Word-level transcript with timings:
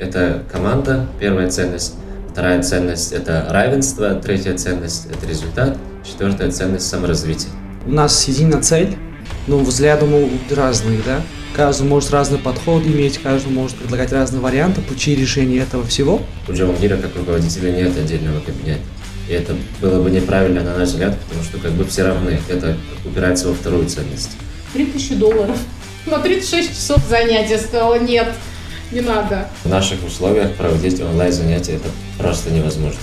Это 0.00 0.42
команда, 0.50 1.06
первая 1.20 1.50
ценность. 1.50 1.92
Вторая 2.32 2.62
ценность– 2.62 3.12
это 3.12 3.46
равенство. 3.50 4.14
Третья 4.14 4.56
ценность– 4.56 5.06
это 5.10 5.26
результат. 5.26 5.76
Четвертая 6.02 6.50
ценность– 6.50 6.86
саморазвитие. 6.88 7.50
У 7.84 7.90
нас 7.90 8.26
единая 8.26 8.62
цель, 8.62 8.96
но 9.46 9.58
взгляды 9.58 10.06
могут 10.06 10.32
быть 10.32 10.56
разные, 10.56 11.00
да? 11.04 11.20
Каждый 11.54 11.86
может 11.86 12.12
разный 12.12 12.38
подход 12.38 12.82
иметь, 12.86 13.18
каждый 13.18 13.52
может 13.52 13.76
предлагать 13.76 14.10
разные 14.10 14.40
варианты, 14.40 14.80
пути 14.80 15.14
решения 15.14 15.58
этого 15.58 15.84
всего. 15.84 16.22
У 16.48 16.52
Джамагира 16.52 16.96
как 16.96 17.14
руководителя 17.16 17.70
нет 17.70 17.94
отдельного 17.94 18.40
кабинета. 18.40 18.80
И 19.28 19.32
это 19.34 19.54
было 19.82 20.02
бы 20.02 20.10
неправильно, 20.10 20.62
на 20.62 20.78
наш 20.78 20.88
взгляд, 20.88 21.18
потому 21.28 21.44
что 21.44 21.58
как 21.58 21.72
бы 21.72 21.84
все 21.84 22.04
равны. 22.04 22.40
Это 22.48 22.74
упирается 23.04 23.48
во 23.48 23.54
вторую 23.54 23.86
ценность. 23.86 24.30
3000 24.72 25.16
долларов. 25.16 25.58
На 26.06 26.20
36 26.20 26.70
часов 26.70 27.02
занятия 27.06 27.58
сказала 27.58 27.98
нет, 27.98 28.32
не 28.92 29.00
надо. 29.00 29.48
В 29.64 29.68
наших 29.68 30.04
условиях 30.04 30.54
проводить 30.54 31.00
онлайн 31.00 31.32
занятия 31.32 31.74
это 31.74 31.88
просто 32.18 32.50
невозможно. 32.50 33.00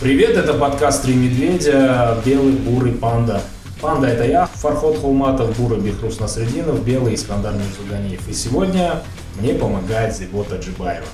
Привет, 0.00 0.36
это 0.36 0.54
подкаст 0.54 1.04
«Три 1.04 1.14
медведя», 1.14 2.18
«Белый, 2.24 2.52
бурый, 2.54 2.92
панда». 2.92 3.40
Панда– 3.80 4.06
это 4.08 4.24
я, 4.24 4.46
Фархот 4.46 4.98
Хулматов, 4.98 5.56
бурый 5.56 5.80
Бехрус 5.80 6.18
Насрединов, 6.18 6.84
белый 6.84 7.14
Искандар 7.14 7.54
Мирзуганиев. 7.54 8.28
И 8.28 8.32
сегодня 8.32 9.02
мне 9.40 9.54
помогает 9.54 10.16
Зибота 10.16 10.56
Джибаева. 10.56 11.06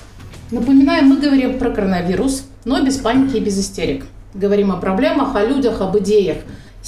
Напоминаем, 0.51 1.05
мы 1.05 1.19
говорим 1.19 1.59
про 1.59 1.69
коронавирус, 1.69 2.45
но 2.65 2.83
без 2.83 2.97
паники 2.97 3.37
и 3.37 3.39
без 3.39 3.59
истерик. 3.59 4.05
Говорим 4.33 4.71
о 4.71 4.77
проблемах, 4.77 5.35
о 5.35 5.43
людях, 5.45 5.81
об 5.81 5.97
идеях. 5.99 6.37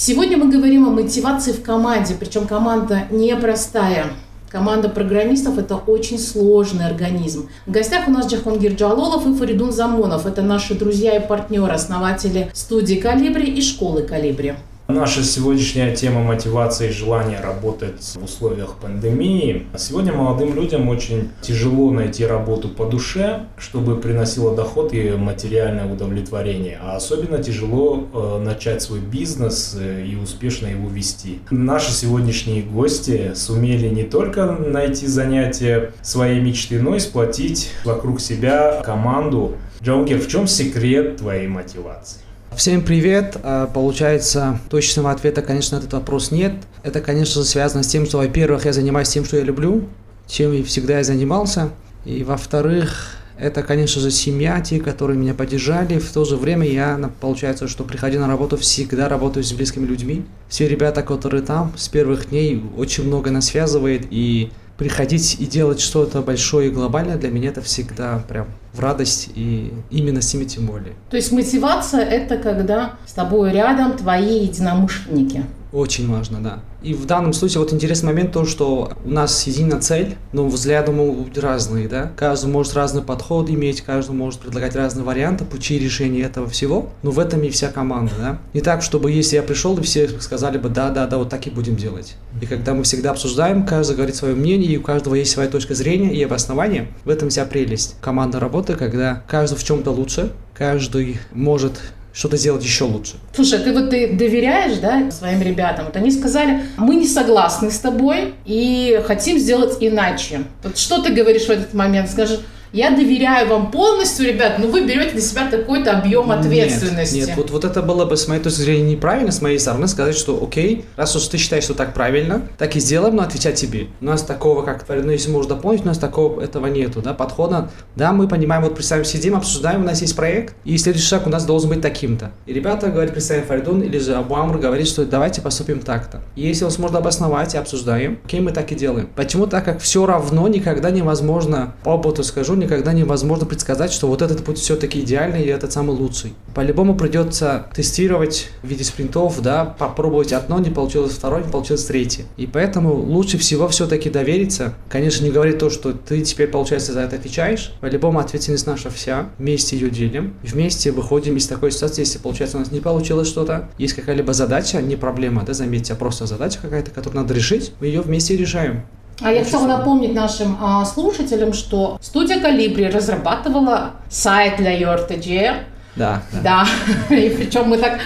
Сегодня 0.04 0.36
мы 0.36 0.50
говорим 0.50 0.88
о 0.88 0.90
мотивации 0.90 1.52
в 1.52 1.62
команде, 1.62 2.16
причем 2.20 2.48
команда 2.48 3.04
непростая. 3.12 4.08
Команда 4.50 4.90
программистов– 4.90 5.58
это 5.60 5.76
очень 5.76 6.18
сложный 6.18 6.88
организм. 6.88 7.50
В 7.68 7.72
гостях 7.72 8.08
у 8.08 8.12
нас 8.12 8.26
Джахонгир 8.26 8.74
Джалолов 8.74 9.28
и 9.28 9.36
Фаридун 9.36 9.72
Замонов. 9.72 10.26
Это 10.26 10.42
наши 10.42 10.74
друзья 10.74 11.18
и 11.18 11.28
партнеры, 11.28 11.72
основатели 11.72 12.50
студии 12.52 12.96
«Калибри» 12.96 13.54
и 13.54 13.62
школы 13.62 14.02
«Калибри». 14.02 14.56
Наша 14.94 15.24
сегодняшняя 15.24 15.96
тема 15.96 16.22
мотивации 16.22 16.90
и 16.90 16.92
желания 16.92 17.40
работать 17.40 18.02
в 18.02 18.26
условиях 18.26 18.76
пандемии. 18.76 19.66
Сегодня 19.78 20.12
молодым 20.12 20.54
людям 20.54 20.90
очень 20.90 21.30
тяжело 21.42 21.92
найти 21.92 22.26
работу 22.26 22.68
по 22.68 22.86
душе, 22.86 23.46
чтобы 23.58 23.96
приносило 23.96 24.54
доход 24.54 24.94
и 24.94 25.12
материальное 25.12 25.92
удовлетворение. 25.92 26.78
А 26.84 26.98
особенно 26.98 27.42
тяжело 27.42 28.06
э, 28.14 28.44
начать 28.44 28.82
свой 28.82 29.00
бизнес 29.00 29.78
э, 29.80 30.06
и 30.06 30.18
успешно 30.18 30.68
его 30.68 30.90
вести. 30.90 31.40
Наши 31.52 31.94
сегодняшние 31.94 32.62
гости 32.62 33.32
сумели 33.34 33.88
не 33.88 34.04
только 34.04 34.46
найти 34.46 35.08
занятие 35.08 35.94
своей 36.02 36.42
мечты, 36.42 36.82
но 36.82 36.98
и 36.98 37.00
сплотить 37.00 37.72
вокруг 37.86 38.20
себя 38.20 38.82
команду. 38.84 39.54
Джонгер, 39.82 40.20
в 40.20 40.28
чем 40.28 40.48
секрет 40.48 41.16
твоей 41.16 41.48
мотивации? 41.48 42.20
Всем 42.56 42.84
привет! 42.84 43.38
А, 43.44 43.66
получается, 43.68 44.60
точного 44.70 45.12
ответа, 45.12 45.42
конечно, 45.42 45.78
на 45.78 45.82
этот 45.82 45.94
вопрос 45.94 46.32
нет. 46.32 46.54
Это, 46.84 47.00
конечно 47.00 47.44
связано 47.44 47.82
с 47.82 47.88
тем, 47.88 48.06
что, 48.06 48.18
во-первых, 48.18 48.66
я 48.66 48.74
занимаюсь 48.74 49.08
тем, 49.08 49.24
что 49.24 49.38
я 49.38 49.44
люблю, 49.44 49.88
чем 50.28 50.52
и 50.54 50.62
всегда 50.62 50.98
я 50.98 51.04
занимался. 51.04 51.70
И, 52.04 52.24
во-вторых, 52.26 53.16
это, 53.40 53.64
конечно 53.64 54.02
же, 54.02 54.12
семья, 54.12 54.60
те, 54.60 54.82
которые 54.82 55.18
меня 55.18 55.34
поддержали. 55.34 55.98
В 55.98 56.12
то 56.12 56.26
же 56.26 56.36
время 56.36 56.68
я, 56.68 57.10
получается, 57.22 57.70
что 57.70 57.86
приходя 57.86 58.20
на 58.20 58.28
работу, 58.28 58.58
всегда 58.58 59.08
работаю 59.08 59.46
с 59.46 59.54
близкими 59.54 59.86
людьми. 59.86 60.26
Все 60.50 60.68
ребята, 60.68 61.04
которые 61.04 61.44
там, 61.44 61.72
с 61.78 61.88
первых 61.88 62.30
дней 62.30 62.64
очень 62.78 63.06
много 63.06 63.32
нас 63.32 63.46
связывает. 63.46 64.08
И 64.12 64.52
приходить 64.82 65.38
и 65.40 65.46
делать 65.46 65.80
что-то 65.80 66.24
большое 66.24 66.70
и 66.70 66.72
глобальное, 66.72 67.16
для 67.16 67.30
меня 67.30 67.50
это 67.50 67.62
всегда 67.62 68.18
прям 68.28 68.48
в 68.74 68.80
радость 68.80 69.30
и 69.36 69.72
именно 69.92 70.24
с 70.24 70.34
ними 70.34 70.46
тем 70.46 70.66
более. 70.66 70.96
То 71.12 71.18
есть 71.18 71.32
мотивация– 71.32 72.04
это 72.10 72.38
когда 72.38 72.94
с 73.06 73.14
тобой 73.14 73.52
рядом 73.52 73.96
твои 73.96 74.40
единомышленники. 74.40 75.44
Очень 75.72 76.12
важно, 76.12 76.42
да. 76.42 76.60
И 76.84 76.94
в 76.94 77.06
данном 77.06 77.32
случае 77.32 77.60
вот 77.60 77.72
интересный 77.72 78.08
момент 78.08 78.34
то, 78.34 78.46
что 78.46 78.92
у 79.06 79.10
нас 79.10 79.48
единая 79.48 79.80
цель, 79.80 80.16
но 80.34 80.48
взгляды 80.48 80.92
могут 80.92 81.28
быть 81.28 81.38
разные, 81.38 81.88
да. 81.88 82.12
Каждый 82.18 82.50
может 82.50 82.74
разный 82.74 83.02
подход 83.02 83.50
иметь, 83.50 83.82
каждый 83.82 84.12
может 84.12 84.42
предлагать 84.42 84.76
разные 84.76 85.06
варианты, 85.06 85.46
пути 85.46 85.80
решения 85.80 86.24
этого 86.24 86.48
всего, 86.50 86.90
но 87.04 87.12
в 87.12 87.20
этом 87.20 87.42
и 87.44 87.50
вся 87.50 87.70
команда, 87.70 88.12
да. 88.18 88.40
Не 88.54 88.62
так, 88.62 88.82
чтобы 88.82 89.12
если 89.12 89.38
я 89.38 89.44
пришел, 89.44 89.78
и 89.78 89.82
все 89.82 90.10
сказали 90.20 90.58
бы, 90.58 90.70
да, 90.70 90.90
да, 90.90 91.08
да, 91.08 91.18
вот 91.18 91.30
так 91.30 91.48
и 91.48 91.50
будем 91.50 91.78
делать. 91.78 92.16
И 92.42 92.46
когда 92.46 92.74
мы 92.74 92.84
всегда 92.84 93.12
обсуждаем, 93.12 93.66
каждый 93.66 93.96
говорит 93.96 94.16
свое 94.16 94.36
мнение, 94.36 94.72
и 94.72 94.78
у 94.78 94.82
каждого 94.82 95.16
есть 95.16 95.32
своя 95.32 95.50
точка 95.50 95.74
зрения 95.74 96.14
и 96.14 96.22
обоснование, 96.24 96.90
в 97.06 97.10
этом 97.10 97.30
вся 97.30 97.46
прелесть. 97.46 97.96
Команда 98.02 98.40
работы, 98.40 98.76
когда 98.76 99.24
каждый 99.28 99.58
в 99.58 99.64
чем-то 99.64 99.92
лучше, 99.92 100.32
каждый 100.54 101.20
может 101.32 101.80
что-то 102.14 102.38
сделать 102.38 102.64
еще 102.64 102.84
лучше. 102.84 103.14
Слушай, 103.34 103.60
ты 103.60 103.74
вот 103.74 103.90
ты 103.90 104.14
доверяешь, 104.14 104.78
да, 104.80 105.10
своим 105.12 105.42
ребятам? 105.42 105.86
Вот 105.86 105.96
они 105.96 106.12
сказали, 106.12 106.62
мы 106.78 106.96
не 106.96 107.08
согласны 107.08 107.72
с 107.72 107.80
тобой 107.80 108.34
и 108.46 109.02
хотим 109.06 109.40
сделать 109.40 109.78
иначе. 109.80 110.44
Вот 110.64 110.78
что 110.78 111.02
ты 111.02 111.14
говоришь 111.14 111.46
в 111.46 111.50
этот 111.50 111.74
момент? 111.74 112.10
Скажи, 112.10 112.40
я 112.74 112.92
доверяю 112.92 113.50
вам 113.50 113.72
полностью, 113.72 114.28
ребят, 114.28 114.60
но 114.60 114.68
вы 114.68 114.86
берете 114.86 115.16
на 115.16 115.22
себя 115.22 115.50
такой-то 115.50 115.98
объем 115.98 116.32
ответственности. 116.32 117.16
Нет, 117.16 117.28
нет 117.28 117.38
вот, 117.38 117.52
вот 117.52 117.66
это 117.66 117.82
было 117.82 118.06
бы 118.06 118.16
с 118.16 118.28
моей 118.28 118.42
точки 118.42 118.62
зрения 118.62 118.92
неправильно, 118.92 119.32
с 119.32 119.42
моей 119.42 119.60
стороны, 119.60 119.88
сказать, 119.88 120.16
что 120.16 120.42
окей, 120.42 120.86
раз 120.96 121.16
уж 121.16 121.28
ты 121.28 121.38
считаешь, 121.38 121.64
что 121.64 121.74
так 121.74 121.94
правильно, 121.94 122.42
так 122.58 122.76
и 122.76 122.80
сделаем, 122.80 123.16
но 123.16 123.24
отвечать 123.24 123.56
тебе. 123.56 123.88
У 124.00 124.06
нас 124.06 124.24
такого, 124.24 124.64
как, 124.64 124.86
ну, 124.88 125.12
если 125.12 125.30
можно 125.30 125.56
дополнить, 125.56 125.84
у 125.84 125.88
нас 125.88 125.98
такого 125.98 126.42
этого 126.42 126.68
нету, 126.68 127.02
да, 127.02 127.14
подхода. 127.14 127.70
Да, 127.96 128.14
мы 128.14 128.28
понимаем, 128.28 128.64
вот 128.64 128.76
представим, 128.76 129.04
сидим, 129.04 129.36
обсуждаем, 129.36 129.82
у 129.82 129.86
нас 129.86 130.02
есть 130.02 130.16
проект, 130.16 130.56
и 130.64 130.78
следующий 130.78 131.08
шаг 131.08 131.28
у 131.28 131.30
нас 131.30 131.46
должен 131.46 131.70
быть 131.70 131.82
таким-то. 131.82 132.32
И 132.46 132.54
ребята 132.54 132.88
говорят, 132.88 133.12
представим, 133.12 133.46
Фаридун 133.46 133.82
или 133.82 133.98
же 133.98 134.16
Абу 134.16 134.36
Амр 134.36 134.60
говорит, 134.60 134.88
что 134.88 135.06
давайте 135.06 135.42
поступим 135.42 135.82
так-то. 135.82 136.22
И 136.36 136.48
если 136.48 136.64
он 136.64 136.72
сможет 136.72 136.96
обосновать 136.96 137.54
и 137.54 137.58
обсуждаем, 137.58 138.20
окей, 138.24 138.40
мы 138.40 138.52
так 138.52 138.72
и 138.72 138.76
делаем. 138.76 139.10
Почему? 139.16 139.48
Так 139.48 139.66
как 139.66 139.80
все 139.82 140.06
равно 140.06 140.48
никогда 140.48 140.90
невозможно, 140.90 141.76
по 141.84 141.90
опыту 141.90 142.24
скажу, 142.24 142.56
никогда 142.62 142.94
невозможно 142.94 143.46
предсказать, 143.46 143.92
что 143.92 144.08
вот 144.08 144.22
этот 144.22 144.44
путь 144.44 144.58
все-таки 144.58 145.02
идеальный 145.02 145.44
и 145.44 145.48
этот 145.48 145.72
самый 145.72 145.96
лучший. 145.96 146.34
По-любому 146.54 146.96
придется 146.96 147.68
тестировать 147.76 148.50
в 148.64 148.68
виде 148.68 148.84
спринтов, 148.84 149.42
да, 149.42 149.66
попробовать 149.66 150.34
одно, 150.34 150.60
не 150.60 150.70
получилось 150.70 151.14
второе, 151.14 151.44
не 151.44 151.52
получилось 151.52 151.86
третье. 151.86 152.26
И 152.38 152.48
поэтому 152.48 152.94
лучше 152.94 153.38
всего 153.38 153.68
все-таки 153.68 154.10
довериться. 154.10 154.74
Конечно, 154.90 155.24
не 155.24 155.32
говорить 155.32 155.58
то, 155.58 155.70
что 155.70 155.94
ты 155.94 156.22
теперь, 156.22 156.48
получается, 156.48 156.94
за 156.94 157.02
это 157.02 157.16
отвечаешь. 157.16 157.74
По-любому 157.82 158.20
ответственность 158.20 158.68
наша 158.68 158.90
вся. 158.90 159.30
Вместе 159.38 159.78
ее 159.78 159.90
делим. 159.90 160.36
Вместе 160.44 160.92
выходим 160.92 161.38
из 161.38 161.48
такой 161.48 161.72
ситуации, 161.72 162.02
если, 162.02 162.20
получается, 162.20 162.58
у 162.58 162.60
нас 162.60 162.72
не 162.72 162.80
получилось 162.80 163.28
что-то. 163.28 163.70
Есть 163.78 163.94
какая-либо 163.94 164.34
задача, 164.34 164.82
не 164.82 164.96
проблема, 164.96 165.44
да, 165.44 165.54
заметьте, 165.54 165.94
а 165.94 165.96
просто 165.96 166.26
задача 166.26 166.60
какая-то, 166.62 166.92
которую 166.92 167.22
надо 167.22 167.34
решить, 167.34 167.74
мы 167.80 167.88
ее 167.88 168.02
вместе 168.02 168.36
решаем. 168.36 168.84
А 169.22 169.32
я 169.32 169.44
хотела 169.44 169.68
напомнить 169.68 170.14
нашим 170.14 170.58
а, 170.62 170.86
слушателям, 170.86 171.54
что 171.54 171.98
студия 172.02 172.40
Калибри 172.40 172.88
разрабатывала 172.88 173.92
сайт 174.10 174.58
для 174.58 174.80
URTG. 174.80 175.56
Да. 175.96 176.22
Да. 176.32 176.66
да. 177.10 177.16
И 177.16 177.30
причем 177.30 177.70
мы 177.70 177.78
так 177.78 178.00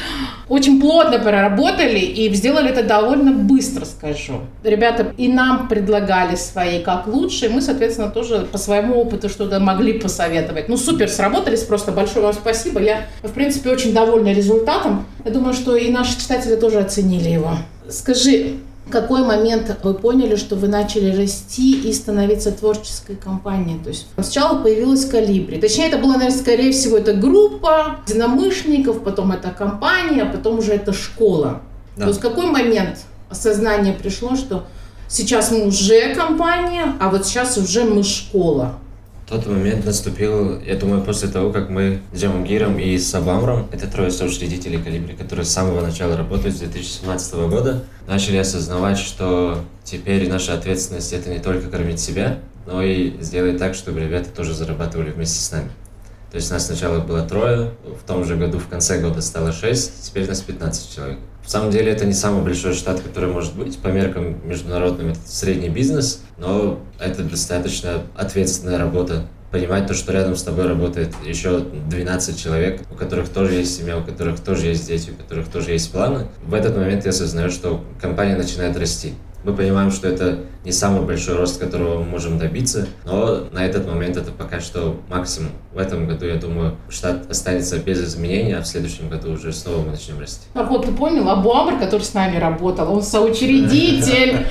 очень 0.47 0.79
плотно 0.79 1.17
проработали 1.19 1.99
и 1.99 2.31
сделали 2.33 2.69
это 2.69 2.83
довольно 2.83 3.31
быстро, 3.31 3.85
скажу. 3.85 4.41
Ребята 4.63 5.13
и 5.17 5.27
нам 5.27 5.67
предлагали 5.67 6.35
свои 6.35 6.83
как 6.83 7.07
лучше, 7.07 7.45
и 7.45 7.49
мы, 7.49 7.61
соответственно, 7.61 8.09
тоже 8.11 8.47
по 8.51 8.57
своему 8.57 8.95
опыту 8.95 9.27
что-то 9.27 9.59
могли 9.59 9.93
посоветовать. 9.93 10.69
Ну, 10.69 10.77
супер, 10.77 11.09
сработались, 11.09 11.63
просто 11.63 11.91
большое 11.91 12.25
вам 12.25 12.33
спасибо. 12.33 12.79
Я, 12.79 13.07
в 13.23 13.31
принципе, 13.31 13.71
очень 13.71 13.93
довольна 13.93 14.33
результатом. 14.33 15.05
Я 15.23 15.31
думаю, 15.31 15.53
что 15.53 15.75
и 15.75 15.89
наши 15.89 16.19
читатели 16.19 16.55
тоже 16.55 16.79
оценили 16.79 17.29
его. 17.29 17.57
Скажи, 17.89 18.57
какой 18.89 19.23
момент 19.23 19.77
вы 19.83 19.93
поняли, 19.93 20.35
что 20.35 20.55
вы 20.55 20.67
начали 20.67 21.15
расти 21.15 21.79
и 21.81 21.91
становиться 21.91 22.51
творческой 22.51 23.15
компанией? 23.15 23.79
То 23.79 23.89
есть 23.89 24.07
сначала 24.13 24.61
появилась 24.61 25.05
Калибри. 25.05 25.59
Точнее, 25.59 25.87
это 25.87 25.97
была, 25.97 26.13
наверное, 26.13 26.37
скорее 26.37 26.71
всего, 26.71 26.97
это 26.97 27.13
группа 27.13 27.97
единомышленников, 28.07 29.03
потом 29.03 29.31
это 29.31 29.49
компания, 29.49 30.23
а 30.23 30.31
потом 30.31 30.59
уже 30.59 30.73
это 30.73 30.93
школа. 30.93 31.61
Да. 31.97 32.03
То 32.03 32.09
есть 32.09 32.21
какой 32.21 32.45
момент 32.45 32.99
осознание 33.29 33.93
пришло, 33.93 34.35
что 34.35 34.65
сейчас 35.07 35.51
мы 35.51 35.65
уже 35.67 36.13
компания, 36.13 36.93
а 36.99 37.09
вот 37.09 37.25
сейчас 37.25 37.57
уже 37.57 37.85
мы 37.85 38.03
школа? 38.03 38.75
Тот 39.27 39.47
момент 39.47 39.85
наступил, 39.85 40.61
я 40.61 40.75
думаю, 40.75 41.01
после 41.01 41.29
того, 41.29 41.51
как 41.51 41.69
мы 41.69 41.99
с 42.13 42.21
Джамагиром 42.21 42.77
и 42.77 42.95
Сабамром, 42.99 43.67
это 43.71 43.87
трое 43.87 44.11
соучредителей 44.11 44.79
Калибри, 44.79 45.15
которые 45.15 45.45
с 45.45 45.49
самого 45.49 45.81
начала 45.81 46.15
работают 46.15 46.55
с 46.55 46.59
2017 46.59 47.33
года, 47.49 47.83
начали 48.07 48.37
осознавать, 48.37 48.99
что 48.99 49.63
теперь 49.83 50.29
наша 50.29 50.53
ответственность 50.53 51.11
это 51.11 51.31
не 51.31 51.39
только 51.39 51.69
кормить 51.69 51.99
себя, 51.99 52.37
но 52.67 52.83
и 52.83 53.19
сделать 53.19 53.57
так, 53.57 53.73
чтобы 53.73 53.99
ребята 53.99 54.29
тоже 54.29 54.53
зарабатывали 54.53 55.09
вместе 55.09 55.39
с 55.39 55.51
нами. 55.51 55.71
То 56.29 56.37
есть 56.37 56.51
нас 56.51 56.67
сначала 56.67 56.99
было 56.99 57.23
трое, 57.23 57.71
в 57.83 58.05
том 58.05 58.25
же 58.25 58.35
году, 58.35 58.59
в 58.59 58.67
конце 58.67 59.01
года 59.01 59.21
стало 59.21 59.51
шесть, 59.53 60.07
теперь 60.07 60.27
нас 60.27 60.41
15 60.41 60.95
человек. 60.95 61.17
В 61.45 61.49
самом 61.49 61.69
деле 61.69 61.91
это 61.91 62.05
не 62.05 62.13
самый 62.13 62.43
большой 62.43 62.73
штат, 62.73 63.01
который 63.01 63.29
может 63.29 63.55
быть. 63.55 63.77
По 63.77 63.89
меркам 63.89 64.37
международным 64.47 65.09
это 65.09 65.19
средний 65.25 65.69
бизнес, 65.69 66.21
но 66.37 66.79
это 66.99 67.23
достаточно 67.23 68.01
ответственная 68.15 68.79
работа. 68.79 69.27
Понимать 69.51 69.87
то, 69.87 69.93
что 69.93 70.11
рядом 70.11 70.35
с 70.35 70.41
тобой 70.43 70.67
работает 70.67 71.13
еще 71.23 71.59
12 71.59 72.41
человек, 72.41 72.81
у 72.91 72.95
которых 72.95 73.29
тоже 73.29 73.53
есть 73.53 73.77
семья, 73.77 73.97
у 73.97 74.03
которых 74.03 74.39
тоже 74.39 74.65
есть 74.65 74.87
дети, 74.87 75.11
у 75.11 75.21
которых 75.21 75.47
тоже 75.47 75.71
есть 75.71 75.91
планы. 75.91 76.27
В 76.43 76.53
этот 76.55 76.75
момент 76.75 77.05
я 77.05 77.11
осознаю, 77.11 77.51
что 77.51 77.81
компания 78.01 78.35
начинает 78.35 78.75
расти. 78.75 79.13
Мы 79.45 79.53
понимаем, 79.53 79.91
что 79.91 80.07
это 80.07 80.39
не 80.63 80.71
самый 80.71 81.03
большой 81.03 81.35
рост, 81.35 81.59
которого 81.59 81.99
мы 81.99 82.05
можем 82.05 82.39
добиться, 82.39 82.87
но 83.05 83.43
на 83.51 83.63
этот 83.63 83.87
момент 83.87 84.17
это 84.17 84.31
пока 84.31 84.59
что 84.59 84.99
максимум. 85.07 85.51
В 85.71 85.77
этом 85.77 86.07
году, 86.07 86.25
я 86.25 86.35
думаю, 86.35 86.77
штат 86.89 87.29
останется 87.29 87.77
без 87.77 88.03
изменений, 88.03 88.53
а 88.53 88.61
в 88.61 88.65
следующем 88.65 89.07
году 89.07 89.33
уже 89.33 89.53
снова 89.53 89.83
мы 89.83 89.91
начнем 89.91 90.19
расти. 90.19 90.47
А 90.55 90.63
вот 90.63 90.87
ты 90.87 90.91
понял, 90.91 91.29
Абу 91.29 91.53
Амр, 91.53 91.77
который 91.77 92.01
с 92.01 92.15
нами 92.15 92.37
работал, 92.37 92.91
он 92.91 93.03
соучредитель. 93.03 94.47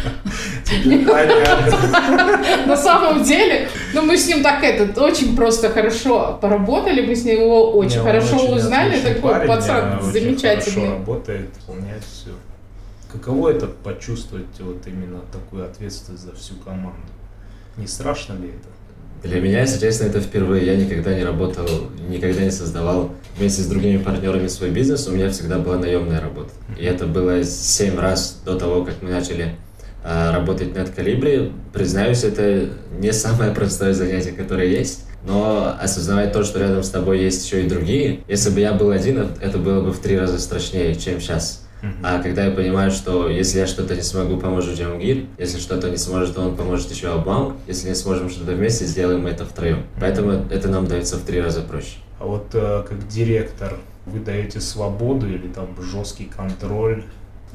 На 2.66 2.76
самом 2.76 3.24
деле, 3.24 3.68
ну 3.94 4.02
мы 4.02 4.16
с 4.16 4.28
ним 4.28 4.44
так 4.44 4.62
этот 4.62 4.96
очень 4.96 5.34
просто 5.34 5.70
хорошо 5.70 6.38
поработали, 6.40 7.04
мы 7.04 7.16
с 7.16 7.24
ним 7.24 7.40
его 7.40 7.72
очень 7.72 8.00
хорошо 8.00 8.36
узнали, 8.36 9.00
такой 9.00 9.46
пацан 9.46 10.00
замечательный. 10.02 10.90
работает, 10.90 11.50
выполняет 11.66 12.04
все. 12.04 12.30
Каково 13.14 13.50
это 13.50 13.68
почувствовать 13.68 14.46
вот 14.58 14.84
именно 14.88 15.20
такую 15.32 15.64
ответственность 15.64 16.24
за 16.24 16.34
всю 16.34 16.56
команду? 16.56 16.98
Не 17.76 17.86
страшно 17.86 18.32
ли 18.32 18.48
это? 18.48 19.28
Для 19.28 19.40
меня, 19.40 19.60
если 19.60 19.78
честно, 19.80 20.06
это 20.06 20.20
впервые. 20.20 20.66
Я 20.66 20.76
никогда 20.76 21.14
не 21.14 21.22
работал, 21.22 21.64
никогда 22.08 22.42
не 22.42 22.50
создавал 22.50 23.12
вместе 23.38 23.62
с 23.62 23.66
другими 23.66 24.02
партнерами 24.02 24.48
свой 24.48 24.70
бизнес. 24.70 25.06
У 25.06 25.12
меня 25.12 25.30
всегда 25.30 25.60
была 25.60 25.78
наемная 25.78 26.20
работа. 26.20 26.50
И 26.76 26.84
это 26.84 27.06
было 27.06 27.44
семь 27.44 28.00
раз 28.00 28.42
до 28.44 28.58
того, 28.58 28.84
как 28.84 29.00
мы 29.00 29.10
начали 29.10 29.54
э, 30.02 30.30
работать 30.32 30.74
над 30.74 30.90
Калибри. 30.90 31.52
Признаюсь, 31.72 32.24
это 32.24 32.70
не 32.98 33.12
самое 33.12 33.54
простое 33.54 33.94
занятие, 33.94 34.32
которое 34.32 34.66
есть. 34.66 35.04
Но 35.24 35.72
осознавать 35.80 36.32
то, 36.32 36.42
что 36.42 36.58
рядом 36.58 36.82
с 36.82 36.90
тобой 36.90 37.20
есть 37.20 37.46
еще 37.46 37.64
и 37.64 37.68
другие, 37.68 38.24
если 38.26 38.50
бы 38.50 38.58
я 38.58 38.72
был 38.72 38.90
один, 38.90 39.30
это 39.40 39.56
было 39.56 39.80
бы 39.82 39.92
в 39.92 40.00
три 40.00 40.18
раза 40.18 40.38
страшнее, 40.40 40.96
чем 40.96 41.20
сейчас. 41.20 41.63
А 42.02 42.22
когда 42.22 42.46
я 42.46 42.50
понимаю, 42.50 42.90
что 42.90 43.28
если 43.28 43.58
я 43.58 43.66
что-то 43.66 43.94
не 43.94 44.02
смогу, 44.02 44.38
поможет 44.38 44.78
Джамгир, 44.78 45.24
если 45.38 45.58
что-то 45.58 45.90
не 45.90 45.96
сможет, 45.96 46.34
то 46.34 46.42
он 46.42 46.56
поможет 46.56 46.90
еще 46.90 47.08
Абам, 47.08 47.56
если 47.66 47.88
не 47.88 47.94
сможем 47.94 48.30
что-то 48.30 48.52
вместе, 48.52 48.84
сделаем 48.84 49.22
мы 49.22 49.30
это 49.30 49.44
втроем. 49.44 49.84
Поэтому 50.00 50.46
это 50.50 50.68
нам 50.68 50.86
дается 50.86 51.16
в 51.16 51.22
три 51.22 51.40
раза 51.40 51.62
проще. 51.62 51.96
А 52.20 52.26
вот 52.26 52.46
э, 52.54 52.84
как 52.88 53.06
директор 53.08 53.76
вы 54.06 54.20
даете 54.20 54.60
свободу 54.60 55.28
или 55.28 55.48
там 55.48 55.68
жесткий 55.82 56.24
контроль? 56.24 57.02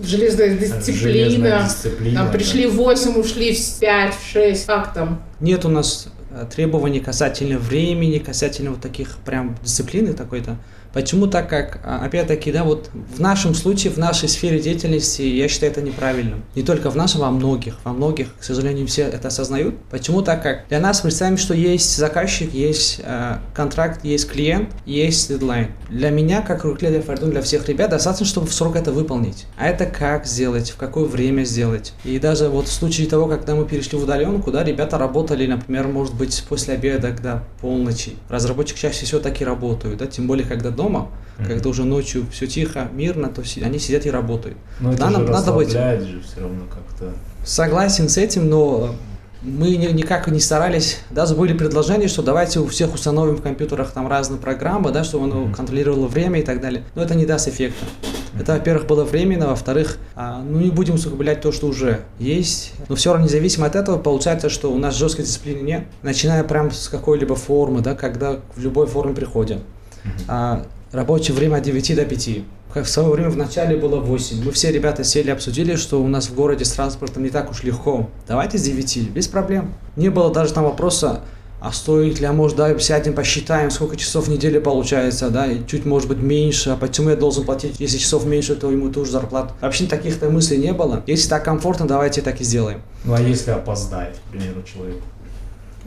Железная 0.01 0.57
дисциплина. 0.57 0.99
Железная 0.99 1.63
дисциплина, 1.63 2.15
Там 2.19 2.27
да. 2.27 2.33
пришли 2.33 2.67
в 2.67 2.75
8, 2.75 3.19
ушли 3.19 3.53
в 3.53 3.79
5, 3.79 4.13
в 4.15 4.31
6. 4.31 4.65
Как 4.65 4.93
там? 4.93 5.21
Нет 5.39 5.65
у 5.65 5.69
нас 5.69 6.07
э, 6.31 6.45
требований 6.53 6.99
касательно 6.99 7.57
времени, 7.57 8.19
касательно 8.19 8.71
вот 8.71 8.81
таких 8.81 9.17
прям 9.25 9.57
дисциплины 9.61 10.13
такой-то. 10.13 10.57
Почему? 10.93 11.27
Так 11.27 11.49
как, 11.49 11.79
а, 11.83 12.03
опять-таки, 12.03 12.51
да, 12.51 12.63
вот 12.63 12.89
в 13.15 13.19
нашем 13.19 13.53
случае, 13.53 13.93
в 13.93 13.97
нашей 13.97 14.27
сфере 14.27 14.59
деятельности, 14.59 15.21
я 15.21 15.47
считаю 15.47 15.71
это 15.71 15.81
неправильным. 15.81 16.43
Не 16.55 16.63
только 16.63 16.89
в 16.89 16.95
нашем, 16.95 17.21
во 17.21 17.31
многих. 17.31 17.75
Во 17.83 17.93
многих, 17.93 18.35
к 18.39 18.43
сожалению, 18.43 18.87
все 18.87 19.03
это 19.03 19.27
осознают. 19.27 19.75
Почему? 19.91 20.21
Так 20.21 20.43
как 20.43 20.67
для 20.69 20.79
нас 20.79 21.01
представим, 21.01 21.37
что 21.37 21.53
есть 21.53 21.95
заказчик, 21.95 22.53
есть 22.53 23.01
э, 23.03 23.37
контракт, 23.53 24.03
есть 24.03 24.29
клиент, 24.29 24.69
есть 24.85 25.29
дедлайн. 25.29 25.67
Для 25.89 26.09
меня, 26.09 26.41
как 26.41 26.63
руководителя 26.63 27.01
Фордун, 27.01 27.31
для 27.31 27.41
всех 27.41 27.67
ребят, 27.67 27.91
достаточно, 27.91 28.25
чтобы 28.25 28.47
в 28.47 28.53
срок 28.53 28.75
это 28.75 28.91
выполнить. 28.91 29.45
А 29.57 29.67
это 29.67 29.85
как 29.85 30.25
сделать, 30.25 30.71
в 30.71 30.77
какое 30.77 31.05
время 31.05 31.43
сделать. 31.43 31.93
И 32.03 32.17
даже 32.19 32.49
вот 32.49 32.67
в 32.67 32.71
случае 32.71 33.07
того, 33.07 33.27
когда 33.27 33.55
мы 33.55 33.65
перешли 33.65 33.97
в 33.97 34.03
удаленку, 34.03 34.51
да, 34.51 34.63
ребята 34.63 34.97
работали, 34.97 35.45
например, 35.45 35.87
может 35.87 36.15
быть, 36.15 36.43
после 36.47 36.73
обеда, 36.75 37.09
когда 37.09 37.43
полночи. 37.61 38.13
Разработчик 38.29 38.77
чаще 38.77 39.05
всего 39.05 39.19
так 39.19 39.39
и 39.41 39.45
работают, 39.45 39.97
да, 39.99 40.07
тем 40.07 40.27
более, 40.27 40.45
когда 40.45 40.71
дома, 40.83 41.09
когда 41.47 41.69
уже 41.69 41.83
ночью 41.83 42.25
все 42.31 42.47
тихо, 42.47 42.87
мирно, 42.93 43.27
то 43.29 43.41
они 43.63 43.79
сидят 43.79 44.05
и 44.05 44.11
работают. 44.11 44.57
Но 44.79 44.91
это 44.93 44.99
Да, 45.05 45.11
же 45.11 45.17
надо 45.19 45.51
быть- 45.53 45.69
же 45.71 46.21
все 46.25 46.41
равно 46.41 46.63
как-то. 46.69 47.13
Согласен 47.45 48.09
с 48.09 48.17
этим, 48.17 48.49
но 48.49 48.95
мы 49.41 49.69
ни- 49.75 49.93
никак 49.93 50.27
не 50.27 50.39
старались. 50.41 50.97
Даже 51.11 51.35
были 51.35 51.53
предложения, 51.53 52.07
что 52.09 52.21
давайте 52.21 52.59
у 52.59 52.67
всех 52.67 52.93
установим 52.93 53.35
в 53.37 53.41
компьютерах 53.41 53.91
там 53.91 54.07
разные 54.07 54.39
программы, 54.39 54.91
да, 54.91 55.03
чтобы 55.05 55.25
оно 55.25 55.53
контролировало 55.55 56.07
время 56.07 56.41
и 56.41 56.43
так 56.43 56.59
далее. 56.61 56.83
Но 56.95 57.01
это 57.03 57.15
не 57.15 57.25
даст 57.25 57.47
эффекта. 57.47 57.85
Это, 58.39 58.53
во-первых, 58.53 58.85
было 58.87 59.03
временно, 59.05 59.47
во-вторых, 59.47 59.97
а, 60.15 60.41
ну 60.41 60.59
не 60.59 60.71
будем 60.71 60.95
усугублять 60.95 61.41
то, 61.41 61.51
что 61.53 61.67
уже 61.67 62.01
есть. 62.19 62.73
Но 62.89 62.95
все 62.95 63.11
равно, 63.11 63.25
независимо 63.25 63.65
от 63.65 63.75
этого, 63.75 63.97
получается, 63.97 64.49
что 64.49 64.71
у 64.71 64.77
нас 64.77 64.95
жесткой 64.97 65.23
дисциплины 65.25 65.61
нет. 65.61 65.83
Начиная 66.03 66.43
прям 66.43 66.71
с 66.71 66.89
какой-либо 66.89 67.35
формы, 67.35 67.79
да, 67.81 67.95
когда 67.95 68.39
в 68.55 68.59
любой 68.61 68.87
форме 68.87 69.13
приходим. 69.15 69.61
А, 70.27 70.65
рабочее 70.91 71.35
время 71.35 71.57
от 71.57 71.63
9 71.63 71.95
до 71.95 72.05
5. 72.05 72.29
Как 72.73 72.85
в 72.85 72.89
свое 72.89 73.09
время 73.09 73.29
в 73.29 73.37
начале 73.37 73.75
было 73.75 73.99
8. 73.99 74.43
Мы 74.43 74.51
все 74.51 74.71
ребята 74.71 75.03
сели, 75.03 75.31
обсудили, 75.31 75.75
что 75.75 76.01
у 76.01 76.07
нас 76.07 76.29
в 76.29 76.35
городе 76.35 76.65
с 76.65 76.71
транспортом 76.71 77.23
не 77.23 77.29
так 77.29 77.49
уж 77.49 77.63
легко. 77.63 78.09
Давайте 78.27 78.57
с 78.57 78.63
9, 78.63 79.09
без 79.09 79.27
проблем. 79.27 79.73
Не 79.95 80.09
было 80.09 80.31
даже 80.31 80.53
там 80.53 80.65
вопроса, 80.65 81.21
а 81.61 81.73
стоит 81.73 82.19
ли, 82.19 82.25
а 82.25 82.31
может, 82.31 82.57
да, 82.57 82.77
сядем, 82.79 83.13
посчитаем, 83.13 83.69
сколько 83.69 83.97
часов 83.97 84.27
в 84.27 84.29
неделю 84.29 84.61
получается, 84.61 85.29
да, 85.29 85.47
и 85.47 85.65
чуть, 85.65 85.85
может 85.85 86.07
быть, 86.07 86.19
меньше, 86.19 86.69
а 86.69 86.77
почему 86.77 87.09
я 87.09 87.15
должен 87.15 87.43
платить, 87.43 87.75
если 87.79 87.97
часов 87.97 88.25
меньше, 88.25 88.55
то 88.55 88.71
ему 88.71 88.89
тоже 88.89 89.11
зарплату. 89.11 89.53
Вообще 89.59 89.85
таких-то 89.85 90.29
мыслей 90.29 90.57
не 90.57 90.71
было. 90.71 91.03
Если 91.05 91.27
так 91.27 91.43
комфортно, 91.43 91.85
давайте 91.85 92.21
так 92.21 92.39
и 92.39 92.43
сделаем. 92.43 92.81
Ну 93.03 93.13
а 93.13 93.19
если 93.19 93.51
опоздает, 93.51 94.15
к 94.15 94.31
примеру, 94.31 94.63
человек? 94.63 94.97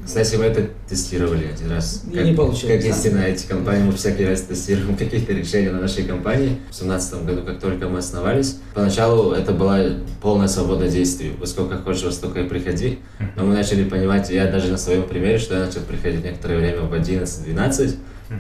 Кстати, 0.05 0.37
мы 0.37 0.45
это 0.45 0.69
тестировали 0.89 1.47
один 1.47 1.71
раз. 1.71 2.03
И 2.13 2.19
не 2.19 2.35
получилось, 2.35 2.75
Как 2.75 2.83
да? 2.83 2.89
истинно 2.89 3.19
эти 3.21 3.47
компании, 3.47 3.85
мы 3.85 3.93
всякий 3.93 4.27
раз 4.27 4.43
тестируем 4.43 4.97
какие-то 4.99 5.33
решения 5.33 5.71
на 5.71 5.81
нашей 5.81 6.05
компании. 6.05 6.59
В 6.71 6.77
2017 6.77 7.25
году, 7.25 7.43
как 7.43 7.61
только 7.61 7.89
мы 7.89 7.99
основались, 7.99 8.59
поначалу 8.75 9.33
это 9.33 9.53
была 9.53 9.79
полная 10.21 10.49
свобода 10.49 10.89
действий. 10.89 11.33
Во 11.39 11.47
сколько 11.47 11.79
хочешь, 11.79 12.03
во 12.03 12.11
столько 12.11 12.41
и 12.41 12.49
приходи. 12.49 12.99
Но 13.37 13.45
мы 13.45 13.55
начали 13.55 13.85
понимать, 13.85 14.29
я 14.31 14.51
даже 14.51 14.69
на 14.69 14.79
своем 14.79 15.05
примере, 15.05 15.39
что 15.39 15.55
я 15.55 15.67
начал 15.67 15.81
приходить 15.83 16.25
некоторое 16.25 16.59
время 16.59 16.81
в 16.83 16.93
11-12. 16.95 17.97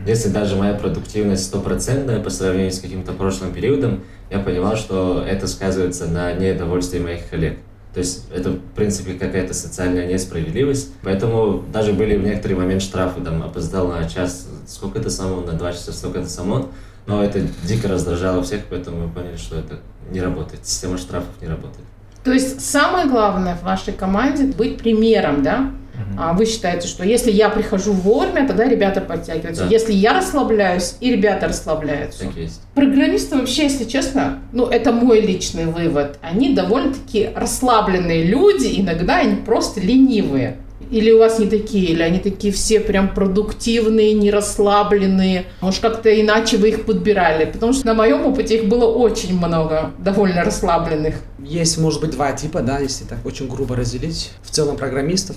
Если 0.06 0.30
даже 0.30 0.56
моя 0.56 0.74
продуктивность 0.74 1.44
стопроцентная 1.44 2.18
по 2.18 2.30
сравнению 2.30 2.72
с 2.72 2.80
каким-то 2.80 3.12
прошлым 3.12 3.52
периодом, 3.52 4.00
я 4.30 4.38
понимал, 4.38 4.76
что 4.76 5.22
это 5.28 5.46
сказывается 5.46 6.06
на 6.06 6.32
недовольстве 6.32 6.98
моих 6.98 7.28
коллег. 7.28 7.58
То 7.94 8.00
есть 8.00 8.24
это, 8.34 8.50
в 8.50 8.60
принципе, 8.74 9.14
какая-то 9.14 9.52
социальная 9.52 10.06
несправедливость. 10.06 10.92
Поэтому 11.02 11.62
даже 11.72 11.92
были 11.92 12.16
в 12.16 12.24
некоторый 12.24 12.54
момент 12.54 12.82
штрафы, 12.82 13.20
там, 13.20 13.42
опоздал 13.42 13.88
на 13.88 14.08
час, 14.08 14.48
сколько 14.66 14.98
это 14.98 15.10
самон, 15.10 15.44
на 15.44 15.52
два 15.52 15.72
часа, 15.72 15.92
сколько 15.92 16.20
это 16.20 16.28
самон. 16.28 16.68
Но 17.06 17.22
это 17.22 17.40
дико 17.64 17.88
раздражало 17.88 18.42
всех, 18.42 18.62
поэтому 18.70 19.06
мы 19.06 19.12
поняли, 19.12 19.36
что 19.36 19.56
это 19.56 19.80
не 20.10 20.20
работает. 20.20 20.66
Система 20.66 20.96
штрафов 20.96 21.30
не 21.40 21.48
работает. 21.48 21.84
То 22.24 22.32
есть 22.32 22.64
самое 22.64 23.08
главное 23.08 23.56
в 23.56 23.64
вашей 23.64 23.92
команде 23.92 24.44
быть 24.44 24.78
примером, 24.78 25.42
да? 25.42 25.72
А 26.18 26.32
вы 26.32 26.46
считаете, 26.46 26.88
что 26.88 27.04
если 27.04 27.30
я 27.30 27.48
прихожу 27.48 27.92
вовремя, 27.92 28.46
тогда 28.46 28.64
ребята 28.64 29.00
подтягиваются. 29.00 29.64
Да. 29.64 29.70
Если 29.70 29.92
я 29.92 30.14
расслабляюсь, 30.14 30.96
и 31.00 31.10
ребята 31.10 31.48
расслабляются. 31.48 32.24
Так 32.26 32.36
есть. 32.36 32.60
Программисты 32.74 33.36
вообще, 33.36 33.64
если 33.64 33.84
честно, 33.84 34.40
ну 34.52 34.66
это 34.66 34.92
мой 34.92 35.20
личный 35.20 35.66
вывод, 35.66 36.18
они 36.22 36.54
довольно-таки 36.54 37.30
расслабленные 37.34 38.24
люди, 38.24 38.80
иногда 38.80 39.18
они 39.18 39.36
просто 39.36 39.80
ленивые. 39.80 40.58
Или 40.90 41.10
у 41.10 41.18
вас 41.18 41.38
не 41.38 41.46
такие, 41.46 41.86
или 41.86 42.02
они 42.02 42.18
такие 42.18 42.52
все 42.52 42.78
прям 42.78 43.14
продуктивные, 43.14 44.12
не 44.12 44.30
расслабленные. 44.30 45.46
Может, 45.62 45.80
как-то 45.80 46.20
иначе 46.20 46.58
вы 46.58 46.68
их 46.68 46.84
подбирали. 46.84 47.46
Потому 47.46 47.72
что 47.72 47.86
на 47.86 47.94
моем 47.94 48.26
опыте 48.26 48.56
их 48.56 48.68
было 48.68 48.84
очень 48.84 49.34
много 49.36 49.92
довольно 49.98 50.44
расслабленных. 50.44 51.14
Есть, 51.38 51.78
может 51.78 52.02
быть, 52.02 52.10
два 52.10 52.32
типа, 52.32 52.60
да, 52.60 52.78
если 52.78 53.04
так 53.04 53.24
очень 53.24 53.48
грубо 53.48 53.74
разделить. 53.74 54.32
В 54.42 54.50
целом 54.50 54.76
программистов. 54.76 55.36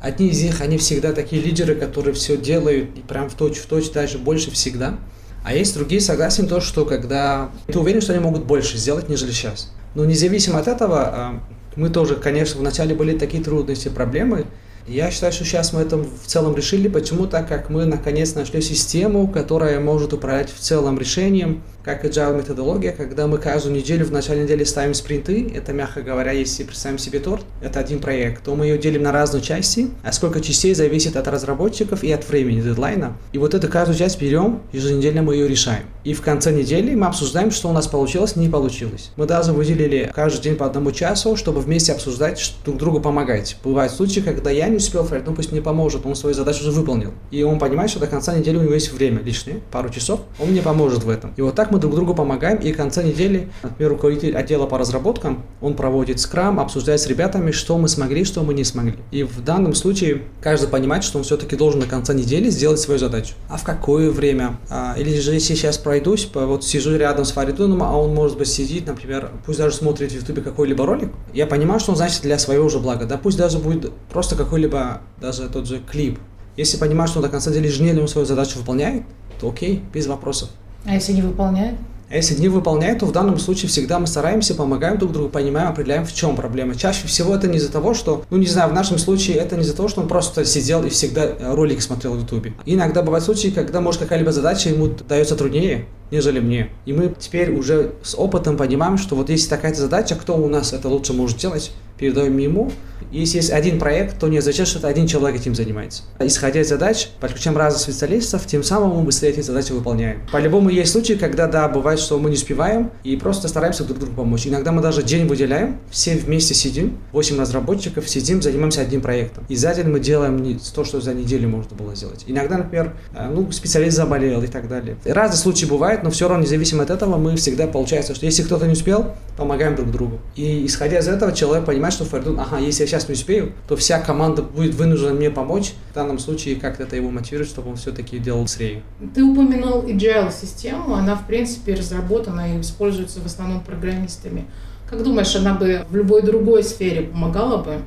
Одни 0.00 0.28
из 0.28 0.42
них, 0.42 0.60
они 0.60 0.78
всегда 0.78 1.12
такие 1.12 1.42
лидеры, 1.42 1.74
которые 1.74 2.14
все 2.14 2.36
делают 2.36 2.96
и 2.96 3.00
прям 3.00 3.28
в 3.28 3.34
точь 3.34 3.58
в 3.58 3.66
точь, 3.66 3.90
даже 3.90 4.18
больше 4.18 4.50
всегда. 4.50 4.98
А 5.44 5.54
есть 5.54 5.74
другие, 5.74 6.00
согласен, 6.00 6.48
то, 6.48 6.60
что 6.60 6.84
когда 6.84 7.50
ты 7.66 7.78
уверен, 7.78 8.00
что 8.00 8.12
они 8.12 8.22
могут 8.22 8.44
больше 8.44 8.78
сделать, 8.78 9.08
нежели 9.08 9.30
сейчас. 9.30 9.72
Но 9.94 10.04
независимо 10.04 10.58
от 10.58 10.68
этого, 10.68 11.02
а, 11.02 11.40
мы 11.76 11.90
тоже, 11.90 12.16
конечно, 12.16 12.60
вначале 12.60 12.94
были 12.94 13.18
такие 13.18 13.42
трудности, 13.42 13.88
проблемы. 13.88 14.46
Я 14.86 15.10
считаю, 15.10 15.32
что 15.32 15.44
сейчас 15.44 15.72
мы 15.72 15.82
это 15.82 15.98
в 15.98 16.26
целом 16.26 16.56
решили. 16.56 16.88
Почему? 16.88 17.26
Так 17.26 17.48
как 17.48 17.70
мы 17.70 17.84
наконец 17.84 18.34
нашли 18.34 18.60
систему, 18.60 19.28
которая 19.28 19.80
может 19.80 20.12
управлять 20.12 20.50
в 20.50 20.58
целом 20.58 20.98
решением. 20.98 21.62
Как 21.82 22.04
agile 22.04 22.36
методология, 22.36 22.92
когда 22.92 23.26
мы 23.26 23.38
каждую 23.38 23.74
неделю 23.74 24.04
в 24.04 24.12
начале 24.12 24.42
недели 24.42 24.64
ставим 24.64 24.94
спринты, 24.94 25.50
это, 25.54 25.72
мягко 25.72 26.02
говоря, 26.02 26.32
если 26.32 26.64
представим 26.64 26.98
себе 26.98 27.20
торт, 27.20 27.44
это 27.62 27.80
один 27.80 28.00
проект, 28.00 28.44
то 28.44 28.54
мы 28.54 28.66
ее 28.66 28.78
делим 28.78 29.02
на 29.02 29.12
разные 29.12 29.42
части, 29.42 29.90
а 30.02 30.12
сколько 30.12 30.40
частей 30.40 30.74
зависит 30.74 31.16
от 31.16 31.26
разработчиков 31.28 32.04
и 32.04 32.12
от 32.12 32.28
времени 32.28 32.60
дедлайна. 32.60 33.16
И 33.32 33.38
вот 33.38 33.54
эту 33.54 33.68
каждую 33.68 33.96
часть 33.96 34.20
берем, 34.20 34.60
еженедельно 34.72 35.22
мы 35.22 35.34
ее 35.34 35.48
решаем. 35.48 35.84
И 36.04 36.14
в 36.14 36.22
конце 36.22 36.52
недели 36.52 36.94
мы 36.94 37.06
обсуждаем, 37.06 37.50
что 37.50 37.68
у 37.68 37.72
нас 37.72 37.86
получилось, 37.86 38.36
не 38.36 38.48
получилось. 38.48 39.10
Мы 39.16 39.26
даже 39.26 39.52
выделили 39.52 40.10
каждый 40.14 40.42
день 40.42 40.56
по 40.56 40.66
одному 40.66 40.92
часу, 40.92 41.36
чтобы 41.36 41.60
вместе 41.60 41.92
обсуждать, 41.92 42.54
друг 42.64 42.78
другу 42.78 43.00
помогать. 43.00 43.56
Бывают 43.62 43.92
случаи, 43.92 44.20
когда 44.20 44.50
я 44.50 44.68
не 44.68 44.76
успел, 44.76 45.04
Фред, 45.04 45.26
ну 45.26 45.34
пусть 45.34 45.52
мне 45.52 45.60
поможет, 45.60 46.06
он 46.06 46.14
свою 46.16 46.34
задачу 46.34 46.60
уже 46.60 46.70
выполнил. 46.70 47.12
И 47.30 47.42
он 47.42 47.58
понимает, 47.58 47.90
что 47.90 48.00
до 48.00 48.06
конца 48.06 48.34
недели 48.34 48.56
у 48.56 48.62
него 48.62 48.74
есть 48.74 48.92
время 48.92 49.20
лишнее, 49.22 49.60
пару 49.70 49.90
часов, 49.90 50.20
он 50.38 50.50
мне 50.50 50.62
поможет 50.62 51.04
в 51.04 51.10
этом. 51.10 51.32
И 51.36 51.42
вот 51.42 51.54
так 51.54 51.69
мы 51.70 51.78
друг 51.78 51.94
другу 51.94 52.14
помогаем, 52.14 52.58
и 52.58 52.72
в 52.72 52.76
конце 52.76 53.02
недели, 53.02 53.50
например, 53.62 53.92
руководитель 53.92 54.36
отдела 54.36 54.66
по 54.66 54.78
разработкам, 54.78 55.44
он 55.60 55.74
проводит 55.74 56.20
скрам, 56.20 56.60
обсуждает 56.60 57.00
с 57.00 57.06
ребятами, 57.06 57.50
что 57.50 57.78
мы 57.78 57.88
смогли, 57.88 58.24
что 58.24 58.42
мы 58.42 58.54
не 58.54 58.64
смогли. 58.64 58.96
И 59.10 59.22
в 59.22 59.42
данном 59.42 59.74
случае 59.74 60.22
каждый 60.40 60.68
понимает, 60.68 61.04
что 61.04 61.18
он 61.18 61.24
все-таки 61.24 61.56
должен 61.56 61.80
до 61.80 61.86
конца 61.86 62.14
недели 62.14 62.50
сделать 62.50 62.80
свою 62.80 62.98
задачу. 62.98 63.34
А 63.48 63.56
в 63.56 63.64
какое 63.64 64.10
время? 64.10 64.58
А, 64.68 64.94
или 64.98 65.18
же 65.18 65.38
сейчас 65.40 65.78
пройдусь, 65.78 66.28
вот 66.34 66.64
сижу 66.64 66.96
рядом 66.96 67.24
с 67.24 67.32
Фаридуном, 67.32 67.82
а 67.82 67.96
он, 67.96 68.14
может 68.14 68.38
быть, 68.38 68.48
сидит, 68.48 68.86
например, 68.86 69.30
пусть 69.46 69.58
даже 69.58 69.74
смотрит 69.74 70.12
в 70.12 70.14
Ютубе 70.14 70.42
какой-либо 70.42 70.86
ролик, 70.86 71.10
я 71.32 71.46
понимаю, 71.46 71.80
что 71.80 71.92
он 71.92 71.96
значит 71.96 72.22
для 72.22 72.38
своего 72.38 72.68
же 72.68 72.78
блага. 72.78 73.06
Да 73.06 73.18
пусть 73.18 73.38
даже 73.38 73.58
будет 73.58 73.92
просто 74.10 74.36
какой-либо, 74.36 75.00
даже 75.20 75.48
тот 75.48 75.66
же 75.66 75.80
клип. 75.80 76.18
Если 76.56 76.76
понимаю, 76.76 77.08
что 77.08 77.20
он 77.20 77.24
до 77.24 77.30
конца 77.30 77.50
недели 77.50 77.68
еженедельно 77.68 78.06
свою 78.06 78.26
задачу 78.26 78.58
выполняет, 78.58 79.04
то 79.40 79.48
окей, 79.48 79.82
без 79.94 80.06
вопросов. 80.06 80.50
А 80.84 80.94
если 80.94 81.12
не 81.12 81.22
выполняет? 81.22 81.74
А 82.10 82.16
если 82.16 82.34
не 82.40 82.48
выполняет, 82.48 82.98
то 82.98 83.06
в 83.06 83.12
данном 83.12 83.38
случае 83.38 83.68
всегда 83.68 84.00
мы 84.00 84.08
стараемся, 84.08 84.56
помогаем 84.56 84.98
друг 84.98 85.12
другу, 85.12 85.28
понимаем, 85.28 85.68
определяем, 85.68 86.04
в 86.04 86.12
чем 86.12 86.34
проблема. 86.34 86.74
Чаще 86.74 87.06
всего 87.06 87.36
это 87.36 87.46
не 87.46 87.58
из-за 87.58 87.70
того, 87.70 87.94
что, 87.94 88.24
ну 88.30 88.36
не 88.36 88.46
знаю, 88.46 88.68
в 88.68 88.72
нашем 88.72 88.98
случае 88.98 89.36
это 89.36 89.54
не 89.54 89.62
из-за 89.62 89.76
того, 89.76 89.86
что 89.86 90.00
он 90.00 90.08
просто 90.08 90.44
сидел 90.44 90.82
и 90.82 90.88
всегда 90.88 91.24
э, 91.24 91.54
ролики 91.54 91.78
смотрел 91.78 92.14
в 92.14 92.20
Ютубе. 92.20 92.52
Иногда 92.66 93.02
бывают 93.02 93.24
случаи, 93.24 93.48
когда, 93.48 93.80
может, 93.80 94.00
какая-либо 94.00 94.32
задача 94.32 94.70
ему 94.70 94.88
дается 95.08 95.36
труднее, 95.36 95.86
нежели 96.10 96.40
мне. 96.40 96.70
И 96.84 96.92
мы 96.92 97.14
теперь 97.16 97.52
уже 97.52 97.92
с 98.02 98.16
опытом 98.18 98.56
понимаем, 98.56 98.98
что 98.98 99.14
вот 99.14 99.30
если 99.30 99.48
такая 99.48 99.72
задача, 99.72 100.16
кто 100.16 100.36
у 100.36 100.48
нас 100.48 100.72
это 100.72 100.88
лучше 100.88 101.12
может 101.12 101.38
делать, 101.38 101.70
передаем 102.00 102.36
ему. 102.38 102.72
Если 103.12 103.38
есть 103.38 103.50
один 103.50 103.78
проект, 103.78 104.18
то 104.18 104.28
не 104.28 104.38
означает, 104.38 104.68
что 104.68 104.78
это 104.78 104.88
один 104.88 105.06
человек 105.06 105.40
этим 105.40 105.54
занимается. 105.54 106.02
Исходя 106.20 106.60
из 106.60 106.68
задач, 106.68 107.08
подключаем 107.20 107.56
разных 107.56 107.82
специалистов, 107.82 108.46
тем 108.46 108.62
самым 108.62 108.96
мы 108.96 109.02
быстрее 109.02 109.30
эти 109.30 109.40
задачи 109.40 109.72
выполняем. 109.72 110.20
По-любому 110.30 110.68
есть 110.68 110.92
случаи, 110.92 111.14
когда, 111.14 111.46
да, 111.46 111.68
бывает, 111.68 111.98
что 111.98 112.18
мы 112.18 112.30
не 112.30 112.36
успеваем, 112.36 112.90
и 113.02 113.16
просто 113.16 113.48
стараемся 113.48 113.84
друг 113.84 113.98
другу 113.98 114.14
помочь. 114.14 114.46
Иногда 114.46 114.70
мы 114.70 114.80
даже 114.80 115.02
день 115.02 115.26
выделяем, 115.26 115.78
все 115.90 116.14
вместе 116.16 116.54
сидим, 116.54 116.98
8 117.12 117.38
разработчиков 117.38 118.08
сидим, 118.08 118.42
занимаемся 118.42 118.82
одним 118.82 119.00
проектом. 119.00 119.44
И 119.48 119.56
за 119.56 119.74
день 119.74 119.88
мы 119.88 119.98
делаем 119.98 120.36
не 120.40 120.58
то, 120.74 120.84
что 120.84 121.00
за 121.00 121.12
неделю 121.12 121.48
можно 121.48 121.76
было 121.76 121.94
сделать. 121.96 122.24
Иногда, 122.26 122.58
например, 122.58 122.94
э, 123.14 123.28
ну, 123.28 123.50
специалист 123.50 123.96
заболел 123.96 124.42
и 124.42 124.46
так 124.46 124.68
далее. 124.68 124.96
Разные 125.04 125.38
случаи 125.38 125.66
бывают, 125.66 126.04
но 126.04 126.10
все 126.10 126.28
равно, 126.28 126.44
независимо 126.44 126.84
от 126.84 126.90
этого, 126.90 127.16
мы 127.16 127.34
всегда 127.36 127.66
получается, 127.66 128.14
что 128.14 128.24
если 128.24 128.42
кто-то 128.42 128.66
не 128.66 128.74
успел, 128.74 129.14
помогаем 129.36 129.74
друг 129.74 129.90
другу. 129.90 130.20
И 130.36 130.64
исходя 130.66 130.98
из 130.98 131.08
этого, 131.08 131.32
человек 131.32 131.64
понимает, 131.64 131.89
что 131.90 132.04
Фардун, 132.04 132.38
ага, 132.38 132.58
если 132.58 132.82
я 132.82 132.86
сейчас 132.86 133.08
не 133.08 133.14
успею, 133.14 133.52
то 133.68 133.76
вся 133.76 134.00
команда 134.00 134.42
будет 134.42 134.74
вынуждена 134.74 135.12
мне 135.12 135.30
помочь. 135.30 135.72
В 135.90 135.94
данном 135.94 136.18
случае 136.18 136.56
как-то 136.56 136.84
это 136.84 136.96
его 136.96 137.10
мотивирует, 137.10 137.48
чтобы 137.48 137.70
он 137.70 137.76
все-таки 137.76 138.18
делал 138.18 138.42
быстрее. 138.42 138.82
Ты 139.14 139.24
упомянул 139.24 139.82
agile 139.82 140.32
систему, 140.32 140.94
она 140.94 141.16
в 141.16 141.26
принципе 141.26 141.74
разработана 141.74 142.56
и 142.56 142.60
используется 142.60 143.20
в 143.20 143.26
основном 143.26 143.60
программистами. 143.60 144.46
Как 144.88 145.02
думаешь, 145.02 145.34
она 145.36 145.54
бы 145.54 145.84
в 145.88 145.94
любой 145.94 146.22
другой 146.22 146.64
сфере 146.64 147.02
помогала 147.02 147.62
бы 147.62 147.78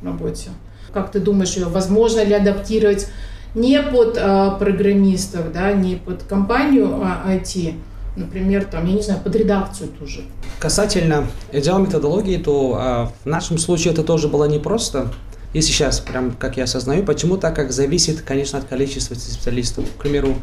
в 0.00 0.04
работе? 0.04 0.50
Как 0.92 1.10
ты 1.10 1.20
думаешь, 1.20 1.56
ее 1.56 1.66
возможно 1.66 2.22
ли 2.22 2.34
адаптировать 2.34 3.08
не 3.54 3.82
под 3.82 4.16
э, 4.16 4.50
программистов, 4.58 5.52
да, 5.52 5.72
не 5.72 5.96
под 5.96 6.22
компанию 6.22 7.00
а, 7.02 7.22
IT, 7.26 7.74
например, 8.20 8.64
там, 8.64 8.86
я 8.86 8.94
не 8.94 9.02
знаю, 9.02 9.20
под 9.20 9.34
редакцию 9.34 9.90
тоже. 9.98 10.20
Касательно 10.58 11.26
agile 11.52 11.82
методологии, 11.82 12.36
то 12.36 12.76
а, 12.78 13.12
в 13.24 13.26
нашем 13.26 13.58
случае 13.58 13.92
это 13.92 14.04
тоже 14.04 14.28
было 14.28 14.44
непросто. 14.44 15.08
И 15.52 15.60
сейчас, 15.62 15.98
прям 15.98 16.32
как 16.32 16.56
я 16.56 16.64
осознаю, 16.64 17.04
почему 17.04 17.36
так 17.36 17.56
как 17.56 17.72
зависит, 17.72 18.20
конечно, 18.20 18.58
от 18.58 18.66
количества 18.66 19.14
специалистов. 19.14 19.84
К 19.96 20.02
примеру, 20.02 20.36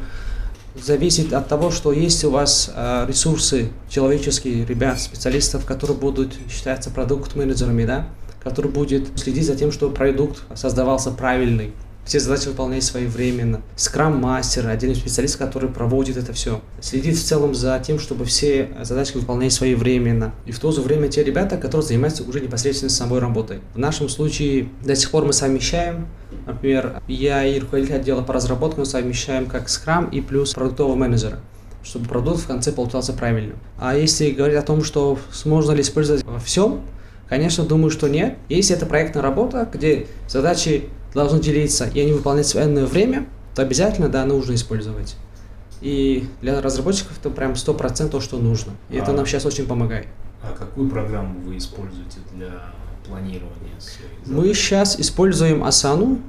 зависит 0.84 1.32
от 1.32 1.48
того, 1.48 1.72
что 1.72 1.94
есть 1.94 2.24
у 2.26 2.32
вас 2.32 2.72
а, 2.76 3.06
ресурсы 3.08 3.70
человеческие, 3.90 4.66
ребят, 4.66 5.00
специалистов, 5.00 5.66
которые 5.66 5.98
будут 5.98 6.34
считаться 6.50 6.90
продукт-менеджерами, 6.90 7.86
да, 7.86 8.08
который 8.44 8.72
будет 8.72 9.08
следить 9.18 9.46
за 9.46 9.56
тем, 9.56 9.72
чтобы 9.72 9.94
продукт 9.94 10.42
создавался 10.56 11.12
правильный, 11.12 11.74
все 12.08 12.20
задачи 12.20 12.48
выполнять 12.48 12.84
своевременно. 12.84 13.62
Скрам-мастер, 13.76 14.68
отдельный 14.68 14.96
специалист, 14.96 15.38
который 15.38 15.70
проводит 15.70 16.18
это 16.18 16.34
все. 16.34 16.62
Следит 16.82 17.18
в 17.18 17.24
целом 17.24 17.54
за 17.54 17.80
тем, 17.86 18.00
чтобы 18.00 18.26
все 18.26 18.70
задачи 18.82 19.14
выполнять 19.14 19.54
своевременно. 19.54 20.34
И 20.46 20.52
в 20.52 20.60
то 20.60 20.72
же 20.72 20.82
время 20.82 21.10
те 21.10 21.24
ребята, 21.24 21.58
которые 21.58 21.86
занимаются 21.86 22.24
уже 22.24 22.40
непосредственно 22.40 22.90
самой 22.90 23.20
работой. 23.20 23.60
В 23.74 23.78
нашем 23.78 24.10
случае 24.10 24.70
до 24.84 24.96
сих 24.96 25.12
пор 25.12 25.26
мы 25.26 25.34
совмещаем 25.34 26.08
Например, 26.46 27.02
я 27.08 27.44
и 27.46 27.60
руководитель 27.60 27.96
отдела 27.96 28.22
по 28.22 28.34
разработке 28.34 28.80
мы 28.80 28.86
совмещаем 28.86 29.48
как 29.48 29.68
скрам 29.68 30.10
и 30.10 30.22
плюс 30.22 30.54
продуктового 30.54 30.96
менеджера 30.96 31.40
чтобы 31.84 32.08
продукт 32.08 32.42
в 32.42 32.48
конце 32.48 32.74
получался 32.74 33.14
правильным. 33.14 33.58
А 33.80 33.96
если 33.96 34.32
говорить 34.32 34.58
о 34.58 34.62
том, 34.62 34.84
что 34.84 35.18
можно 35.46 35.72
ли 35.72 35.82
использовать 35.82 36.22
во 36.26 36.38
всем, 36.38 36.82
конечно, 37.30 37.64
думаю, 37.64 37.92
что 37.92 38.10
нет. 38.10 38.38
Если 38.50 38.76
это 38.76 38.86
проектная 38.86 39.24
работа, 39.24 39.70
где 39.72 40.08
задачи 40.28 40.90
должны 41.18 41.42
делиться, 41.42 41.86
и 41.86 42.00
они 42.00 42.14
выполняют 42.14 42.48
в 42.48 42.56
военное 42.56 42.86
время, 42.86 43.28
то 43.56 43.62
обязательно, 43.62 44.08
да, 44.08 44.24
нужно 44.26 44.54
использовать. 44.54 45.16
И 45.82 46.28
для 46.42 46.62
разработчиков 46.62 47.18
это 47.20 47.30
прям 47.30 47.56
сто 47.56 47.74
процентов, 47.74 48.24
что 48.24 48.38
нужно. 48.38 48.74
И 48.90 48.98
а, 48.98 49.04
это 49.04 49.12
нам 49.12 49.26
сейчас 49.26 49.46
очень 49.46 49.68
помогает. 49.68 50.08
А 50.42 50.56
какую 50.58 50.90
программу 50.90 51.40
вы 51.42 51.58
используете 51.58 52.20
для 52.34 52.74
планирования 53.06 53.74
Мы 54.26 54.54
сейчас 54.54 55.00
используем 55.00 55.64
Asana. 55.64 56.22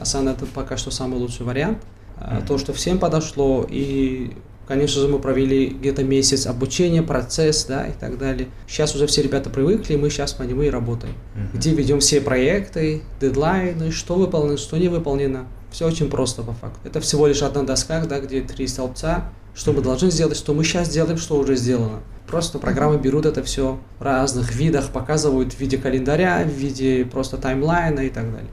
Asana 0.00 0.32
это 0.32 0.46
пока 0.46 0.76
что 0.76 0.90
самый 0.90 1.18
лучший 1.18 1.44
вариант. 1.44 1.78
Mm-hmm. 2.18 2.46
То, 2.46 2.58
что 2.58 2.72
всем 2.72 2.98
подошло, 2.98 3.66
и 3.68 4.32
Конечно 4.66 5.00
же, 5.00 5.08
мы 5.08 5.20
провели 5.20 5.68
где-то 5.68 6.02
месяц 6.02 6.46
обучения, 6.46 7.02
процесс, 7.02 7.64
да, 7.66 7.86
и 7.86 7.92
так 7.92 8.18
далее. 8.18 8.48
Сейчас 8.66 8.94
уже 8.96 9.06
все 9.06 9.22
ребята 9.22 9.48
привыкли, 9.48 9.94
мы 9.96 10.10
сейчас 10.10 10.32
по 10.32 10.42
нему 10.42 10.62
и 10.62 10.70
работаем. 10.70 11.14
Uh-huh. 11.14 11.56
Где 11.56 11.70
ведем 11.72 12.00
все 12.00 12.20
проекты, 12.20 13.02
дедлайны, 13.20 13.92
что 13.92 14.16
выполнено, 14.16 14.56
что 14.56 14.76
не 14.76 14.88
выполнено. 14.88 15.46
Все 15.70 15.86
очень 15.86 16.10
просто 16.10 16.42
по 16.42 16.52
факту. 16.52 16.80
Это 16.84 17.00
всего 17.00 17.26
лишь 17.26 17.42
одна 17.42 17.62
доска, 17.62 18.04
да, 18.06 18.18
где 18.18 18.40
три 18.40 18.66
столбца, 18.66 19.30
что 19.54 19.72
мы 19.72 19.82
должны 19.82 20.10
сделать, 20.10 20.36
что 20.36 20.52
мы 20.52 20.64
сейчас 20.64 20.88
делаем, 20.88 21.18
что 21.18 21.36
уже 21.36 21.54
сделано. 21.54 22.00
Просто 22.26 22.58
программы 22.58 22.98
берут 22.98 23.24
это 23.24 23.42
все 23.44 23.78
в 24.00 24.02
разных 24.02 24.54
видах, 24.54 24.90
показывают 24.90 25.52
в 25.52 25.60
виде 25.60 25.78
календаря, 25.78 26.42
в 26.44 26.48
виде 26.48 27.04
просто 27.04 27.36
таймлайна 27.36 28.00
и 28.00 28.10
так 28.10 28.32
далее. 28.32 28.50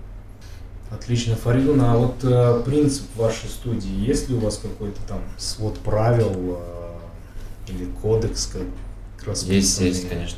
Отлично, 0.93 1.35
Фаридун, 1.35 1.81
а 1.81 1.97
вот 1.97 2.23
э, 2.23 2.61
принцип 2.65 3.03
вашей 3.15 3.49
студии, 3.49 3.89
есть 3.89 4.29
ли 4.29 4.35
у 4.35 4.39
вас 4.39 4.57
какой-то 4.57 5.01
там 5.07 5.21
свод 5.37 5.79
правил 5.79 6.59
э, 7.67 7.71
или 7.71 7.85
кодекс 8.01 8.45
как 8.45 9.35
Есть, 9.43 9.79
есть, 9.81 10.07
конечно. 10.07 10.37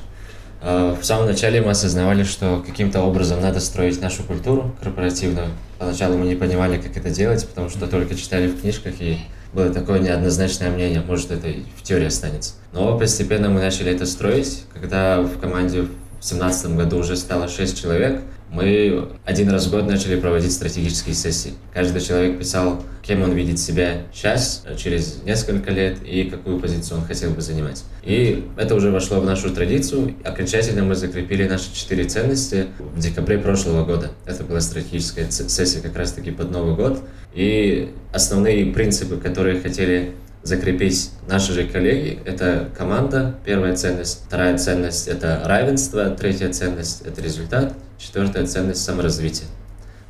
Э, 0.62 0.96
в 1.00 1.04
самом 1.04 1.26
начале 1.26 1.62
мы 1.62 1.72
осознавали, 1.72 2.24
что 2.24 2.64
каким-то 2.66 3.02
образом 3.02 3.42
надо 3.42 3.60
строить 3.60 4.02
нашу 4.02 4.24
культуру 4.24 4.74
корпоративную. 4.82 5.50
Поначалу 5.78 6.18
мы 6.18 6.26
не 6.26 6.36
понимали, 6.36 6.80
как 6.80 6.96
это 6.96 7.10
делать, 7.10 7.46
потому 7.46 7.70
что 7.70 7.86
только 7.88 8.16
читали 8.16 8.48
в 8.48 8.62
книжках 8.62 8.94
и 9.02 9.20
было 9.52 9.74
такое 9.74 10.00
неоднозначное 10.00 10.70
мнение, 10.70 11.02
может 11.06 11.32
это 11.32 11.50
и 11.50 11.64
в 11.78 11.84
теории 11.84 12.08
останется. 12.08 12.54
Но 12.72 12.98
постепенно 12.98 13.50
мы 13.50 13.60
начали 13.60 13.92
это 13.92 14.06
строить, 14.06 14.64
когда 14.74 15.22
в 15.22 15.38
команде 15.38 15.82
в 15.82 16.28
2017 16.28 16.76
году 16.78 17.00
уже 17.00 17.18
стало 17.18 17.50
6 17.50 17.82
человек– 17.82 18.22
мы 18.50 19.10
один 19.26 19.50
раз 19.50 19.68
в 19.68 19.72
год 19.72 19.88
начали 19.88 20.20
проводить 20.20 20.52
стратегические 20.52 21.16
сессии. 21.16 21.54
Каждый 21.74 22.02
человек 22.02 22.40
писал, 22.40 22.84
кем 23.02 23.22
он 23.22 23.34
видит 23.34 23.60
себя 23.60 24.04
сейчас, 24.14 24.64
через 24.78 25.22
несколько 25.24 25.72
лет 25.72 25.98
и 26.04 26.24
какую 26.26 26.60
позицию 26.60 27.00
он 27.00 27.06
хотел 27.06 27.32
бы 27.32 27.42
занимать. 27.42 27.84
И 28.04 28.48
это 28.58 28.76
уже 28.76 28.92
вошло 28.92 29.20
в 29.20 29.26
нашу 29.26 29.54
традицию. 29.54 30.16
Окончательно 30.24 30.84
мы 30.84 30.96
закрепили 30.96 31.48
наши 31.48 31.74
четыре 31.74 32.06
ценности 32.06 32.68
в 32.80 33.00
декабре 33.00 33.38
прошлого 33.38 33.86
года. 33.86 34.12
Это 34.26 34.44
была 34.44 34.62
стратегическая 34.62 35.30
сессия 35.30 35.82
как 35.82 35.96
раз-таки 35.96 36.32
под 36.32 36.52
Новый 36.52 36.76
год. 36.76 37.02
И 37.34 37.92
основные 38.14 38.66
принципы, 38.68 39.18
которые 39.18 39.60
хотели 39.60 40.14
закрепить 40.46 41.10
наши 41.28 41.54
же 41.54 41.66
коллеги. 41.66 42.20
Это 42.24 42.70
команда, 42.78 43.36
первая 43.44 43.76
ценность. 43.76 44.24
Вторая 44.28 44.58
ценность– 44.58 45.08
это 45.10 45.42
равенство. 45.44 46.12
Третья 46.12 46.52
ценность– 46.52 47.02
это 47.06 47.22
результат. 47.22 47.74
Четвертая 47.98 48.46
ценность– 48.46 48.84
саморазвитие. 48.86 49.48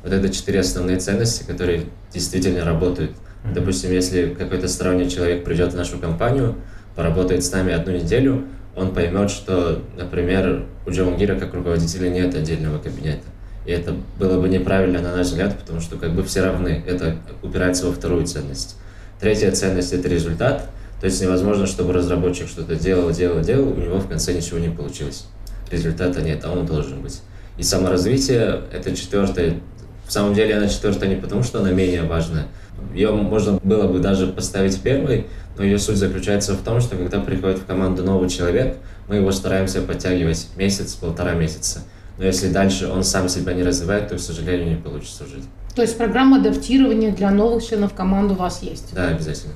Вот 0.02 0.12
это 0.12 0.28
четыре 0.28 0.60
основные 0.60 0.98
ценности, 0.98 1.44
которые 1.44 1.86
действительно 2.12 2.64
работают. 2.64 3.12
Допустим, 3.54 3.92
если 3.92 4.34
какой-то 4.34 4.68
сторонний 4.68 5.08
человек 5.08 5.44
придет 5.44 5.72
в 5.72 5.76
нашу 5.76 5.98
компанию, 5.98 6.56
поработает 6.94 7.44
с 7.44 7.52
нами 7.52 7.72
одну 7.72 7.92
неделю, 7.92 8.44
он 8.74 8.92
поймет, 8.92 9.30
что, 9.30 9.82
например, 9.96 10.66
у 10.86 10.90
Джамангира 10.90 11.38
как 11.38 11.54
руководителя 11.54 12.08
нет 12.08 12.34
отдельного 12.34 12.78
кабинета. 12.78 13.24
И 13.64 13.70
это 13.72 13.96
было 14.18 14.40
бы 14.40 14.48
неправильно, 14.48 15.00
на 15.00 15.16
наш 15.16 15.28
взгляд, 15.28 15.58
потому 15.58 15.80
что 15.80 15.96
как 15.96 16.14
бы 16.14 16.22
все 16.22 16.42
равны. 16.42 16.84
Это 16.86 17.16
упирается 17.42 17.86
во 17.86 17.92
вторую 17.92 18.26
ценность. 18.26 18.76
Третья 19.18 19.50
ценность– 19.50 19.92
это 19.94 20.08
результат. 20.08 20.70
То 21.00 21.06
есть 21.06 21.20
невозможно, 21.20 21.66
чтобы 21.66 21.92
разработчик 21.92 22.48
что-то 22.48 22.74
делал, 22.76 23.10
делал, 23.10 23.40
делал, 23.40 23.68
у 23.68 23.76
него 23.76 23.98
в 23.98 24.08
конце 24.08 24.32
ничего 24.32 24.58
не 24.58 24.70
получилось. 24.70 25.26
Результата 25.70 26.22
нет, 26.22 26.44
а 26.44 26.52
он 26.52 26.64
должен 26.64 27.02
быть. 27.02 27.20
И 27.58 27.62
саморазвитие– 27.62 28.62
это 28.72 28.94
четвертое. 28.94 29.60
В 30.06 30.12
самом 30.12 30.34
деле 30.34 30.56
она 30.56 30.68
четвертая 30.68 31.08
не 31.08 31.16
потому, 31.16 31.42
что 31.42 31.60
она 31.60 31.70
менее 31.70 32.02
важная. 32.02 32.46
Ее 32.94 33.10
можно 33.12 33.58
было 33.62 33.88
бы 33.88 33.98
даже 33.98 34.26
поставить 34.26 34.80
первой, 34.80 35.26
но 35.56 35.64
ее 35.64 35.78
суть 35.78 35.96
заключается 35.96 36.54
в 36.54 36.62
том, 36.62 36.80
что 36.80 36.96
когда 36.96 37.20
приходит 37.20 37.58
в 37.58 37.66
команду 37.66 38.04
новый 38.04 38.28
человек, 38.28 38.76
мы 39.08 39.16
его 39.16 39.32
стараемся 39.32 39.80
подтягивать 39.80 40.48
месяц, 40.56 40.94
полтора 40.94 41.32
месяца. 41.32 41.80
Но 42.18 42.24
если 42.24 42.50
дальше 42.50 42.88
он 42.88 43.04
сам 43.04 43.28
себя 43.28 43.52
не 43.52 43.62
развивает, 43.62 44.08
то, 44.08 44.16
к 44.16 44.20
сожалению, 44.20 44.70
не 44.70 44.76
получится 44.76 45.24
жить. 45.26 45.44
То 45.74 45.82
есть 45.82 45.96
программа 45.98 46.38
адаптирования 46.38 47.12
для 47.14 47.30
новых 47.30 47.64
членов 47.64 47.92
команды 47.94 48.34
у 48.34 48.36
вас 48.36 48.62
есть? 48.62 48.94
Да, 48.94 49.08
обязательно. 49.08 49.54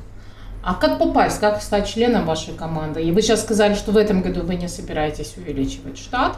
А 0.62 0.74
как 0.74 0.98
попасть, 0.98 1.40
как 1.40 1.62
стать 1.62 1.88
членом 1.88 2.26
вашей 2.26 2.52
команды? 2.52 3.02
И 3.02 3.12
вы 3.12 3.22
сейчас 3.22 3.42
сказали, 3.42 3.74
что 3.74 3.92
в 3.92 3.96
этом 3.96 4.20
году 4.20 4.42
вы 4.42 4.56
не 4.56 4.68
собираетесь 4.68 5.34
увеличивать 5.38 5.96
штат, 5.96 6.36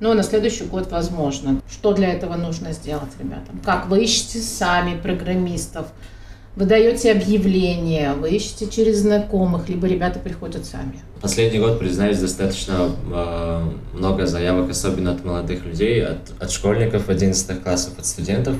но 0.00 0.14
на 0.14 0.22
следующий 0.22 0.64
год 0.64 0.90
возможно. 0.90 1.60
Что 1.70 1.92
для 1.92 2.12
этого 2.12 2.36
нужно 2.36 2.72
сделать 2.72 3.10
ребятам? 3.18 3.60
Как 3.64 3.88
вы 3.88 4.04
ищете 4.04 4.40
сами 4.40 5.00
программистов? 5.00 5.86
Вы 6.54 6.66
даете 6.66 7.12
объявления, 7.12 8.12
вы 8.12 8.30
ищете 8.30 8.68
через 8.68 8.98
знакомых, 8.98 9.70
либо 9.70 9.86
ребята 9.86 10.18
приходят 10.18 10.66
сами? 10.66 11.00
Последний 11.22 11.58
год, 11.58 11.78
признаюсь, 11.78 12.18
достаточно 12.18 12.90
э, 13.10 13.70
много 13.94 14.26
заявок, 14.26 14.68
особенно 14.70 15.12
от 15.12 15.24
молодых 15.24 15.64
людей, 15.64 16.04
от, 16.04 16.18
от 16.38 16.50
школьников 16.50 17.08
11 17.08 17.62
классов, 17.62 17.98
от 17.98 18.04
студентов, 18.04 18.56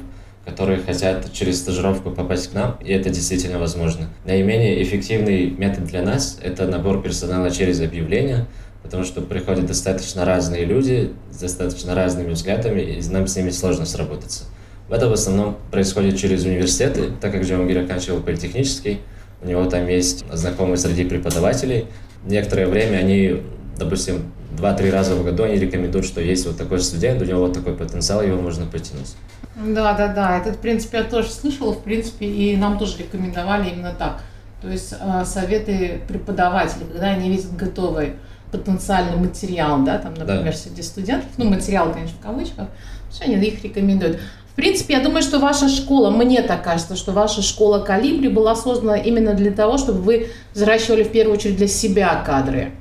которые 0.46 0.78
хотят 0.78 1.30
через 1.34 1.58
стажировку 1.58 2.10
попасть 2.10 2.50
к 2.50 2.54
нам, 2.54 2.78
и 2.82 2.90
это 2.90 3.10
действительно 3.10 3.58
возможно. 3.58 4.08
Наименее 4.24 4.82
эффективный 4.82 5.50
метод 5.50 5.84
для 5.84 6.02
нас– 6.02 6.38
это 6.42 6.66
набор 6.66 7.02
персонала 7.02 7.50
через 7.50 7.80
объявления, 7.82 8.46
потому 8.82 9.04
что 9.04 9.20
приходят 9.20 9.66
достаточно 9.66 10.24
разные 10.24 10.64
люди 10.64 11.12
с 11.30 11.38
достаточно 11.38 11.94
разными 11.94 12.32
взглядами, 12.32 12.80
и 12.80 13.08
нам 13.08 13.26
с 13.26 13.36
ними 13.36 13.50
сложно 13.50 13.86
сработаться. 13.86 14.44
Это 14.90 15.08
в 15.08 15.12
основном 15.12 15.56
происходит 15.70 16.18
через 16.18 16.44
университеты, 16.44 17.12
так 17.20 17.32
как 17.32 17.44
Джамагир 17.44 17.84
оканчивал 17.84 18.20
политехнический, 18.20 19.00
у 19.42 19.46
него 19.46 19.64
там 19.64 19.88
есть 19.88 20.24
знакомые 20.30 20.76
среди 20.76 21.04
преподавателей. 21.04 21.86
Некоторое 22.24 22.66
время 22.66 22.98
они, 22.98 23.42
допустим, 23.78 24.32
два-три 24.56 24.90
раза 24.90 25.14
в 25.14 25.24
году 25.24 25.44
они 25.44 25.56
рекомендуют, 25.56 26.06
что 26.06 26.20
есть 26.20 26.46
вот 26.46 26.56
такой 26.56 26.80
студент, 26.80 27.22
у 27.22 27.24
него 27.24 27.40
вот 27.40 27.54
такой 27.54 27.74
потенциал, 27.74 28.22
его 28.22 28.40
можно 28.40 28.66
потянуть. 28.66 29.14
Да, 29.56 29.94
да, 29.94 30.08
да. 30.08 30.38
Это, 30.38 30.52
в 30.52 30.58
принципе, 30.58 30.98
я 30.98 31.04
тоже 31.04 31.30
слышала, 31.30 31.72
в 31.72 31.82
принципе, 31.82 32.26
и 32.26 32.56
нам 32.56 32.78
тоже 32.78 32.98
рекомендовали 32.98 33.70
именно 33.70 33.94
так. 33.98 34.20
То 34.60 34.68
есть 34.68 34.94
э, 34.98 35.24
советы 35.24 36.00
преподавателей, 36.06 36.86
когда 36.92 37.08
они 37.08 37.30
видят 37.30 37.56
готовый 37.56 38.14
потенциальный 38.52 39.16
материал, 39.16 39.82
да, 39.82 39.99
там, 39.99 40.14
например, 40.14 40.52
да. 40.52 40.52
среди 40.52 40.82
студентов, 40.82 41.30
ну, 41.38 41.47
материал, 41.47 41.92
конечно, 41.92 42.16
в 42.18 42.23
кавычках, 42.23 42.68
все 43.11 43.25
они 43.25 43.35
их 43.35 43.64
рекомендуют. 43.64 44.21
В 44.52 44.54
принципе, 44.54 44.94
я 44.94 45.00
думаю, 45.00 45.23
что 45.23 45.38
ваша 45.38 45.68
школа, 45.71 46.11
мне 46.11 46.42
так 46.42 46.62
кажется, 46.62 46.94
что 46.94 47.12
ваша 47.12 47.40
школа 47.40 47.78
«Калибри» 47.78 48.28
была 48.28 48.54
создана 48.54 48.99
именно 48.99 49.32
для 49.32 49.50
того, 49.50 49.78
чтобы 49.78 50.00
вы 50.00 50.28
взращивали 50.52 51.04
в 51.04 51.11
первую 51.11 51.38
очередь 51.38 51.56
для 51.56 51.68
себя 51.68 52.23
кадры. 52.25 52.73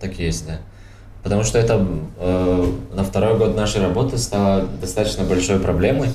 Так 0.00 0.14
есть, 0.20 0.46
да. 0.46 0.58
Потому 1.24 1.42
что 1.42 1.58
это 1.58 1.84
э, 2.18 2.72
на 2.94 3.04
второй 3.04 3.36
год 3.36 3.56
нашей 3.56 3.82
работы 3.82 4.18
стало 4.18 4.68
достаточно 4.80 5.24
большой 5.24 5.58
проблемой, 5.58 6.10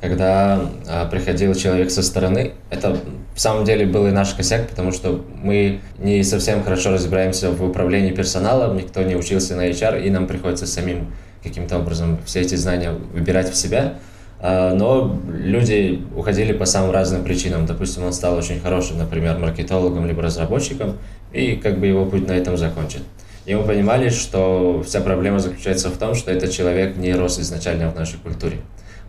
когда 0.00 0.60
э, 0.86 1.08
приходил 1.08 1.54
человек 1.54 1.92
со 1.92 2.02
стороны. 2.02 2.54
Это 2.70 2.98
в 3.40 3.42
самом 3.42 3.64
деле 3.64 3.86
был 3.86 4.06
и 4.06 4.10
наш 4.10 4.34
косяк, 4.34 4.68
потому 4.68 4.92
что 4.92 5.24
мы 5.42 5.80
не 5.98 6.22
совсем 6.24 6.62
хорошо 6.62 6.90
разбираемся 6.90 7.50
в 7.50 7.64
управлении 7.64 8.10
персоналом, 8.10 8.76
никто 8.76 9.02
не 9.02 9.16
учился 9.16 9.56
на 9.56 9.70
HR, 9.70 10.04
и 10.04 10.10
нам 10.10 10.26
приходится 10.26 10.66
самим 10.66 11.14
каким-то 11.42 11.78
образом 11.78 12.18
все 12.26 12.42
эти 12.42 12.54
знания 12.56 12.90
выбирать 12.90 13.50
в 13.50 13.56
себя. 13.56 13.94
А, 14.40 14.74
но 14.74 15.18
люди 15.26 16.02
уходили 16.14 16.52
по 16.52 16.66
самым 16.66 16.90
разным 16.90 17.24
причинам. 17.24 17.64
Допустим, 17.64 18.04
он 18.04 18.12
стал 18.12 18.36
очень 18.36 18.60
хорошим, 18.60 18.98
например, 18.98 19.38
маркетологом 19.38 20.04
либо 20.04 20.20
разработчиком, 20.20 20.98
и 21.32 21.56
как 21.56 21.80
бы 21.80 21.86
его 21.86 22.04
путь 22.04 22.28
на 22.28 22.32
этом 22.32 22.58
закончен. 22.58 23.00
И 23.46 23.54
мы 23.54 23.62
понимали, 23.62 24.10
что 24.10 24.84
вся 24.86 25.00
проблема 25.00 25.38
заключается 25.38 25.88
в 25.88 25.96
том, 25.96 26.14
что 26.14 26.30
этот 26.30 26.50
человек 26.50 26.98
не 26.98 27.14
рос 27.14 27.38
изначально 27.38 27.90
в 27.90 27.96
нашей 27.96 28.18
культуре. 28.18 28.58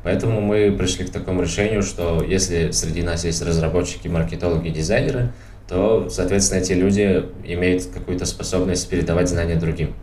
Поэтому 0.04 0.42
мы 0.42 0.72
пришли 0.72 1.06
к 1.06 1.12
такому 1.12 1.44
решению, 1.44 1.84
что 1.84 2.24
если 2.24 2.72
среди 2.72 3.04
нас 3.04 3.24
есть 3.24 3.42
разработчики, 3.42 4.08
маркетологи, 4.08 4.70
дизайнеры, 4.70 5.32
то, 5.68 6.10
соответственно, 6.10 6.60
эти 6.60 6.74
люди 6.74 7.26
имеют 7.44 7.86
какую-то 7.86 8.26
способность 8.26 8.90
передавать 8.90 9.30
знания 9.30 9.56
другим. 9.56 9.94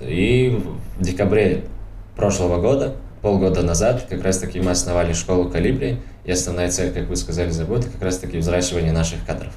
И 0.00 0.62
в 0.98 1.02
декабре 1.02 1.64
прошлого 2.16 2.60
года 2.60 2.94
полгода 3.22 3.62
назад 3.62 4.06
как 4.08 4.22
раз-таки 4.22 4.60
мы 4.60 4.70
основали 4.70 5.12
школу 5.14 5.48
«Калибри», 5.48 5.98
и 6.24 6.32
основная 6.32 6.70
цель, 6.70 6.92
как 6.92 7.08
вы 7.08 7.16
сказали, 7.16 7.50
заботы, 7.50 7.88
как 7.88 8.02
раз-таки 8.02 8.38
взращивание 8.38 8.92
наших 8.92 9.24
кадров. 9.24 9.52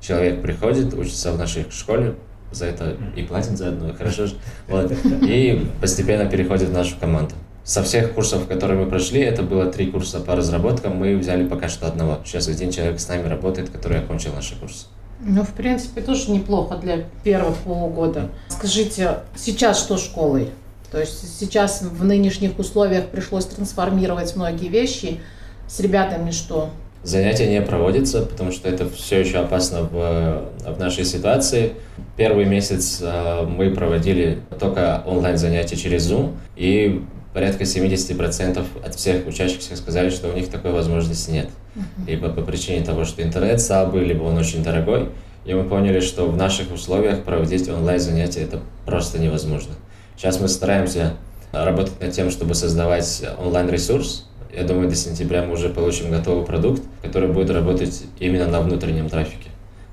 Человек 0.00 0.40
приходит, 0.40 0.94
учится 0.94 1.32
в 1.32 1.38
нашей 1.38 1.66
школе, 1.70 2.14
за 2.50 2.66
это 2.66 2.96
и 3.16 3.22
платит 3.22 3.56
заодно, 3.56 3.94
хорошо 3.94 4.26
же, 4.26 4.34
вот, 4.68 4.92
и 5.22 5.66
постепенно 5.80 6.28
переходит 6.28 6.68
в 6.68 6.72
нашу 6.72 6.96
команду. 6.98 7.34
Со 7.64 7.82
всех 7.84 8.14
курсов, 8.14 8.48
которые 8.48 8.80
мы 8.80 8.86
прошли, 8.90 9.20
это 9.20 9.42
было 9.42 9.66
три 9.66 9.86
курса 9.86 10.18
по 10.18 10.34
разработкам, 10.34 10.96
мы 10.96 11.16
взяли 11.16 11.46
пока 11.46 11.68
что 11.68 11.86
одного. 11.86 12.18
Сейчас 12.24 12.48
один 12.48 12.72
человек 12.72 12.98
с 12.98 13.08
нами 13.08 13.28
работает, 13.28 13.70
который 13.70 14.00
окончил 14.00 14.32
наши 14.34 14.56
курсы. 14.56 14.86
Ну, 15.20 15.44
в 15.44 15.50
принципе, 15.50 16.00
тоже 16.00 16.32
неплохо 16.32 16.76
для 16.76 17.04
первого 17.22 17.52
полугода. 17.52 18.30
Скажите, 18.48 19.18
сейчас 19.36 19.78
что 19.78 19.96
школой? 19.96 20.48
То 20.90 20.98
есть 20.98 21.38
сейчас 21.38 21.82
в 21.82 22.04
нынешних 22.04 22.58
условиях 22.58 23.06
пришлось 23.06 23.46
трансформировать 23.46 24.34
многие 24.34 24.68
вещи. 24.68 25.20
С 25.68 25.78
ребятами 25.78 26.32
что? 26.32 26.70
Занятия 27.04 27.48
не 27.48 27.62
проводятся, 27.62 28.22
потому 28.22 28.52
что 28.52 28.68
это 28.68 28.88
все 28.88 29.20
еще 29.20 29.38
опасно 29.38 29.82
в, 29.82 30.48
в 30.66 30.78
нашей 30.78 31.04
ситуации. 31.04 31.72
Первый 32.16 32.44
месяц 32.44 32.98
э, 33.00 33.42
мы 33.44 33.70
проводили 33.70 34.40
только 34.60 35.02
онлайн-занятия 35.06 35.76
через 35.76 36.08
Zoom, 36.10 36.34
и 36.56 37.04
порядка 37.32 37.64
70% 37.64 38.64
от 38.84 38.94
всех 38.94 39.26
учащихся 39.26 39.76
сказали, 39.76 40.10
что 40.10 40.28
у 40.28 40.32
них 40.32 40.48
такой 40.48 40.72
возможности 40.72 41.30
нет. 41.30 41.48
Uh-huh. 41.74 41.82
Либо 42.06 42.28
по 42.28 42.42
причине 42.42 42.84
того, 42.84 43.04
что 43.04 43.22
интернет 43.22 43.60
слабый, 43.60 44.04
либо 44.04 44.22
он 44.22 44.36
очень 44.36 44.62
дорогой. 44.62 45.08
И 45.44 45.54
мы 45.54 45.64
поняли, 45.64 46.00
что 46.00 46.26
в 46.26 46.36
наших 46.36 46.72
условиях 46.72 47.24
проводить 47.24 47.68
онлайн-занятия 47.68 48.42
это 48.42 48.60
просто 48.86 49.18
невозможно. 49.18 49.74
Сейчас 50.16 50.40
мы 50.40 50.48
стараемся 50.48 51.14
работать 51.52 52.00
над 52.00 52.12
тем, 52.12 52.30
чтобы 52.30 52.54
создавать 52.54 53.24
онлайн-ресурс. 53.38 54.28
Я 54.54 54.64
думаю, 54.64 54.88
до 54.88 54.94
сентября 54.94 55.42
мы 55.42 55.54
уже 55.54 55.70
получим 55.70 56.10
готовый 56.10 56.44
продукт, 56.44 56.82
который 57.02 57.28
будет 57.28 57.50
работать 57.50 58.02
именно 58.20 58.46
на 58.46 58.60
внутреннем 58.60 59.08
трафике. 59.08 59.48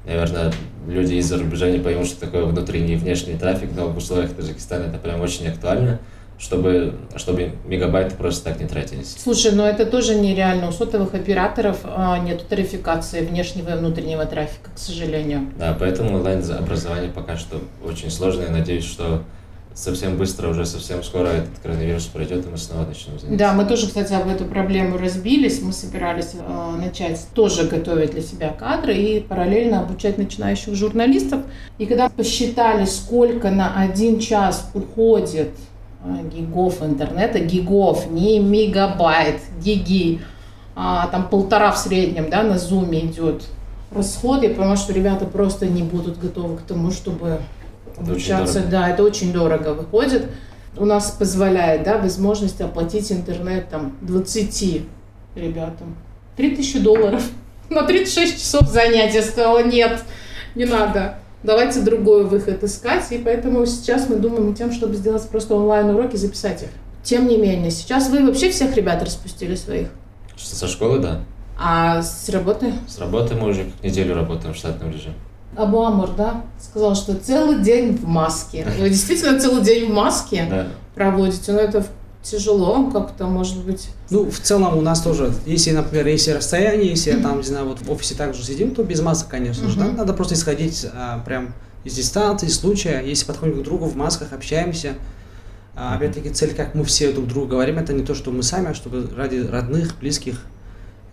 Наверное, 0.05 0.51
люди 0.87 1.15
из-за 1.15 1.37
рубежа 1.37 1.69
не 1.69 1.79
поймут, 1.79 2.07
что 2.07 2.19
такое 2.19 2.45
внутренний 2.45 2.93
и 2.93 2.97
внешний 2.97 3.35
трафик, 3.35 3.69
но 3.75 3.87
в 3.87 3.97
условиях 3.97 4.33
Таджикистана 4.33 4.85
это 4.85 4.97
прям 4.97 5.21
очень 5.21 5.47
актуально 5.47 5.99
чтобы, 6.39 6.95
чтобы 7.17 7.51
мегабайты 7.65 8.15
просто 8.15 8.45
так 8.45 8.61
не 8.61 8.67
тратились. 8.67 9.15
Слушай, 9.21 9.51
но 9.51 9.67
это 9.67 9.85
тоже 9.85 10.15
нереально. 10.15 10.69
У 10.69 10.71
сотовых 10.71 11.13
операторов 11.13 11.79
а, 11.83 12.17
нет 12.17 12.47
тарификации 12.47 13.21
внешнего 13.21 13.75
и 13.75 13.77
внутреннего 13.77 14.25
трафика, 14.25 14.71
к 14.73 14.79
сожалению. 14.79 15.51
Да, 15.59 15.75
поэтому 15.77 16.15
онлайн-образование 16.15 17.11
пока 17.11 17.35
что 17.37 17.61
очень 17.85 18.09
сложно. 18.09 18.43
Я 18.43 18.51
надеюсь, 18.51 18.85
что 18.85 19.21
совсем 19.73 20.17
быстро, 20.17 20.49
уже 20.49 20.65
совсем 20.65 21.03
скоро 21.03 21.27
этот 21.27 21.59
коронавирус 21.61 22.05
пройдет, 22.05 22.45
и 22.45 22.49
мы 22.49 22.57
снова 22.57 22.85
начнем 22.85 23.19
заниматься. 23.19 23.37
Да, 23.37 23.53
мы 23.53 23.65
тоже, 23.65 23.87
кстати, 23.87 24.13
об 24.13 24.27
эту 24.29 24.45
проблему 24.45 24.97
разбились. 24.97 25.61
Мы 25.61 25.73
собирались 25.73 26.31
э, 26.33 26.75
начать 26.77 27.19
тоже 27.33 27.67
готовить 27.67 28.11
для 28.11 28.21
себя 28.21 28.49
кадры 28.49 28.95
и 28.95 29.19
параллельно 29.19 29.81
обучать 29.81 30.17
начинающих 30.17 30.75
журналистов. 30.75 31.41
И 31.77 31.85
когда 31.85 32.09
посчитали, 32.09 32.85
сколько 32.85 33.51
на 33.51 33.81
один 33.81 34.19
час 34.19 34.69
уходит 34.73 35.49
гигов 36.05 36.81
интернета, 36.81 37.39
гигов, 37.39 38.09
не 38.09 38.39
мегабайт, 38.39 39.41
гиги, 39.61 40.21
а, 40.75 41.07
там 41.07 41.27
полтора 41.27 41.71
в 41.71 41.77
среднем, 41.77 42.29
да, 42.29 42.43
на 42.43 42.57
зуме 42.57 43.05
идет 43.05 43.43
расход, 43.91 44.43
я 44.43 44.49
поняла, 44.49 44.77
что 44.77 44.93
ребята 44.93 45.25
просто 45.25 45.65
не 45.65 45.83
будут 45.83 46.19
готовы 46.19 46.57
к 46.57 46.61
тому, 46.61 46.91
чтобы 46.91 47.39
обучаться, 47.97 48.63
да, 48.63 48.89
это 48.89 49.03
очень 49.03 49.33
дорого 49.33 49.73
выходит. 49.73 50.29
У 50.77 50.85
нас 50.85 51.11
позволяет, 51.11 51.83
да, 51.83 51.97
возможность 51.97 52.61
оплатить 52.61 53.11
интернет 53.11 53.69
там 53.69 53.97
20 54.01 54.83
ребятам. 55.35 55.95
3000 56.37 56.79
долларов 56.79 57.23
на 57.69 57.83
36 57.83 58.39
часов 58.39 58.69
занятия. 58.69 59.21
Сказала, 59.21 59.63
нет, 59.63 60.01
не 60.55 60.65
надо. 60.65 61.18
Давайте 61.43 61.81
другой 61.81 62.25
выход 62.25 62.63
искать. 62.63 63.11
И 63.11 63.17
поэтому 63.17 63.65
сейчас 63.65 64.09
мы 64.09 64.17
думаем 64.17 64.51
о 64.51 64.55
том, 64.55 64.71
чтобы 64.71 64.95
сделать 64.95 65.27
просто 65.29 65.55
онлайн-уроки, 65.55 66.15
записать 66.15 66.63
их. 66.63 66.69
Тем 67.03 67.27
не 67.27 67.37
менее, 67.37 67.71
сейчас 67.71 68.09
вы 68.09 68.25
вообще 68.25 68.49
всех 68.49 68.75
ребят 68.75 69.01
распустили 69.01 69.55
своих. 69.55 69.87
Что 70.35 70.55
со 70.55 70.67
школы, 70.67 70.99
да. 70.99 71.21
А 71.57 72.01
с 72.01 72.29
работы? 72.29 72.73
С 72.87 72.99
работы 72.99 73.35
мы 73.35 73.49
уже 73.49 73.65
как 73.65 73.83
неделю 73.83 74.15
работаем 74.15 74.53
в 74.53 74.57
штатном 74.57 74.91
режиме. 74.91 75.15
Абу 75.55 75.81
Амур, 75.81 76.09
да, 76.15 76.43
сказал, 76.59 76.95
что 76.95 77.15
целый 77.15 77.61
день 77.61 77.97
в 77.97 78.05
маске. 78.05 78.65
Вы 78.79 78.89
действительно 78.89 79.39
целый 79.39 79.63
день 79.63 79.89
в 79.89 79.93
маске 79.93 80.67
проводите, 80.95 81.51
но 81.51 81.59
это 81.59 81.85
тяжело 82.21 82.89
как-то, 82.91 83.27
может 83.27 83.63
быть. 83.63 83.89
Ну, 84.09 84.29
в 84.29 84.39
целом 84.39 84.77
у 84.77 84.81
нас 84.81 85.01
тоже, 85.01 85.33
если, 85.45 85.71
например, 85.71 86.07
если 86.07 86.31
расстояние, 86.31 86.89
если 86.89 87.11
я 87.11 87.17
там, 87.17 87.37
не 87.37 87.43
знаю, 87.43 87.67
вот 87.67 87.81
в 87.81 87.91
офисе 87.91 88.15
также 88.15 88.43
сидим, 88.43 88.75
то 88.75 88.83
без 88.83 89.01
масок, 89.01 89.29
конечно 89.29 89.69
же, 89.69 89.79
да, 89.79 89.85
надо 89.85 90.13
просто 90.13 90.35
исходить 90.35 90.85
а, 90.93 91.19
прям 91.19 91.53
из 91.83 91.93
дистанции, 91.93 92.47
из 92.47 92.59
случая, 92.59 93.01
если 93.01 93.25
подходим 93.25 93.53
друг 93.53 93.65
к 93.65 93.69
другу 93.69 93.85
в 93.85 93.95
масках, 93.95 94.33
общаемся, 94.33 94.95
а, 95.75 95.95
опять-таки 95.95 96.29
цель, 96.29 96.53
как 96.53 96.75
мы 96.75 96.83
все 96.83 97.11
друг 97.13 97.27
другу 97.27 97.47
говорим, 97.47 97.77
это 97.77 97.93
не 97.93 98.03
то, 98.03 98.13
что 98.13 98.31
мы 98.31 98.43
сами, 98.43 98.71
а 98.71 98.73
чтобы 98.73 99.09
ради 99.15 99.37
родных, 99.37 99.97
близких 99.97 100.41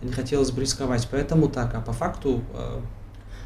не 0.01 0.11
хотелось 0.11 0.51
бы 0.51 0.61
рисковать, 0.61 1.07
поэтому 1.09 1.47
так, 1.47 1.73
а 1.73 1.81
по 1.81 1.93
факту 1.93 2.43
а, 2.53 2.81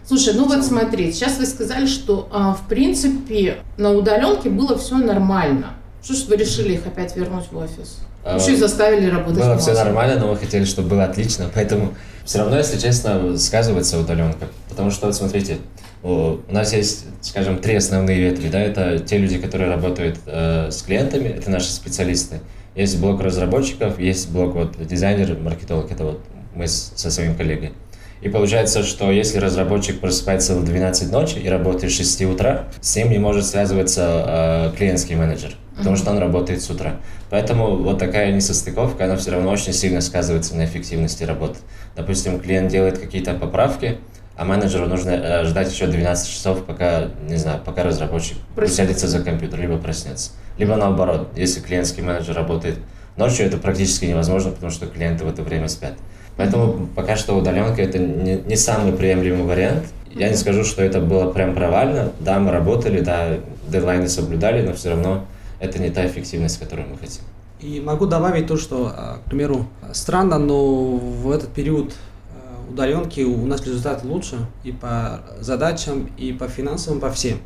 Слушай, 0.04 0.34
ну 0.34 0.46
вот 0.46 0.66
смотри, 0.66 1.12
сейчас 1.14 1.38
вы 1.38 1.46
сказали, 1.46 1.86
что 1.86 2.28
а, 2.32 2.54
в 2.54 2.68
принципе 2.68 3.60
на 3.78 3.92
удаленке 3.92 4.50
было 4.50 4.78
все 4.78 4.98
нормально. 4.98 5.74
Что 6.04 6.14
ж 6.14 6.26
вы 6.28 6.36
решили 6.36 6.74
их 6.74 6.86
опять 6.88 7.16
вернуть 7.16 7.46
в 7.52 7.58
офис? 7.58 8.00
А, 8.24 8.38
Еще 8.38 8.54
и 8.54 8.56
заставили 8.56 9.10
работать 9.10 9.40
Было 9.40 9.58
все 9.58 9.74
нормально, 9.74 10.20
но 10.20 10.28
мы 10.28 10.38
хотели, 10.38 10.64
чтобы 10.66 10.90
было 10.90 11.06
отлично, 11.06 11.50
поэтому 11.54 11.94
все 12.26 12.40
равно, 12.40 12.58
если 12.58 12.78
честно, 12.80 13.38
сказывается 13.38 14.00
удаленка. 14.00 14.48
Потому 14.70 14.92
что, 14.92 15.08
вот 15.08 15.16
смотрите, 15.16 15.58
у 16.04 16.38
у 16.48 16.54
нас 16.54 16.74
есть, 16.74 17.06
скажем, 17.22 17.58
три 17.60 17.76
основные 17.76 18.20
ветви, 18.20 18.50
да, 18.50 18.60
это 18.60 19.00
те 19.00 19.18
люди, 19.18 19.38
которые 19.38 19.70
работают 19.70 20.18
э, 20.26 20.70
с 20.72 20.82
клиентами, 20.84 21.30
это 21.30 21.50
наши 21.50 21.72
специалисты. 21.72 22.40
Есть 22.76 23.00
блок 23.00 23.22
разработчиков, 23.22 24.00
есть 24.00 24.30
блок 24.30 24.56
вот 24.56 24.86
дизайнер, 24.88 25.38
маркетолог, 25.40 25.92
это 25.92 26.06
вот 26.06 26.22
мы 26.56 26.68
с- 26.68 26.94
со 26.96 27.12
своим 27.12 27.36
коллегой. 27.36 27.74
И 28.22 28.30
получается, 28.30 28.84
что 28.84 29.12
если 29.12 29.40
разработчик 29.40 30.00
просыпается 30.00 30.54
в 30.56 30.64
12 30.64 31.12
ночи 31.12 31.38
и 31.40 31.50
работает 31.50 31.92
с 31.92 31.96
6 31.98 32.26
утра, 32.26 32.66
с 32.80 32.96
ним 32.96 33.10
не 33.10 33.18
может 33.18 33.46
связываться 33.48 34.72
э, 34.74 34.78
клиентский 34.78 35.16
менеджер, 35.16 35.56
потому 35.82 35.98
что 35.98 36.12
он 36.12 36.20
работает 36.20 36.62
с 36.62 36.70
утра. 36.70 36.98
Поэтому 37.32 37.76
вот 37.76 37.98
такая 37.98 38.32
несостыковка, 38.32 39.06
она 39.06 39.18
все 39.18 39.32
равно 39.32 39.50
очень 39.50 39.74
сильно 39.74 40.00
сказывается 40.00 40.56
на 40.56 40.66
эффективности 40.66 41.24
работы. 41.24 41.58
Допустим, 41.96 42.40
клиент 42.40 42.72
делает 42.72 43.00
какие-то 43.00 43.34
поправки, 43.34 43.98
а 44.38 44.46
менеджеру 44.46 44.88
нужно 44.88 45.10
э, 45.10 45.46
ждать 45.46 45.74
еще 45.74 45.88
12 45.88 46.30
часов, 46.30 46.64
пока, 46.66 47.10
не 47.28 47.38
знаю, 47.38 47.60
пока 47.66 47.84
разработчик 47.84 48.38
усядется 48.56 49.08
за 49.08 49.22
компьютер, 49.22 49.60
либо 49.60 49.78
проснется. 49.78 50.32
Либо 50.58 50.76
наоборот, 50.76 51.30
если 51.36 51.62
клиентский 51.62 52.04
менеджер 52.04 52.36
работает 52.36 52.78
ночью, 53.18 53.48
это 53.48 53.58
практически 53.58 54.06
невозможно, 54.06 54.52
потому 54.52 54.72
что 54.72 54.86
клиенты 54.86 55.26
в 55.26 55.30
это 55.30 55.42
время 55.42 55.68
спят. 55.68 55.94
Поэтому 56.38 56.88
пока 56.96 57.18
что 57.18 57.36
удаленка 57.36 57.82
это 57.82 57.98
не, 57.98 58.36
не 58.36 58.56
самый 58.56 58.94
приемлемый 58.94 59.46
вариант. 59.46 59.86
Я 60.14 60.30
не 60.30 60.36
скажу, 60.36 60.64
что 60.64 60.84
это 60.84 61.00
было 61.00 61.32
прям 61.32 61.56
провально. 61.56 62.12
Да, 62.20 62.40
мы 62.40 62.52
работали, 62.52 63.02
да, 63.02 63.38
дедлайны 63.68 64.08
соблюдали, 64.08 64.62
но 64.62 64.74
все 64.74 64.90
равно 64.90 65.26
это 65.62 65.80
не 65.80 65.92
та 65.92 66.06
эффективность, 66.08 66.60
которую 66.60 66.90
мы 66.90 66.98
хотим. 66.98 67.22
И 67.60 67.80
могу 67.80 68.08
добавить 68.08 68.48
то, 68.48 68.58
что, 68.58 68.92
а, 68.94 69.20
к 69.24 69.30
примеру, 69.30 69.68
странно, 69.94 70.40
но 70.40 70.96
в 70.96 71.30
этот 71.30 71.50
период 71.50 71.94
а, 72.34 72.72
удаленки 72.72 73.22
у 73.22 73.46
нас 73.46 73.64
результаты 73.64 74.08
лучше 74.08 74.48
и 74.64 74.72
по 74.72 75.22
задачам, 75.40 76.10
и 76.18 76.34
по 76.34 76.48
финансовым, 76.48 77.00
по 77.00 77.12
всем. 77.12 77.38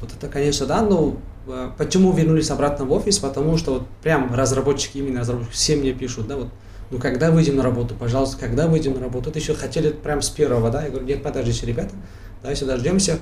Вот 0.00 0.12
это, 0.16 0.28
конечно, 0.28 0.66
да, 0.66 0.82
но 0.82 1.16
а, 1.48 1.72
почему 1.76 2.12
вернулись 2.12 2.50
обратно 2.50 2.84
в 2.84 2.92
офис? 2.92 3.18
Потому 3.18 3.56
что 3.56 3.72
вот 3.74 3.88
прям 4.02 4.32
разработчики, 4.32 4.98
именно 4.98 5.20
разработчики, 5.20 5.52
все 5.52 5.74
мне 5.76 5.92
пишут, 5.92 6.28
да, 6.28 6.36
вот, 6.36 6.48
ну 6.92 6.98
когда 7.00 7.32
выйдем 7.32 7.56
на 7.56 7.64
работу, 7.64 7.96
пожалуйста, 7.98 8.38
когда 8.38 8.68
выйдем 8.68 8.94
на 8.94 9.00
работу? 9.00 9.30
Это 9.30 9.40
еще 9.40 9.54
хотели 9.54 9.90
прям 9.90 10.22
с 10.22 10.30
первого, 10.30 10.70
да, 10.70 10.84
я 10.84 10.90
говорю, 10.90 11.06
нет, 11.06 11.24
подождите, 11.24 11.66
ребята, 11.66 11.94
давайте 12.42 12.64
дождемся. 12.64 13.18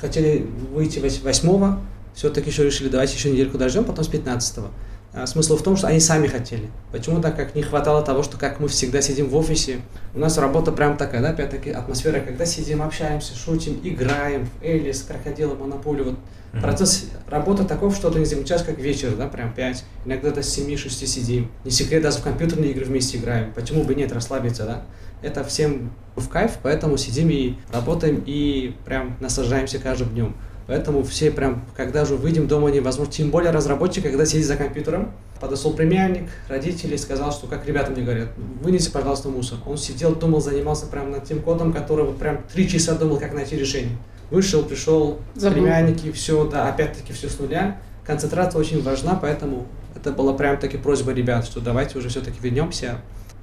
Хотели 0.00 0.46
выйти 0.72 0.98
вось- 0.98 1.22
восьмого, 1.22 1.78
все-таки 2.14 2.50
еще 2.50 2.64
решили, 2.64 2.88
давайте 2.88 3.14
еще 3.14 3.30
недельку 3.30 3.58
дождем, 3.58 3.84
потом 3.84 4.04
с 4.04 4.08
15 4.08 4.64
а, 5.12 5.26
Смысл 5.26 5.56
в 5.56 5.62
том, 5.62 5.76
что 5.76 5.86
они 5.86 6.00
сами 6.00 6.26
хотели. 6.26 6.70
Почему 6.90 7.20
так 7.20 7.36
как 7.36 7.54
не 7.54 7.62
хватало 7.62 8.02
того, 8.02 8.22
что 8.22 8.36
как 8.36 8.60
мы 8.60 8.68
всегда 8.68 9.00
сидим 9.00 9.28
в 9.28 9.36
офисе, 9.36 9.80
у 10.14 10.18
нас 10.18 10.38
работа 10.38 10.72
прям 10.72 10.96
такая, 10.96 11.22
да, 11.22 11.30
опять-таки 11.30 11.70
атмосфера, 11.70 12.20
когда 12.20 12.46
сидим, 12.46 12.82
общаемся, 12.82 13.36
шутим, 13.36 13.80
играем 13.82 14.46
в 14.46 14.64
Элис, 14.64 15.02
крокодила, 15.02 15.54
монополию, 15.54 16.06
вот 16.06 16.18
Мгм. 16.54 16.62
Процесс 16.62 17.06
работы 17.28 17.64
таков, 17.64 17.96
что 17.96 18.10
ты 18.10 18.20
не 18.20 18.24
замечаешь, 18.24 18.62
как 18.62 18.78
вечер, 18.78 19.16
да, 19.16 19.26
прям 19.26 19.52
5, 19.52 19.84
иногда 20.04 20.30
до 20.30 20.42
7-6 20.42 21.06
сидим. 21.06 21.50
Не 21.64 21.72
секрет, 21.72 22.02
даже 22.02 22.18
в 22.18 22.22
компьютерные 22.22 22.70
игры 22.70 22.84
вместе 22.84 23.18
играем. 23.18 23.52
Почему 23.52 23.82
бы 23.82 23.94
нет, 23.96 24.12
расслабиться, 24.12 24.64
да? 24.64 24.82
Это 25.20 25.42
всем 25.42 25.92
в 26.14 26.28
кайф, 26.28 26.58
поэтому 26.62 26.96
сидим 26.96 27.28
и 27.30 27.56
работаем, 27.72 28.22
и 28.24 28.76
прям 28.84 29.16
наслаждаемся 29.20 29.80
каждым 29.80 30.10
днем. 30.10 30.36
Поэтому 30.66 31.02
все 31.02 31.30
прям, 31.30 31.62
когда 31.76 32.04
же 32.04 32.16
выйдем 32.16 32.48
дома, 32.48 32.70
невозможно. 32.70 33.12
Тем 33.12 33.30
более 33.30 33.50
разработчик, 33.50 34.04
когда 34.04 34.24
сидит 34.24 34.46
за 34.46 34.56
компьютером, 34.56 35.12
подошел 35.38 35.74
племянник, 35.74 36.30
родители, 36.48 36.96
сказал, 36.96 37.32
что, 37.32 37.46
как 37.46 37.66
ребята 37.66 37.90
мне 37.90 38.02
говорят, 38.02 38.28
вынеси, 38.62 38.90
пожалуйста, 38.90 39.28
мусор. 39.28 39.58
Он 39.66 39.76
сидел, 39.76 40.14
думал, 40.14 40.40
занимался 40.40 40.86
прям 40.86 41.10
над 41.10 41.24
тем 41.24 41.42
кодом, 41.42 41.72
который 41.72 42.06
вот 42.06 42.18
прям 42.18 42.40
три 42.52 42.68
часа 42.68 42.94
думал, 42.94 43.18
как 43.18 43.34
найти 43.34 43.56
решение. 43.56 43.96
Вышел, 44.30 44.62
пришел, 44.62 45.18
Забыл. 45.34 45.58
племянники, 45.62 46.10
все, 46.12 46.48
да, 46.48 46.68
опять-таки 46.68 47.12
все 47.12 47.28
с 47.28 47.38
нуля. 47.38 47.78
Концентрация 48.06 48.58
очень 48.58 48.82
важна, 48.82 49.18
поэтому 49.20 49.66
это 49.94 50.12
была 50.12 50.32
прям 50.32 50.58
таки 50.58 50.78
просьба 50.78 51.12
ребят, 51.12 51.44
что 51.44 51.60
давайте 51.60 51.98
уже 51.98 52.08
все-таки 52.08 52.38
вернемся. 52.40 52.98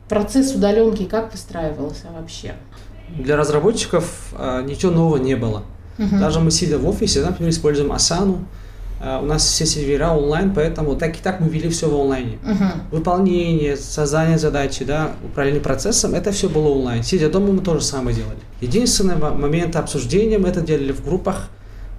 Процесс 0.10 0.54
удаленки 0.54 1.06
как 1.06 1.32
выстраивался 1.32 2.08
вообще? 2.12 2.56
Для 3.16 3.38
разработчиков 3.38 4.34
а, 4.34 4.62
ничего 4.62 4.92
нового 4.92 5.18
не 5.18 5.36
было. 5.36 5.64
Мгм. 5.98 6.20
Даже 6.20 6.40
мы 6.40 6.52
сидя 6.52 6.78
в 6.78 6.88
офисе, 6.88 7.22
например, 7.22 7.52
используем 7.52 7.92
Asana, 7.92 8.38
а, 9.04 9.20
у 9.20 9.26
нас 9.26 9.44
все 9.46 9.66
сервера 9.66 10.10
онлайн, 10.12 10.54
поэтому 10.54 10.96
так 10.96 11.16
и 11.18 11.20
так 11.22 11.40
мы 11.40 11.50
вели 11.50 11.70
все 11.70 11.90
в 11.90 11.96
онлайне. 12.00 12.38
Мгм. 12.44 12.72
Выполнение, 12.92 13.76
создание 13.78 14.38
задачи, 14.38 14.86
да, 14.86 15.12
управление 15.26 15.62
процессом, 15.62 16.14
это 16.14 16.32
все 16.32 16.50
было 16.50 16.70
онлайн. 16.70 17.04
Сидя 17.04 17.30
дома, 17.30 17.52
мы 17.54 17.62
тоже 17.62 17.82
самое 17.84 18.16
делали. 18.16 18.38
Единственный 18.62 19.16
мо- 19.16 19.32
момент 19.34 19.76
обсуждения 19.76 20.38
мы 20.38 20.50
это 20.50 20.62
делали 20.62 20.92
в 20.92 21.04
группах. 21.04 21.50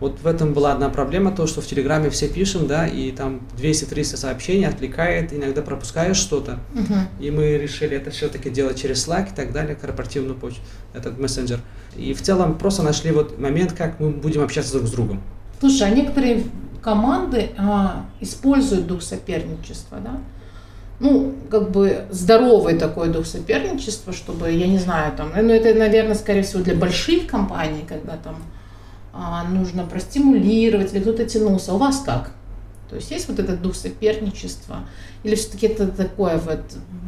Вот 0.03 0.19
в 0.21 0.27
этом 0.27 0.53
была 0.53 0.73
одна 0.73 0.88
проблема, 0.88 1.31
то, 1.31 1.47
что 1.47 1.61
в 1.61 1.67
Телеграме 1.69 2.11
все 2.11 2.27
пишем, 2.27 2.67
да, 2.67 2.88
и 2.88 3.12
там 3.12 3.41
200-300 3.57 4.17
сообщений 4.17 4.67
отвлекает, 4.67 5.33
иногда 5.33 5.62
пропускаешь 5.62 6.17
что-то. 6.17 6.59
Мгм. 6.75 7.07
И 7.21 7.31
мы 7.31 7.57
решили 7.57 7.97
это 7.97 8.11
все-таки 8.11 8.51
делать 8.51 8.83
через 8.83 9.07
Slack 9.07 9.31
и 9.31 9.37
так 9.37 9.53
далее, 9.53 9.77
корпоративную 9.77 10.35
почту, 10.35 10.61
этот 10.93 11.21
мессенджер. 11.21 11.61
И 11.97 12.15
в 12.15 12.21
целом 12.21 12.59
просто 12.59 12.83
нашли 12.83 13.12
вот 13.12 13.38
момент, 13.38 13.75
как 13.75 14.01
мы 14.01 14.11
будем 14.11 14.43
общаться 14.43 14.73
друг 14.73 14.88
с 14.88 14.91
другом. 14.91 15.23
Слушай, 15.61 15.87
а 15.87 15.91
некоторые 15.91 16.43
команды 16.83 17.51
а, 17.57 18.05
используют 18.19 18.88
дух 18.88 19.03
соперничества, 19.03 19.99
да? 20.03 20.19
Ну, 20.99 21.33
как 21.49 21.71
бы 21.71 22.07
здоровый 22.11 22.77
такой 22.77 23.09
дух 23.09 23.25
соперничества, 23.25 24.12
чтобы, 24.12 24.51
я 24.51 24.67
не 24.67 24.79
знаю, 24.79 25.12
там, 25.17 25.31
ну, 25.33 25.53
это, 25.53 25.73
наверное, 25.79 26.17
скорее 26.17 26.43
всего, 26.43 26.61
для 26.65 26.75
больших 26.75 27.29
компаний, 27.29 27.85
когда 27.88 28.17
там 28.17 28.35
нужно 29.51 29.85
простимулировать 29.85 30.92
или 30.92 31.01
кто-то 31.01 31.25
тянулся. 31.25 31.72
У 31.75 31.79
вас 31.79 32.01
как? 32.05 32.33
То 32.88 32.96
есть 32.96 33.11
есть 33.11 33.29
вот 33.29 33.38
этот 33.38 33.62
дух 33.62 33.75
соперничества? 33.75 34.81
Или 35.25 35.35
все-таки 35.35 35.66
это 35.66 35.88
такое 35.88 36.37
вот 36.37 36.61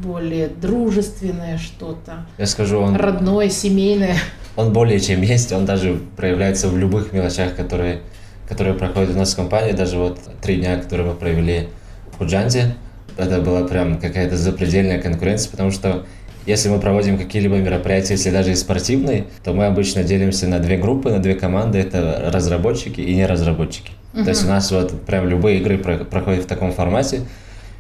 более 0.03 0.49
дружественное 0.49 1.59
что-то, 1.59 2.27
Я 2.39 2.47
скажу, 2.47 2.79
он, 2.79 2.97
родное, 2.97 3.51
семейное? 3.51 4.17
он 4.57 4.73
более 4.73 4.99
чем 5.01 5.21
есть, 5.21 5.53
он 5.53 5.67
даже 5.67 6.01
проявляется 6.17 6.69
в 6.69 6.79
любых 6.79 7.13
мелочах, 7.13 7.55
которые, 7.55 8.01
которые 8.49 8.75
проходят 8.75 9.11
у 9.11 9.19
нас 9.19 9.35
в 9.35 9.37
компании. 9.37 9.73
Даже 9.73 9.99
вот 9.99 10.19
три 10.41 10.57
дня, 10.57 10.79
которые 10.79 11.09
мы 11.11 11.15
провели 11.15 11.69
в 12.13 12.19
Худжанде, 12.19 12.77
это 13.17 13.41
была 13.41 13.65
прям 13.65 13.99
какая-то 14.01 14.37
запредельная 14.37 15.01
конкуренция, 15.01 15.51
потому 15.51 15.71
что 15.71 16.07
если 16.47 16.69
мы 16.69 16.79
проводим 16.79 17.17
какие-либо 17.19 17.57
мероприятия, 17.57 18.15
если 18.15 18.31
даже 18.31 18.53
и 18.53 18.55
спортивные, 18.55 19.25
то 19.43 19.53
мы 19.53 19.67
обычно 19.67 20.05
делимся 20.05 20.47
на 20.47 20.59
две 20.59 20.77
группы, 20.77 21.11
на 21.11 21.19
две 21.19 21.35
команды. 21.35 21.79
Это 21.79 22.31
разработчики 22.33 23.01
и 23.01 23.15
неразработчики. 23.15 23.93
То 24.13 24.29
есть 24.29 24.45
у 24.45 24.49
нас 24.49 24.71
вот 24.71 25.01
прям 25.07 25.29
любые 25.29 25.59
игры 25.59 25.77
про- 25.79 26.05
проходят 26.05 26.45
в 26.45 26.47
таком 26.47 26.71
формате, 26.73 27.23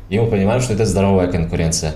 и 0.08 0.18
мы 0.18 0.26
понимаем, 0.26 0.60
что 0.60 0.72
это 0.74 0.84
здоровая 0.84 1.28
конкуренция. 1.28 1.92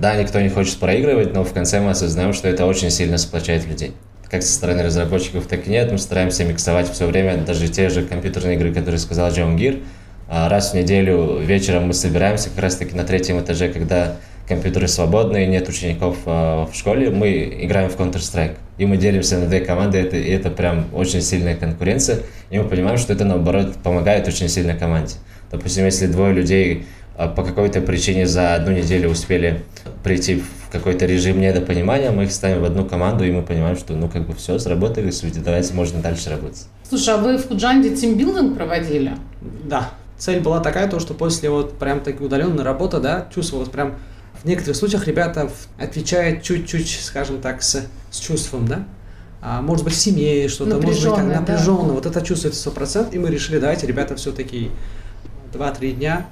Да, 0.00 0.16
никто 0.16 0.40
не 0.40 0.48
хочет 0.48 0.78
проигрывать, 0.78 1.34
но 1.34 1.44
в 1.44 1.52
конце 1.52 1.80
мы 1.80 1.90
осознаем, 1.90 2.32
что 2.32 2.48
это 2.48 2.64
очень 2.66 2.90
сильно 2.90 3.18
сплочает 3.18 3.66
людей. 3.66 3.92
Как 4.30 4.42
со 4.42 4.52
стороны 4.54 4.82
разработчиков, 4.82 5.46
так 5.46 5.66
и 5.66 5.70
нет. 5.70 5.92
Мы 5.92 5.98
стараемся 5.98 6.44
миксовать 6.44 6.90
все 6.90 7.06
время, 7.06 7.36
даже 7.38 7.68
те 7.68 7.90
же 7.90 8.02
компьютерные 8.02 8.56
игры, 8.56 8.72
которые 8.72 8.98
сказал 8.98 9.30
Джон 9.30 9.56
Гир. 9.56 9.80
А 10.28 10.48
Раз 10.48 10.72
в 10.72 10.74
неделю 10.74 11.38
вечером 11.40 11.88
мы 11.88 11.92
собираемся 11.92 12.48
как 12.50 12.60
раз-таки 12.60 12.96
на 12.96 13.04
третьем 13.04 13.38
этаже, 13.40 13.68
когда 13.68 14.16
компьютеры 14.48 14.88
свободные, 14.88 15.46
нет 15.46 15.68
учеников 15.68 16.18
э, 16.26 16.30
в 16.30 16.70
школе, 16.74 17.10
мы 17.10 17.58
играем 17.62 17.88
в 17.88 17.96
Counter-Strike. 17.96 18.56
И 18.76 18.86
мы 18.86 18.96
делимся 18.96 19.38
на 19.38 19.46
две 19.46 19.60
команды, 19.60 19.98
это, 19.98 20.16
и 20.16 20.30
это 20.30 20.50
прям 20.50 20.86
очень 20.92 21.22
сильная 21.22 21.54
конкуренция. 21.54 22.20
И 22.50 22.58
мы 22.58 22.64
понимаем, 22.68 22.98
что 22.98 23.12
это, 23.12 23.24
наоборот, 23.24 23.74
помогает 23.82 24.26
очень 24.28 24.48
сильно 24.48 24.74
команде. 24.74 25.14
Допустим, 25.50 25.84
если 25.84 26.06
двое 26.06 26.34
людей 26.34 26.86
э, 27.16 27.28
по 27.28 27.42
какой-то 27.42 27.80
причине 27.80 28.26
за 28.26 28.54
одну 28.54 28.72
неделю 28.72 29.10
успели 29.10 29.62
прийти 30.02 30.36
в 30.36 30.70
какой-то 30.70 31.06
режим 31.06 31.40
недопонимания, 31.40 32.10
мы 32.10 32.24
их 32.24 32.32
ставим 32.32 32.60
в 32.60 32.64
одну 32.64 32.84
команду, 32.84 33.24
и 33.24 33.30
мы 33.30 33.42
понимаем, 33.42 33.76
что, 33.76 33.94
ну, 33.94 34.08
как 34.08 34.26
бы 34.26 34.34
все, 34.34 34.58
сработали, 34.58 35.12
давайте 35.36 35.72
можно 35.72 36.00
дальше 36.00 36.30
работать. 36.30 36.64
Слушай, 36.88 37.14
а 37.14 37.18
вы 37.18 37.38
в 37.38 37.46
Куджанде 37.46 37.94
тимбилдинг 37.96 38.56
проводили? 38.56 39.12
Да. 39.64 39.90
Цель 40.18 40.40
была 40.40 40.60
такая, 40.60 40.88
то, 40.88 41.00
что 41.00 41.14
после 41.14 41.50
вот 41.50 41.78
прям 41.78 42.00
таки 42.00 42.22
удаленной 42.22 42.62
работы, 42.62 42.98
да, 43.00 43.28
чувствовалось 43.34 43.68
прям 43.68 43.94
в 44.44 44.46
некоторых 44.46 44.76
случаях 44.76 45.06
ребята 45.06 45.50
отвечают 45.78 46.42
чуть-чуть, 46.42 47.00
скажем 47.02 47.40
так, 47.40 47.62
с, 47.62 47.86
с 48.10 48.18
чувством, 48.18 48.68
да, 48.68 48.84
а, 49.40 49.62
может 49.62 49.84
быть, 49.84 49.94
в 49.94 49.96
семье 49.98 50.48
что-то, 50.48 50.76
может 50.76 51.02
быть, 51.02 51.14
так 51.14 51.24
напряженно, 51.24 51.88
да. 51.88 51.94
вот 51.94 52.06
это 52.06 52.20
чувствуется 52.22 52.60
сто 52.60 52.70
процентов, 52.70 53.14
и 53.14 53.18
мы 53.18 53.30
решили, 53.30 53.58
давайте, 53.58 53.86
ребята, 53.86 54.16
все-таки 54.16 54.70
два-три 55.52 55.92
дня 55.92 56.26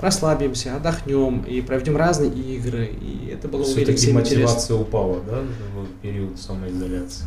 расслабимся, 0.00 0.76
отдохнем 0.76 1.42
и 1.42 1.60
проведем 1.60 1.96
разные 1.96 2.30
игры, 2.30 2.86
и 2.86 3.30
это 3.32 3.48
было 3.48 3.64
всем 3.64 3.80
мотивация 4.14 4.20
интересно. 4.20 4.76
упала, 4.76 5.20
да, 5.28 5.40
в 5.74 6.00
период 6.00 6.38
самоизоляции? 6.38 7.24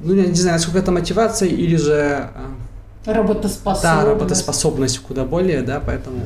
Ну, 0.00 0.14
я 0.14 0.26
не 0.26 0.34
знаю, 0.34 0.56
насколько 0.56 0.78
это 0.78 0.92
мотивация 0.92 1.48
или 1.48 1.74
же... 1.74 2.30
А, 3.04 3.12
работоспособность. 3.12 3.82
Да, 3.82 4.04
работоспособность 4.04 4.98
куда 5.00 5.24
более, 5.24 5.62
да, 5.62 5.82
поэтому... 5.84 6.20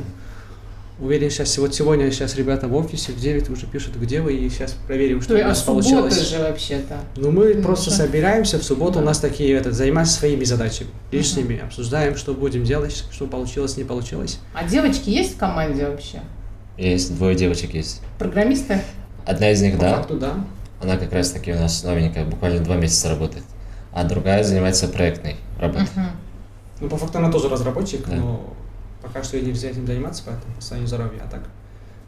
Уверен, 1.03 1.29
сейчас, 1.29 1.57
вот 1.57 1.75
сегодня 1.75 2.09
сейчас 2.11 2.35
ребята 2.35 2.69
в 2.69 2.75
офисе 2.75 3.11
в 3.11 3.19
9 3.19 3.49
уже 3.49 3.67
пишут, 3.67 3.97
где 3.97 4.21
вы, 4.21 4.35
и 4.35 4.49
сейчас 4.49 4.71
проверим, 4.87 5.21
что 5.21 5.35
То 5.35 5.43
у 5.43 5.47
нас 5.49 5.61
а 5.61 5.65
получилось. 5.65 6.29
же 6.29 6.39
вообще-то. 6.39 6.95
Ну, 7.17 7.29
мы 7.29 7.55
ну, 7.55 7.61
просто 7.61 7.91
что? 7.91 8.03
собираемся, 8.03 8.57
в 8.57 8.63
субботу 8.63 8.93
да. 8.93 9.01
у 9.01 9.03
нас 9.03 9.19
такие, 9.19 9.53
это, 9.53 9.73
занимаемся 9.73 10.13
своими 10.13 10.45
задачами, 10.45 10.91
личными, 11.11 11.55
uh 11.55 11.65
обсуждаем, 11.65 12.15
что 12.15 12.33
будем 12.33 12.63
делать, 12.63 13.03
что 13.11 13.27
получилось, 13.27 13.75
не 13.75 13.83
получилось. 13.83 14.39
А 14.53 14.63
девочки 14.63 15.09
есть 15.09 15.35
в 15.35 15.37
команде 15.37 15.85
вообще? 15.85 16.21
Есть, 16.77 17.13
двое 17.17 17.35
девочек 17.35 17.73
есть. 17.73 17.99
Программисты? 18.17 18.79
Одна 19.25 19.51
из 19.51 19.61
них, 19.61 19.75
По 19.75 19.81
да. 19.81 19.95
факту, 19.97 20.17
да. 20.17 20.45
Она 20.81 20.95
как 20.95 21.11
раз 21.11 21.31
таки 21.31 21.51
у 21.51 21.59
нас 21.59 21.83
новенькая, 21.83 22.23
буквально 22.23 22.63
два 22.63 22.77
месяца 22.77 23.09
работает. 23.09 23.43
А 23.91 24.05
другая 24.05 24.41
занимается 24.45 24.87
проектной 24.87 25.35
работой. 25.59 25.83
uh 25.97 26.11
Ну, 26.79 26.87
по 26.87 26.95
факту 26.95 27.17
она 27.17 27.29
тоже 27.29 27.49
разработчик, 27.49 28.07
да. 28.07 28.15
но 28.15 28.53
Пока 29.03 29.21
что 29.21 29.37
ей 29.37 29.45
нельзя 29.45 29.69
этим 29.69 29.85
заниматься, 29.85 30.23
поэтому 30.25 30.55
по 30.55 30.61
состоянию 30.61 30.87
здоровья, 30.87 31.21
а 31.25 31.29
так 31.29 31.41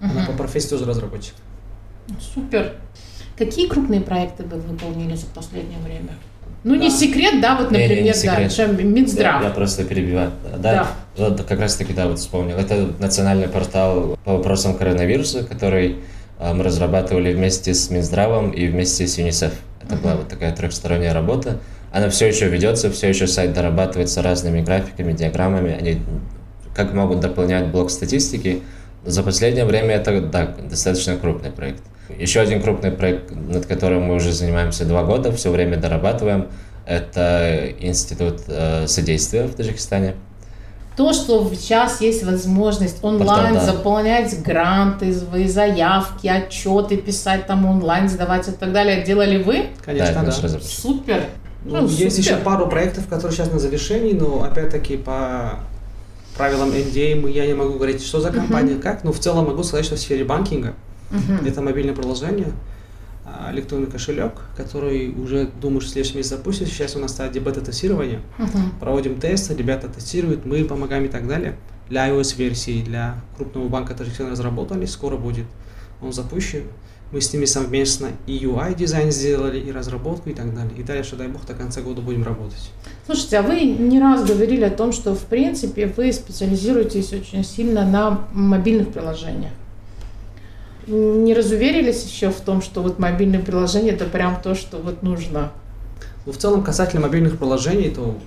угу. 0.01 0.10
она 0.12 0.25
по 0.25 0.31
профессии 0.34 0.69
тоже 0.69 0.86
разработчик. 0.86 1.36
Супер. 2.34 2.73
Какие 3.38 3.67
крупные 3.67 4.01
проекты 4.01 4.43
вы 4.43 4.58
выполнили 4.60 5.15
за 5.15 5.27
последнее 5.27 5.79
время? 5.79 6.13
Ну, 6.63 6.75
да. 6.75 6.81
не 6.81 6.89
секрет, 6.89 7.41
да, 7.41 7.58
вот, 7.58 7.69
например, 7.69 7.89
не, 7.89 7.95
не, 7.97 8.08
не 8.08 8.13
секрет. 8.13 8.53
да, 8.58 8.84
Минздрав. 8.84 9.41
Я, 9.41 9.49
я 9.49 9.53
просто 9.53 9.84
перебиваю. 9.84 10.31
Да, 10.58 10.58
да. 10.58 11.29
Вот, 11.29 11.43
как 11.43 11.60
раз 11.60 11.75
таки, 11.75 11.93
да, 11.93 12.08
вот 12.08 12.17
вспомнил. 12.17 12.58
Это 12.58 12.91
национальный 12.99 13.47
портал 13.47 14.17
по 14.23 14.38
вопросам 14.38 14.75
коронавируса, 14.75 15.43
который 15.43 15.97
э, 16.39 16.53
мы 16.53 16.63
разрабатывали 16.63 17.34
вместе 17.34 17.73
с 17.73 17.91
Минздравом 17.91 18.49
и 18.51 18.67
вместе 18.67 19.05
с 19.05 19.17
ЮНИСЕФ. 19.17 19.53
Это 19.84 19.93
uh-huh. 19.95 20.01
была 20.01 20.15
вот 20.15 20.27
такая 20.27 20.55
трехсторонняя 20.55 21.13
работа. 21.13 21.60
Она 21.91 22.10
все 22.10 22.27
еще 22.27 22.49
ведется, 22.49 22.91
все 22.91 23.10
еще 23.10 23.27
сайт 23.27 23.53
дорабатывается 23.53 24.23
разными 24.23 24.62
графиками, 24.62 25.13
диаграммами. 25.13 25.71
Они 25.71 26.01
как 26.76 26.94
могут 26.94 27.20
дополнять 27.20 27.68
блок 27.68 27.90
статистики. 27.90 28.62
За 29.06 29.24
последнее 29.24 29.66
время 29.66 29.96
это 29.96 30.20
да, 30.22 30.56
достаточно 30.70 31.16
крупный 31.16 31.52
проект. 31.52 31.82
Еще 32.18 32.40
один 32.40 32.62
крупный 32.62 32.92
проект, 32.92 33.32
над 33.32 33.66
которым 33.66 34.04
мы 34.04 34.16
уже 34.16 34.32
занимаемся 34.32 34.86
два 34.86 35.04
года, 35.04 35.32
все 35.32 35.50
время 35.52 35.78
дорабатываем, 35.78 36.48
это 36.86 37.70
Институт 37.80 38.42
э, 38.48 38.86
содействия 38.88 39.46
в 39.48 39.56
Таджикистане. 39.56 40.16
То, 40.96 41.12
что 41.14 41.52
сейчас 41.54 42.00
есть 42.00 42.24
возможность 42.24 43.04
онлайн 43.04 43.54
Портал, 43.54 43.66
да. 43.66 43.74
заполнять 43.74 44.44
гранты, 44.44 45.14
свои 45.14 45.48
заявки, 45.48 46.28
отчеты 46.28 46.98
писать 46.98 47.48
там 47.48 47.66
онлайн, 47.66 48.08
сдавать 48.08 48.48
и 48.48 48.52
так 48.52 48.72
далее, 48.72 49.04
делали 49.04 49.42
вы? 49.42 49.66
Конечно, 49.84 50.24
да. 50.24 50.32
да. 50.42 50.60
Супер. 50.62 51.24
Ну, 51.66 51.82
ну, 51.82 51.88
есть 51.88 52.16
супер. 52.16 52.34
еще 52.34 52.44
пару 52.44 52.68
проектов, 52.68 53.08
которые 53.08 53.36
сейчас 53.36 53.52
на 53.52 53.60
завершении, 53.60 54.14
но 54.14 54.44
опять-таки 54.44 54.96
по 54.96 55.60
правилам 56.38 56.69
NDA 56.69 57.30
я 57.32 57.45
не 57.45 57.54
могу 57.54 57.74
говорить, 57.74 58.04
что 58.04 58.19
за 58.19 58.32
компания, 58.32 58.74
uh-huh. 58.74 58.82
как, 58.82 59.04
но 59.04 59.12
в 59.12 59.19
целом 59.19 59.45
могу 59.45 59.63
сказать, 59.63 59.86
что 59.86 59.95
в 59.95 60.00
сфере 60.00 60.24
банкинга 60.24 60.74
uh-huh. 61.12 61.48
это 61.48 61.62
мобильное 61.62 61.95
приложение, 61.95 62.52
а, 63.26 63.52
электронный 63.54 63.88
кошелек, 63.88 64.34
который 64.56 65.10
уже, 65.10 65.50
думаю, 65.62 65.82
что 65.82 65.89
в 65.89 65.93
следующем 65.93 66.17
месяце 66.17 66.38
запустится. 66.38 66.74
Сейчас 66.74 66.95
у 66.95 67.00
нас 67.00 67.12
стадия 67.12 67.41
бета-тестирования. 67.41 68.21
Uh-huh. 68.38 68.80
Проводим 68.80 69.19
тесты, 69.19 69.56
ребята 69.56 69.88
тестируют, 69.88 70.45
мы 70.45 70.63
помогаем 70.65 71.06
и 71.06 71.10
так 71.10 71.28
далее. 71.28 71.56
Для 71.89 72.08
iOS-версии, 72.10 72.82
для 72.82 73.21
крупного 73.38 73.67
банка 73.67 73.93
Таджикистана 73.93 74.32
разработали, 74.32 74.86
скоро 74.86 75.17
будет 75.17 75.45
он 76.02 76.13
запущен. 76.13 76.63
Мы 77.12 77.22
с 77.22 77.32
ними 77.32 77.46
совместно 77.46 78.10
и 78.26 78.38
UI 78.38 78.76
дизайн 78.76 79.12
сделали, 79.12 79.60
и 79.60 79.72
разработку, 79.72 80.30
и 80.30 80.34
так 80.34 80.54
далее. 80.54 80.74
И 80.78 80.84
дальше, 80.84 81.15
дай 81.15 81.28
бог, 81.28 81.46
до 81.46 81.54
конца 81.54 81.82
года 81.82 82.02
будем 82.02 82.24
работать. 82.24 82.72
Слушайте, 83.06 83.38
а 83.38 83.41
вы 83.41 83.62
не 83.62 84.00
раз 84.00 84.26
говорили 84.26 84.63
о 84.63 84.72
том, 84.72 84.91
что, 84.91 85.15
в 85.15 85.26
принципе, 85.26 85.86
вы 85.96 86.12
специализируетесь 86.12 87.13
очень 87.13 87.44
сильно 87.44 87.86
на 87.86 88.28
мобильных 88.34 88.91
приложениях. 88.91 89.52
Не 90.88 91.34
разуверились 91.34 92.04
еще 92.04 92.32
в 92.32 92.41
том, 92.41 92.62
что 92.62 92.82
вот 92.82 93.00
мобильные 93.00 93.41
приложения 93.41 93.91
это 93.91 94.06
прям 94.06 94.41
то, 94.41 94.56
что 94.56 94.78
вот 94.78 95.02
нужно? 95.02 95.52
Ну, 96.26 96.32
в 96.32 96.38
целом, 96.38 96.63
касательно 96.63 97.04
мобильных 97.04 97.38
приложений, 97.38 97.91
то 97.91 98.18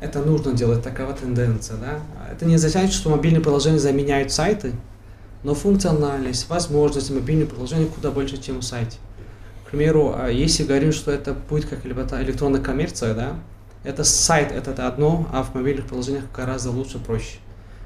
это 0.00 0.20
нужно 0.20 0.52
делать, 0.52 0.82
такова 0.82 1.12
тенденция, 1.12 1.76
да. 1.76 2.00
Это 2.30 2.44
не 2.44 2.56
означает, 2.56 2.92
что 2.92 3.10
мобильные 3.10 3.40
приложения 3.40 3.78
заменяют 3.78 4.32
сайты, 4.32 4.72
но 5.44 5.54
функциональность, 5.54 6.48
возможности 6.48 7.12
мобильных 7.12 7.50
приложений 7.50 7.90
куда 7.94 8.10
больше, 8.10 8.42
чем 8.42 8.58
в 8.58 8.62
сайте. 8.62 8.96
К 9.66 9.70
примеру, 9.70 10.14
а 10.16 10.28
если 10.28 10.64
говорим, 10.64 10.92
что 10.92 11.10
это 11.10 11.34
будет 11.34 11.66
как 11.66 11.86
электронная 11.86 12.60
коммерция, 12.60 13.14
да, 13.14 13.36
это 13.84 14.02
сайт 14.02 14.50
это 14.50 14.86
одно, 14.88 15.28
а 15.32 15.42
в 15.42 15.54
мобильных 15.54 15.86
приложениях 15.86 16.24
гораздо 16.34 16.70
лучше, 16.70 16.98
проще. 16.98 17.36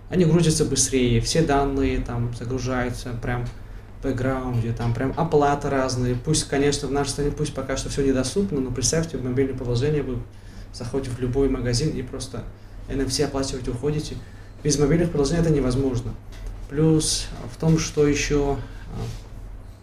Они 0.09 0.25
грузятся 0.25 0.65
быстрее, 0.65 1.21
все 1.21 1.43
данные 1.43 2.01
там 2.01 2.33
загружаются 2.35 3.11
прям 3.21 3.45
в 3.45 4.05
бэкграунде, 4.05 4.73
там 4.73 4.95
прям 4.95 5.13
оплаты 5.17 5.69
разные. 5.69 6.15
Пусть, 6.15 6.49
конечно, 6.49 6.87
в 6.89 6.93
нашей 6.93 7.11
стране 7.11 7.31
пусть 7.33 7.53
пока 7.53 7.77
что 7.77 7.91
все 7.91 8.07
недоступно, 8.07 8.61
но 8.61 8.71
представьте, 8.71 9.19
в 9.19 9.25
мобильное 9.25 9.57
приложение 9.57 10.03
вы 10.03 10.19
заходите 10.73 11.11
в 11.11 11.19
любой 11.19 11.49
магазин 11.49 11.91
и 11.91 12.03
просто 12.03 12.45
NFC 12.89 13.25
оплачиваете, 13.25 13.73
уходите. 13.73 14.15
Без 14.63 14.79
мобильных 14.79 15.11
приложений 15.11 15.41
это 15.41 15.51
невозможно. 15.51 16.15
Плюс 16.69 17.29
в 17.55 17.59
том, 17.59 17.79
что 17.79 18.07
еще... 18.07 18.57
А, 18.95 19.01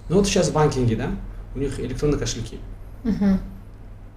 ну 0.09 0.17
вот 0.17 0.27
сейчас 0.27 0.51
банкинги, 0.51 0.95
да, 0.95 1.11
у 1.55 1.59
них 1.59 1.79
электронные 1.79 2.19
кошельки. 2.19 2.59
Uh-huh. 3.03 3.39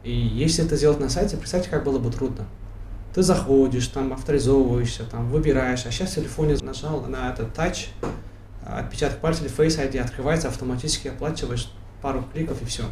И 0.04 0.12
если 0.12 0.64
это 0.64 0.76
сделать 0.76 1.00
на 1.00 1.08
сайте, 1.08 1.36
представьте, 1.36 1.70
как 1.70 1.84
было 1.84 1.98
бы 1.98 2.10
трудно. 2.10 2.46
Ты 3.14 3.22
заходишь, 3.22 3.86
там 3.88 4.12
авторизовываешься, 4.12 5.04
там 5.04 5.28
выбираешь, 5.28 5.84
а 5.86 5.90
сейчас 5.90 6.10
в 6.10 6.14
телефоне 6.16 6.56
нажал 6.62 7.00
на 7.02 7.30
этот 7.30 7.52
тач, 7.54 7.88
отпечаток 8.64 9.18
пальца 9.20 9.44
или 9.44 9.52
Face 9.52 9.78
ID 9.78 9.98
открывается, 9.98 10.48
автоматически 10.48 11.08
оплачиваешь 11.08 11.72
пару 12.02 12.24
кликов 12.32 12.60
и 12.62 12.64
все. 12.66 12.84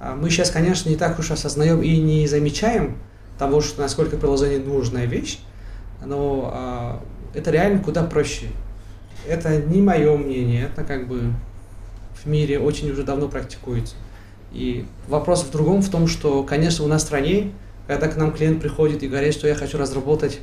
А 0.00 0.14
мы 0.14 0.30
сейчас, 0.30 0.50
конечно, 0.50 0.88
не 0.88 0.96
так 0.96 1.18
уж 1.18 1.30
осознаем 1.32 1.82
и 1.82 1.98
не 2.00 2.26
замечаем 2.28 2.96
того, 3.38 3.60
что 3.60 3.82
насколько 3.82 4.16
приложение 4.16 4.60
нужная 4.60 5.06
вещь, 5.06 5.40
но 6.04 7.02
это 7.34 7.50
реально 7.50 7.82
куда 7.82 8.04
проще 8.04 8.46
это 9.26 9.56
не 9.56 9.80
мое 9.80 10.16
мнение, 10.16 10.70
это 10.72 10.84
как 10.84 11.08
бы 11.08 11.32
в 12.22 12.26
мире 12.26 12.58
очень 12.58 12.90
уже 12.90 13.02
давно 13.02 13.28
практикуется. 13.28 13.94
И 14.52 14.86
вопрос 15.08 15.44
в 15.44 15.50
другом, 15.50 15.82
в 15.82 15.90
том, 15.90 16.06
что, 16.06 16.42
конечно, 16.42 16.84
у 16.84 16.88
нас 16.88 17.02
в 17.02 17.06
стране, 17.06 17.52
когда 17.86 18.08
к 18.08 18.16
нам 18.16 18.32
клиент 18.32 18.60
приходит 18.60 19.02
и 19.02 19.08
говорит, 19.08 19.34
что 19.34 19.46
я 19.46 19.54
хочу 19.54 19.78
разработать 19.78 20.40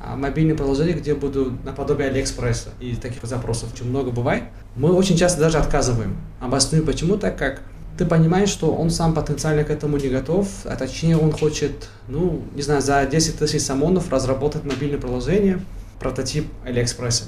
а, 0.00 0.16
мобильное 0.16 0.56
приложение, 0.56 0.94
где 0.94 1.14
буду 1.14 1.58
наподобие 1.64 2.08
Алиэкспресса, 2.08 2.70
и 2.80 2.94
таких 2.94 3.24
запросов 3.24 3.72
очень 3.74 3.88
много 3.88 4.10
бывает, 4.10 4.44
мы 4.76 4.92
очень 4.92 5.16
часто 5.16 5.40
даже 5.40 5.58
отказываем. 5.58 6.16
Обосную 6.40 6.84
почему, 6.84 7.16
так 7.16 7.36
как 7.36 7.62
ты 7.96 8.06
понимаешь, 8.06 8.48
что 8.48 8.72
он 8.72 8.90
сам 8.90 9.12
потенциально 9.12 9.64
к 9.64 9.70
этому 9.70 9.96
не 9.96 10.08
готов, 10.08 10.48
а 10.64 10.76
точнее 10.76 11.16
он 11.16 11.32
хочет, 11.32 11.88
ну, 12.06 12.42
не 12.54 12.62
знаю, 12.62 12.80
за 12.80 13.04
10 13.04 13.38
тысяч 13.38 13.60
самонов 13.60 14.12
разработать 14.12 14.64
мобильное 14.64 15.00
приложение, 15.00 15.60
прототип 15.98 16.46
Алиэкспресса 16.64 17.24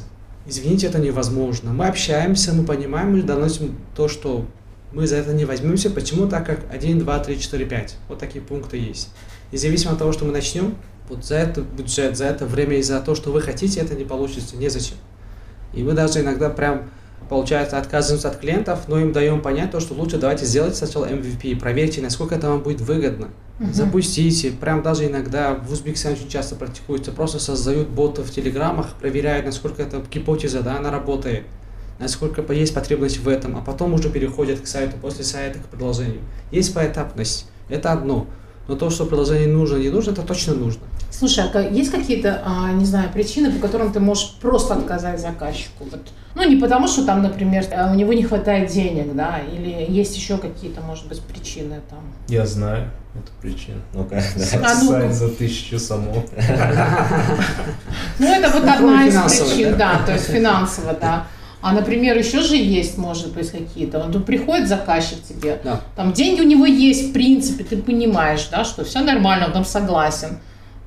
извините, 0.51 0.89
это 0.89 0.99
невозможно. 0.99 1.73
Мы 1.73 1.87
общаемся, 1.87 2.53
мы 2.53 2.65
понимаем, 2.65 3.13
мы 3.13 3.23
доносим 3.23 3.79
то, 3.95 4.09
что 4.09 4.45
мы 4.93 5.07
за 5.07 5.17
это 5.17 5.33
не 5.33 5.45
возьмемся. 5.45 5.91
Почему? 5.91 6.27
Так 6.29 6.45
как 6.45 6.61
1, 6.71 6.99
2, 6.99 7.19
3, 7.21 7.41
4, 7.41 7.65
5. 7.65 7.97
Вот 8.09 8.19
такие 8.19 8.45
пункты 8.45 8.77
есть. 8.77 9.11
И 9.53 9.57
зависимо 9.57 9.93
от 9.93 9.99
того, 9.99 10.13
что 10.13 10.25
мы 10.25 10.33
начнем, 10.33 10.75
вот 11.09 11.25
за 11.25 11.37
это 11.37 11.61
бюджет, 11.63 12.17
за 12.17 12.25
это 12.27 12.47
время 12.47 12.77
и 12.79 12.83
за 12.83 13.01
то, 13.01 13.15
что 13.15 13.31
вы 13.31 13.41
хотите, 13.41 13.81
это 13.81 13.95
не 13.95 14.05
получится. 14.05 14.57
Незачем. 14.57 14.97
И 15.73 15.83
мы 15.83 15.93
даже 15.93 16.21
иногда 16.21 16.51
прям, 16.51 16.91
получается, 17.29 17.79
отказываемся 17.79 18.29
от 18.29 18.39
клиентов, 18.39 18.89
но 18.89 18.99
им 18.99 19.13
даем 19.13 19.41
понять 19.41 19.71
то, 19.71 19.81
что 19.81 19.95
лучше 19.95 20.19
давайте 20.19 20.45
сделать 20.45 20.77
сначала 20.77 21.07
MVP, 21.07 21.59
проверьте, 21.59 22.01
насколько 22.01 22.35
это 22.35 22.49
вам 22.49 22.61
будет 22.63 22.81
выгодно. 22.81 23.29
Мгм. 23.61 23.75
Запустите. 23.75 24.51
Прям 24.53 24.83
даже 24.83 25.07
иногда 25.07 25.55
в 25.55 25.71
Узбекистане 25.71 26.17
очень 26.17 26.29
часто 26.29 26.57
практикуется. 26.57 27.13
Просто 27.13 27.39
создают 27.39 27.89
боты 27.89 28.23
в 28.23 28.31
телеграммах, 28.31 28.95
проверяют, 28.95 29.45
насколько 29.45 29.83
эта 29.83 30.03
гипотеза, 30.11 30.63
да, 30.63 30.79
она 30.79 30.91
работает. 30.91 31.45
Насколько 31.99 32.51
есть 32.55 32.75
потребность 32.75 33.19
в 33.19 33.29
этом. 33.29 33.59
А 33.59 33.61
потом 33.61 33.93
уже 33.93 34.09
переходят 34.09 34.61
к 34.61 34.67
сайту, 34.67 34.97
после 34.97 35.25
сайта 35.25 35.59
к 35.59 35.67
предложению. 35.67 36.21
Есть 36.51 36.73
поэтапность. 36.73 37.47
Это 37.69 37.93
одно. 37.93 38.27
Но 38.67 38.77
то, 38.77 38.89
что 38.89 39.05
приложение 39.05 39.49
нужно, 39.49 39.77
не 39.77 39.91
нужно, 39.91 40.13
это 40.13 40.23
точно 40.23 40.55
нужно. 40.55 40.83
Слушай, 41.11 41.45
а 41.53 41.61
есть 41.61 41.91
какие-то, 41.91 42.43
а, 42.45 42.73
не 42.73 42.85
знаю, 42.85 43.11
причины, 43.13 43.51
по 43.53 43.59
которым 43.67 43.93
ты 43.93 44.01
можешь 44.01 44.35
просто 44.41 44.75
отказать 44.75 45.21
заказчику? 45.21 45.85
Вот. 45.91 46.01
Ну, 46.35 46.49
не 46.49 46.57
потому, 46.57 46.87
что 46.87 47.05
там, 47.05 47.23
например, 47.23 47.65
а, 47.77 47.91
у 47.91 47.95
него 47.95 48.13
не 48.13 48.23
хватает 48.23 48.71
денег, 48.71 49.15
да, 49.15 49.41
или 49.53 49.87
есть 49.89 50.17
еще 50.17 50.39
какие-то, 50.39 50.81
может 50.81 51.07
быть, 51.09 51.21
причины 51.21 51.81
там. 51.91 51.99
Я 52.29 52.47
знаю 52.47 52.91
эту 53.15 53.33
причину. 53.43 53.81
Ну-ка, 53.93 54.23
да. 54.37 54.61
А. 54.65 54.75
Сайт 54.75 55.13
за 55.13 55.29
тысячу 55.31 55.79
само. 55.81 56.25
Ну, 58.19 58.27
это 58.27 58.51
вот 58.51 58.63
Ну, 58.65 58.73
одна 58.73 59.07
из 59.07 59.15
причин, 59.41 59.77
да, 59.77 60.01
то 60.07 60.13
есть 60.13 60.27
финансово, 60.27 60.93
да. 60.93 61.27
А, 61.63 61.73
например, 61.73 62.17
еще 62.17 62.41
же 62.41 62.57
есть, 62.57 62.97
может 62.97 63.35
быть, 63.35 63.51
какие-то. 63.51 63.99
Он 63.99 64.13
тут 64.13 64.25
приходит 64.25 64.69
заказчик 64.69 65.19
тебе, 65.23 65.61
Да. 65.63 65.83
там 65.95 66.13
деньги 66.13 66.41
у 66.41 66.47
него 66.47 66.65
есть, 66.65 67.11
в 67.11 67.13
принципе, 67.13 67.65
ты 67.65 67.77
понимаешь, 67.77 68.49
да, 68.51 68.65
что 68.65 68.85
все 68.85 69.01
нормально, 69.01 69.47
он 69.47 69.53
там 69.53 69.65
согласен 69.65 70.39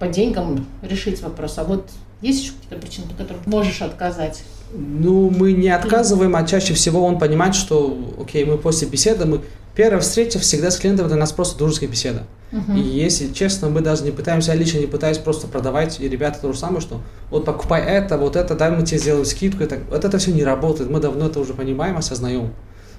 по 0.04 0.10
деньгам 0.10 0.68
решить 0.82 1.22
вопрос. 1.22 1.58
А 1.58 1.64
вот 1.64 1.88
есть 2.22 2.44
еще 2.44 2.52
какие-то 2.54 2.86
причины, 2.86 3.08
по 3.08 3.16
которым 3.16 3.42
можешь 3.46 3.82
отказать? 3.82 4.44
Ну, 4.74 5.30
мы 5.30 5.54
не 5.54 5.70
отказываем, 5.70 6.36
а 6.36 6.44
чаще 6.46 6.74
всего 6.74 7.06
он 7.06 7.20
понимает, 7.20 7.56
что, 7.56 7.98
окей, 8.20 8.44
мы 8.44 8.58
после 8.58 8.88
беседы, 8.88 9.26
мы 9.26 9.42
первая 9.76 10.02
встреча 10.02 10.40
всегда 10.40 10.72
с 10.72 10.78
клиентом 10.78 11.08
для 11.08 11.16
нас 11.16 11.32
просто 11.32 11.58
дружеская 11.58 11.88
беседа. 11.88 12.24
Мгм. 12.52 12.76
И 12.76 12.82
если 12.82 13.32
честно, 13.32 13.70
мы 13.70 13.80
даже 13.80 14.04
не 14.04 14.12
пытаемся, 14.12 14.52
я 14.52 14.58
лично 14.58 14.80
не 14.80 14.88
пытаюсь 14.88 15.20
просто 15.20 15.48
продавать, 15.48 16.02
и 16.02 16.10
ребята 16.10 16.40
то 16.42 16.52
же 16.52 16.60
самое, 16.60 16.82
что 16.82 17.00
вот 17.30 17.46
покупай 17.46 17.82
это, 17.82 18.18
вот 18.18 18.36
это, 18.36 18.56
дай 18.56 18.72
мы 18.72 18.86
тебе 18.86 19.00
сделаем 19.00 19.26
скидку. 19.26 19.64
Это, 19.64 19.80
вот 19.90 20.04
это 20.04 20.18
все 20.18 20.34
не 20.34 20.44
работает, 20.44 20.90
мы 20.90 21.00
давно 21.00 21.28
это 21.28 21.40
уже 21.40 21.54
понимаем, 21.54 21.96
осознаем, 21.96 22.54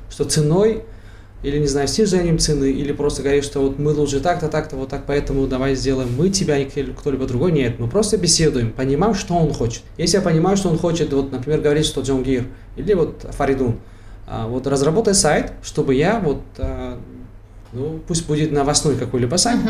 что 0.08 0.24
ценой 0.24 0.84
или, 1.44 1.58
не 1.58 1.66
знаю, 1.66 1.86
снижением 1.88 2.38
цены, 2.38 2.70
или 2.70 2.92
просто 2.92 3.22
говоришь, 3.22 3.44
что 3.44 3.60
вот 3.60 3.78
мы 3.78 3.92
лучше 3.92 4.20
так-то, 4.20 4.48
так-то, 4.48 4.76
вот 4.76 4.88
так, 4.88 5.04
поэтому 5.06 5.46
давай 5.46 5.74
сделаем 5.74 6.08
мы 6.16 6.30
тебя 6.30 6.56
и 6.56 6.64
кто-либо 6.64 7.26
другой. 7.26 7.52
Нет, 7.52 7.78
мы 7.78 7.86
просто 7.86 8.16
беседуем, 8.16 8.72
понимаем, 8.72 9.14
что 9.14 9.34
он 9.34 9.52
хочет. 9.52 9.82
Если 9.98 10.16
я 10.16 10.22
понимаю, 10.22 10.56
что 10.56 10.70
он 10.70 10.78
хочет, 10.78 11.12
вот, 11.12 11.30
например, 11.30 11.60
говорить, 11.60 11.84
что 11.84 12.00
Джон 12.00 12.22
Гир 12.22 12.46
или 12.76 12.94
вот 12.94 13.26
Фаридун, 13.30 13.78
а, 14.26 14.48
вот 14.48 14.66
разработай 14.66 15.14
сайт, 15.14 15.52
чтобы 15.62 15.94
я 15.94 16.18
вот, 16.18 16.40
а, 16.56 16.98
ну, 17.74 18.00
пусть 18.08 18.26
будет 18.26 18.50
новостной 18.50 18.96
какой-либо 18.96 19.36
сайт, 19.36 19.60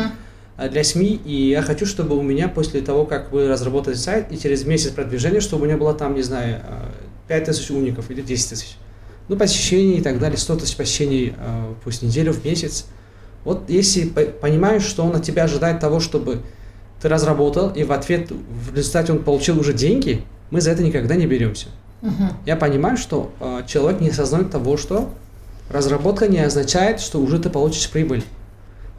а, 0.55 0.69
для 0.69 0.81
СМИ, 0.81 1.19
и 1.25 1.49
я 1.49 1.61
хочу, 1.61 1.85
чтобы 1.85 2.17
у 2.17 2.21
меня 2.21 2.47
после 2.47 2.79
того, 2.79 3.05
как 3.05 3.33
вы 3.33 3.49
разработали 3.49 3.95
сайт, 3.95 4.31
и 4.31 4.39
через 4.39 4.65
месяц 4.65 4.91
продвижения, 4.91 5.41
чтобы 5.41 5.63
у 5.63 5.65
меня 5.65 5.77
было 5.77 5.93
там, 5.93 6.15
не 6.15 6.21
знаю, 6.21 6.61
а, 6.63 6.91
5000 7.27 7.71
уников 7.71 8.09
или 8.11 8.21
10 8.21 8.49
тысяч. 8.51 8.77
Ну, 9.27 9.37
посещений 9.37 9.97
и 9.97 10.01
так 10.01 10.19
далее, 10.19 10.37
100 10.37 10.57
тысяч 10.57 10.75
посещений 10.75 11.33
а, 11.37 11.73
пусть 11.83 12.03
неделю 12.03 12.31
в 12.31 12.45
месяц. 12.45 12.85
Вот 13.43 13.69
если 13.69 14.07
по- 14.07 14.21
понимаешь, 14.21 14.83
что 14.83 15.03
он 15.03 15.15
от 15.15 15.23
тебя 15.23 15.43
ожидает 15.45 15.79
того, 15.79 15.99
чтобы 15.99 16.41
ты 17.01 17.09
разработал, 17.09 17.69
и 17.69 17.83
в 17.83 17.91
ответ, 17.91 18.31
в 18.31 18.75
результате 18.75 19.13
он 19.13 19.19
получил 19.23 19.59
уже 19.59 19.73
деньги, 19.73 20.23
мы 20.51 20.61
за 20.61 20.71
это 20.71 20.83
никогда 20.83 21.15
не 21.15 21.25
беремся. 21.25 21.67
Мгм. 22.01 22.33
Я 22.45 22.55
понимаю, 22.55 22.97
что 22.97 23.31
э, 23.39 23.63
человек 23.67 23.99
не 23.99 24.09
осознает 24.09 24.51
того, 24.51 24.77
что 24.77 25.09
разработка 25.69 26.27
не 26.27 26.39
означает, 26.39 26.99
что 26.99 27.19
уже 27.19 27.39
ты 27.39 27.49
получишь 27.49 27.89
прибыль. 27.89 28.23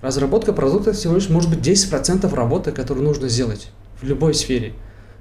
Разработка 0.02 0.52
продукта 0.52 0.92
всего 0.92 1.14
лишь 1.14 1.28
может 1.28 1.50
быть 1.50 1.60
10% 1.60 2.32
работы, 2.34 2.72
которую 2.72 3.04
нужно 3.04 3.28
сделать 3.28 3.68
в 4.00 4.04
любой 4.04 4.34
сфере. 4.34 4.72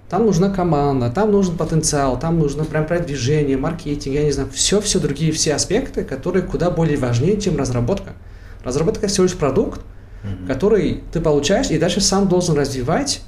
Там 0.10 0.26
нужна 0.26 0.50
команда, 0.50 1.10
там 1.10 1.32
нужен 1.32 1.58
потенциал, 1.58 2.20
там 2.20 2.38
нужно 2.38 2.64
прям 2.64 2.86
продвижение, 2.86 3.58
маркетинг, 3.58 4.14
я 4.14 4.24
не 4.24 4.32
знаю, 4.32 4.50
все-все 4.54 5.00
другие 5.00 5.32
все 5.32 5.56
аспекты, 5.56 6.04
которые 6.04 6.44
куда 6.44 6.70
более 6.70 6.98
важнее, 6.98 7.42
чем 7.42 7.58
разработка. 7.58 8.14
Разработка 8.64 9.08
всего 9.08 9.24
лишь 9.24 9.36
продукт, 9.36 9.82
Мгм. 10.24 10.48
который 10.48 11.04
ты 11.12 11.22
получаешь 11.22 11.70
и 11.72 11.78
дальше 11.80 12.02
сам 12.02 12.28
должен 12.28 12.56
развивать. 12.56 13.22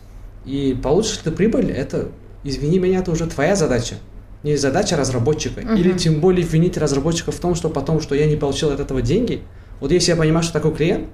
И 0.46 0.78
получишь 0.82 1.18
ты 1.18 1.32
прибыль, 1.32 1.72
это, 1.72 2.10
извини 2.44 2.80
меня, 2.80 3.00
это 3.00 3.12
уже 3.12 3.26
твоя 3.28 3.56
задача. 3.56 3.96
Не 4.44 4.56
задача 4.56 4.96
разработчика. 4.98 5.62
Мгм. 5.62 5.76
Или 5.76 5.98
тем 5.98 6.20
более 6.22 6.46
винить 6.46 6.78
разработчика 6.78 7.32
в 7.32 7.40
том, 7.40 7.54
что 7.56 7.70
потом, 7.70 8.02
что 8.02 8.16
я 8.16 8.26
не 8.28 8.36
получил 8.36 8.70
от 8.72 8.80
этого 8.80 9.02
деньги. 9.02 9.42
Вот 9.80 9.92
если 9.92 10.12
я 10.12 10.16
понимаю, 10.18 10.44
что 10.44 10.54
такой 10.54 10.74
клиент, 10.74 11.08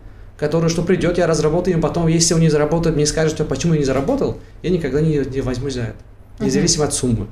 который 0.44 0.68
что 0.68 0.82
придет, 0.82 1.18
я 1.18 1.26
разработаю, 1.26 1.78
и 1.78 1.80
потом, 1.80 2.08
если 2.08 2.34
он 2.34 2.42
не 2.42 2.50
заработает, 2.50 2.98
мне 2.98 3.06
скажет, 3.06 3.32
что 3.32 3.46
почему 3.46 3.76
я 3.76 3.80
не 3.80 3.86
заработал, 3.86 4.40
я 4.62 4.72
никогда 4.72 5.00
не, 5.00 5.20
не 5.20 5.40
возьмусь 5.40 5.76
за 5.76 5.82
это. 5.82 6.44
Независимо 6.44 6.84
от 6.84 6.94
суммы. 6.94 7.28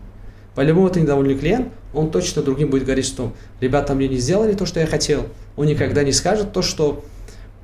По-любому 0.56 0.88
это 0.88 1.02
недовольный 1.02 1.36
клиент, 1.36 1.68
он 1.94 2.10
точно 2.10 2.42
другим 2.42 2.70
будет 2.70 2.86
говорить, 2.86 3.06
что 3.06 3.34
ребята 3.60 3.96
мне 3.96 4.08
не 4.08 4.16
сделали 4.16 4.54
то, 4.54 4.66
что 4.66 4.80
я 4.80 4.88
хотел. 4.88 5.26
Он 5.58 5.66
никогда 5.66 6.04
не 6.04 6.14
скажет 6.14 6.54
то, 6.54 6.62
что 6.62 7.04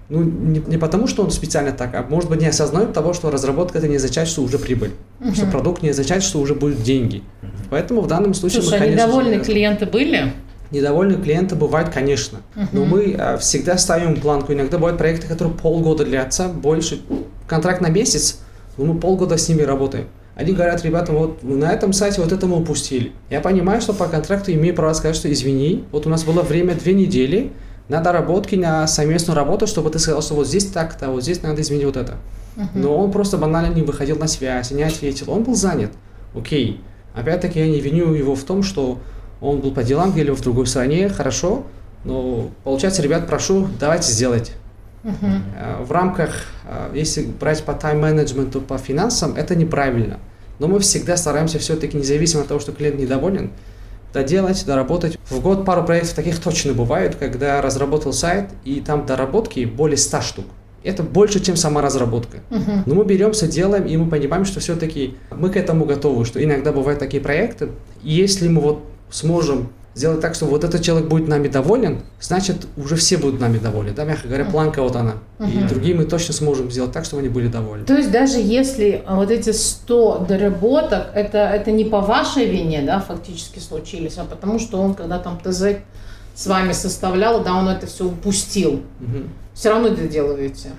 ну, 0.09 0.21
не, 0.21 0.59
не 0.59 0.77
потому, 0.77 1.07
что 1.07 1.23
он 1.23 1.31
специально 1.31 1.71
так, 1.71 1.95
а 1.95 2.05
может 2.09 2.29
быть 2.29 2.41
не 2.41 2.47
осознает 2.47 2.91
того, 2.91 3.13
что 3.13 3.31
разработка 3.31 3.77
это 3.77 3.87
не 3.87 3.95
означает, 3.95 4.27
что 4.27 4.41
уже 4.41 4.59
прибыль. 4.59 4.91
Что 5.33 5.43
Мгм. 5.43 5.51
продукт 5.51 5.81
не 5.81 5.91
означает, 5.91 6.23
что 6.23 6.39
уже 6.39 6.55
будут 6.55 6.83
деньги. 6.83 7.23
Поэтому 7.69 8.01
в 8.01 8.07
данном 8.07 8.33
случае 8.33 8.63
Слушай, 8.63 8.71
мы, 8.71 8.75
а 8.75 8.79
конечно 8.79 9.05
недовольные 9.05 9.39
клиенты 9.39 9.85
были? 9.85 10.33
Недовольные 10.71 11.17
клиенты 11.21 11.55
бывают, 11.55 11.89
конечно. 11.89 12.39
Но 12.73 12.81
Мгм. 12.81 12.89
мы 12.89 13.15
а, 13.17 13.37
всегда 13.37 13.77
ставим 13.77 14.19
планку. 14.19 14.53
Иногда 14.53 14.77
бывают 14.77 14.97
проекты, 14.97 15.27
которые 15.27 15.53
полгода 15.53 16.03
длятся, 16.05 16.47
больше. 16.49 17.01
Контракт 17.47 17.81
на 17.81 17.87
месяц, 17.87 18.39
но 18.77 18.85
мы 18.85 18.99
полгода 18.99 19.37
с 19.37 19.47
ними 19.47 19.61
работаем. 19.61 20.07
Они 20.35 20.53
говорят, 20.53 20.83
ребята, 20.83 21.13
вот 21.13 21.41
на 21.41 21.71
этом 21.71 21.93
сайте 21.93 22.21
вот 22.21 22.31
это 22.31 22.45
мы 22.45 22.59
упустили. 22.59 23.11
Я 23.29 23.41
понимаю, 23.41 23.81
что 23.81 23.93
по 23.93 24.05
контракту 24.07 24.51
имею 24.51 24.75
право 24.75 24.93
сказать, 24.93 25.15
что 25.15 25.31
извини, 25.31 25.85
вот 25.91 26.05
у 26.05 26.09
нас 26.09 26.23
было 26.23 26.41
время 26.43 26.75
две 26.75 26.93
недели 26.93 27.51
на 27.89 28.01
доработки, 28.01 28.55
на 28.55 28.85
совместную 28.87 29.35
работу, 29.35 29.65
чтобы 29.65 29.89
ты 29.89 29.97
сказал, 29.97 30.21
что 30.21 30.35
вот 30.35 30.45
здесь 30.47 30.65
так-то, 30.65 31.09
вот 31.09 31.23
здесь 31.23 31.41
надо 31.41 31.61
изменить 31.61 31.85
вот 31.85 31.97
это. 31.97 32.17
Мгм. 32.55 32.69
Но 32.75 32.97
он 32.97 33.11
просто 33.11 33.37
банально 33.37 33.73
не 33.73 33.81
выходил 33.81 34.17
на 34.17 34.27
связь, 34.27 34.69
не 34.71 34.83
ответил. 34.83 35.31
Он 35.31 35.43
был 35.43 35.55
занят. 35.55 35.91
Окей. 36.35 36.81
Опять-таки 37.15 37.59
я 37.59 37.67
не 37.67 37.79
виню 37.79 38.13
его 38.13 38.35
в 38.35 38.43
том, 38.43 38.61
что 38.61 38.99
он 39.41 39.59
был 39.59 39.71
по 39.71 39.83
делам 39.83 40.17
или 40.17 40.31
в 40.31 40.41
другой 40.41 40.67
стране, 40.67 41.09
хорошо. 41.09 41.63
Но 42.03 42.49
получается, 42.63 43.01
ребят, 43.01 43.27
прошу, 43.27 43.67
давайте 43.79 44.11
сделать. 44.11 44.51
Э, 45.03 45.83
В 45.83 45.91
рамках, 45.91 46.45
э, 46.65 46.91
если 46.93 47.23
брать 47.23 47.63
по 47.63 47.73
тайм-менеджменту, 47.73 48.61
по 48.61 48.77
финансам, 48.77 49.35
это 49.35 49.55
неправильно. 49.55 50.19
Но 50.59 50.67
мы 50.67 50.79
всегда 50.79 51.17
стараемся 51.17 51.59
все-таки, 51.59 51.97
независимо 51.97 52.41
от 52.41 52.47
того, 52.47 52.59
что 52.59 52.71
клиент 52.71 52.99
недоволен, 52.99 53.51
доделать, 54.13 54.65
доработать. 54.65 55.17
В 55.29 55.39
год 55.41 55.65
пару 55.65 55.83
проектов 55.83 56.15
таких 56.15 56.39
точно 56.39 56.73
бывает, 56.73 57.15
когда 57.15 57.61
разработал 57.61 58.13
сайт, 58.13 58.49
и 58.63 58.81
там 58.81 59.05
доработки 59.05 59.65
более 59.65 59.97
100 59.97 60.21
штук. 60.21 60.45
Это 60.83 61.03
больше, 61.03 61.39
чем 61.39 61.55
сама 61.57 61.81
разработка. 61.81 62.37
Мгм. 62.49 62.83
Но 62.85 62.95
мы 62.95 63.03
беремся, 63.03 63.47
делаем, 63.47 63.85
и 63.85 63.97
мы 63.97 64.09
понимаем, 64.09 64.45
что 64.45 64.59
все-таки 64.59 65.15
мы 65.35 65.49
к 65.49 65.57
этому 65.57 65.85
готовы, 65.85 66.23
что 66.25 66.43
иногда 66.43 66.71
бывают 66.71 66.99
такие 66.99 67.21
проекты. 67.21 67.69
И 68.03 68.13
если 68.13 68.47
мы 68.47 68.61
вот 68.61 68.83
сможем 69.09 69.69
сделать 69.95 70.21
так, 70.21 70.35
что 70.35 70.45
вот 70.45 70.63
этот 70.63 70.83
человек 70.83 71.07
будет 71.09 71.27
нами 71.27 71.47
доволен, 71.47 72.01
значит, 72.21 72.67
уже 72.77 72.95
все 72.95 73.17
будут 73.17 73.39
нами 73.41 73.57
довольны. 73.57 73.93
Да, 73.93 74.03
мягко 74.05 74.27
говоря, 74.27 74.45
планка 74.45 74.83
вот 74.83 74.95
она. 74.95 75.15
И 75.39 75.43
Мгм. 75.43 75.67
другие 75.67 75.95
мы 75.95 76.05
точно 76.05 76.35
сможем 76.35 76.69
сделать 76.69 76.91
так, 76.91 77.03
чтобы 77.03 77.21
они 77.21 77.29
были 77.29 77.47
довольны. 77.47 77.85
То 77.85 77.95
есть 77.95 78.11
даже 78.11 78.37
если 78.37 79.01
а, 79.07 79.15
вот 79.15 79.31
эти 79.31 79.51
100 79.51 80.25
доработок, 80.29 81.07
это, 81.15 81.39
это 81.39 81.71
не 81.71 81.83
по 81.83 82.01
вашей 82.01 82.45
вине, 82.45 82.83
да, 82.83 82.99
фактически 82.99 83.57
случились, 83.57 84.17
а 84.19 84.23
потому 84.25 84.59
что 84.59 84.79
он, 84.79 84.93
когда 84.93 85.17
там 85.17 85.39
ТЗ 85.43 85.63
с 86.35 86.45
вами 86.45 86.73
составлял, 86.73 87.43
да, 87.43 87.55
он 87.55 87.67
это 87.67 87.87
все 87.87 88.05
упустил. 88.05 88.83
Мгм. 88.99 89.29
Все 89.55 89.69
равно 89.71 89.87
это 89.87 90.07
делаете. 90.07 90.69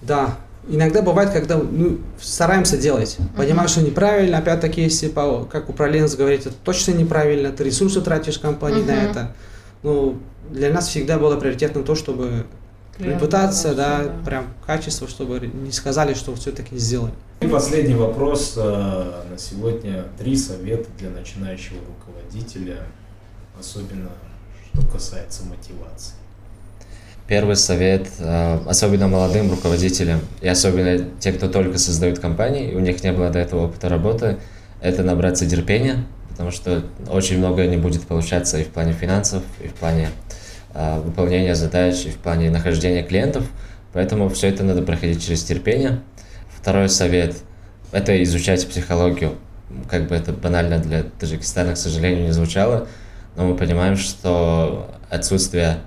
Да. 0.00 0.38
Иногда 0.68 1.02
бывает, 1.02 1.30
когда 1.30 1.56
ну, 1.56 1.98
стараемся 2.20 2.76
делать. 2.76 3.16
Понимаю, 3.36 3.68
что 3.68 3.80
неправильно. 3.80 4.38
Опять-таки, 4.38 4.82
если, 4.82 5.08
по, 5.08 5.44
как 5.44 5.68
управленец 5.68 6.14
говорит, 6.14 6.46
это 6.46 6.54
точно 6.64 6.92
неправильно. 6.92 7.50
Ты 7.50 7.64
ресурсы 7.64 8.00
тратишь 8.00 8.38
компании 8.38 8.82
на 8.82 8.92
это. 8.92 9.34
Но 9.82 10.16
для 10.50 10.70
нас 10.70 10.88
всегда 10.88 11.18
было 11.18 11.36
приоритетно 11.36 11.82
то, 11.82 11.94
чтобы 11.94 12.44
Клиент 12.96 13.22
репутация, 13.22 13.74
да, 13.74 14.04
да. 14.04 14.12
прям 14.24 14.46
качество, 14.66 15.08
чтобы 15.08 15.40
не 15.46 15.72
сказали, 15.72 16.12
что 16.14 16.34
все-таки 16.34 16.74
не 16.74 16.80
сделали. 16.80 17.14
И 17.40 17.46
последний 17.46 17.94
вопрос 17.94 18.54
э, 18.56 19.22
на 19.30 19.38
сегодня. 19.38 20.04
Три 20.18 20.36
совета 20.36 20.88
для 20.98 21.08
начинающего 21.08 21.78
руководителя, 21.86 22.82
особенно 23.58 24.10
что 24.72 24.86
касается 24.86 25.44
мотивации. 25.44 26.14
Первый 27.30 27.54
совет, 27.54 28.08
э, 28.18 28.58
особенно 28.66 29.06
молодым 29.06 29.52
руководителям, 29.52 30.18
и 30.40 30.48
особенно 30.48 31.06
те, 31.20 31.30
кто 31.30 31.48
только 31.48 31.78
создают 31.78 32.18
компании, 32.18 32.72
и 32.72 32.74
у 32.74 32.80
них 32.80 33.04
не 33.04 33.12
было 33.12 33.30
до 33.30 33.38
этого 33.38 33.66
опыта 33.66 33.88
работы, 33.88 34.38
это 34.80 35.04
набраться 35.04 35.48
терпения, 35.48 36.04
потому 36.30 36.50
что 36.50 36.82
очень 37.08 37.38
многое 37.38 37.68
не 37.68 37.76
будет 37.76 38.04
получаться 38.04 38.58
и 38.58 38.64
в 38.64 38.70
плане 38.70 38.94
финансов, 38.94 39.44
и 39.62 39.68
в 39.68 39.74
плане 39.74 40.08
э, 40.74 41.00
выполнения 41.02 41.54
задач, 41.54 42.04
и 42.04 42.10
в 42.10 42.16
плане 42.16 42.50
нахождения 42.50 43.04
клиентов. 43.04 43.44
Поэтому 43.92 44.28
все 44.28 44.48
это 44.48 44.64
надо 44.64 44.82
проходить 44.82 45.24
через 45.24 45.44
терпение. 45.44 46.00
Второй 46.52 46.88
совет– 46.88 47.36
это 47.92 48.20
изучать 48.24 48.66
психологию. 48.68 49.36
Как 49.88 50.08
бы 50.08 50.16
это 50.16 50.32
банально 50.32 50.80
для 50.80 51.04
Таджикистана, 51.04 51.74
к 51.74 51.76
сожалению, 51.76 52.24
не 52.24 52.32
звучало, 52.32 52.88
но 53.36 53.46
мы 53.46 53.56
понимаем, 53.56 53.96
что 53.96 54.90
отсутствие 55.10 55.78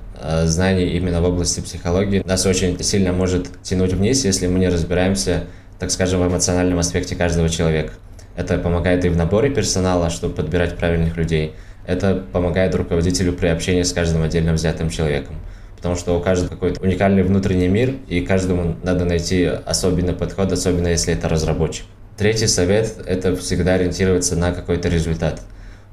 знаний 0.45 0.89
именно 0.89 1.21
в 1.21 1.25
области 1.25 1.59
психологии 1.59 2.23
нас 2.25 2.45
очень 2.45 2.81
сильно 2.83 3.11
может 3.13 3.47
тянуть 3.61 3.93
вниз, 3.93 4.25
если 4.25 4.47
мы 4.47 4.59
не 4.59 4.69
разбираемся, 4.69 5.43
так 5.79 5.91
скажем, 5.91 6.21
в 6.21 6.27
эмоциональном 6.27 6.79
аспекте 6.79 7.15
каждого 7.15 7.49
человека. 7.49 7.93
Это 8.35 8.57
помогает 8.57 9.05
и 9.05 9.09
в 9.09 9.17
наборе 9.17 9.49
персонала, 9.49 10.09
чтобы 10.09 10.33
подбирать 10.33 10.77
правильных 10.77 11.17
людей. 11.17 11.53
Это 11.85 12.23
помогает 12.31 12.73
руководителю 12.73 13.33
при 13.33 13.47
общении 13.47 13.83
с 13.83 13.93
каждым 13.93 14.23
отдельно 14.23 14.53
взятым 14.53 14.89
человеком. 14.89 15.35
Потому 15.75 15.95
что 15.95 16.17
у 16.17 16.21
каждого 16.21 16.49
какой-то 16.49 16.81
уникальный 16.81 17.23
внутренний 17.23 17.67
мир, 17.67 17.95
и 18.07 18.21
каждому 18.21 18.77
надо 18.83 19.03
найти 19.03 19.43
особенный 19.43 20.13
подход, 20.13 20.51
особенно 20.51 20.87
если 20.87 21.13
это 21.13 21.27
разработчик. 21.27 21.85
Третий 22.17 22.47
совет– 22.47 22.95
это 23.05 23.35
всегда 23.35 23.73
ориентироваться 23.73 24.37
на 24.37 24.53
какой-то 24.53 24.87
результат. 24.87 25.41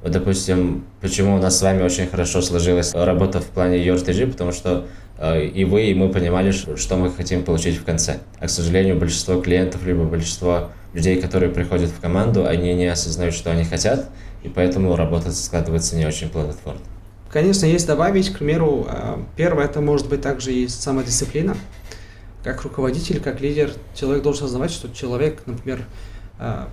Вот, 0.02 0.12
допустим, 0.12 0.84
почему 1.00 1.36
у 1.36 1.38
нас 1.38 1.58
с 1.58 1.62
вами 1.62 1.82
очень 1.82 2.06
хорошо 2.06 2.40
сложилась 2.40 2.94
работа 2.94 3.40
в 3.40 3.46
плане 3.46 3.84
URTG, 3.84 4.32
потому 4.32 4.50
что 4.52 4.86
э, 5.18 5.44
и 5.44 5.64
вы, 5.64 5.90
и 5.90 5.94
мы 5.94 6.08
понимали, 6.08 6.52
что 6.52 6.96
мы 6.96 7.10
хотим 7.10 7.44
получить 7.44 7.76
в 7.76 7.84
конце. 7.84 8.18
А, 8.38 8.46
к 8.46 8.50
сожалению, 8.50 8.98
большинство 8.98 9.40
клиентов, 9.42 9.84
либо 9.84 10.04
большинство 10.04 10.70
людей, 10.94 11.20
которые 11.20 11.52
приходят 11.52 11.90
в 11.90 12.00
команду, 12.00 12.46
они 12.46 12.72
не 12.74 12.86
осознают, 12.86 13.34
что 13.34 13.50
они 13.50 13.64
хотят, 13.64 14.08
и 14.42 14.48
поэтому 14.48 14.96
работа 14.96 15.32
складывается 15.32 15.96
не 15.96 16.06
очень 16.06 16.30
плодотворно. 16.30 16.80
Конечно, 17.30 17.66
есть 17.66 17.86
добавить, 17.86 18.30
к 18.30 18.38
примеру, 18.38 18.86
э, 18.88 19.18
первое, 19.36 19.66
это 19.66 19.82
может 19.82 20.08
быть 20.08 20.22
также 20.22 20.52
и 20.52 20.66
самодисциплина. 20.66 21.56
Как 22.42 22.62
руководитель, 22.62 23.20
как 23.20 23.42
лидер, 23.42 23.72
человек 23.94 24.22
должен 24.22 24.44
осознавать, 24.44 24.70
что 24.70 24.88
человек, 24.88 25.42
например, 25.44 25.84
э, 26.38 26.64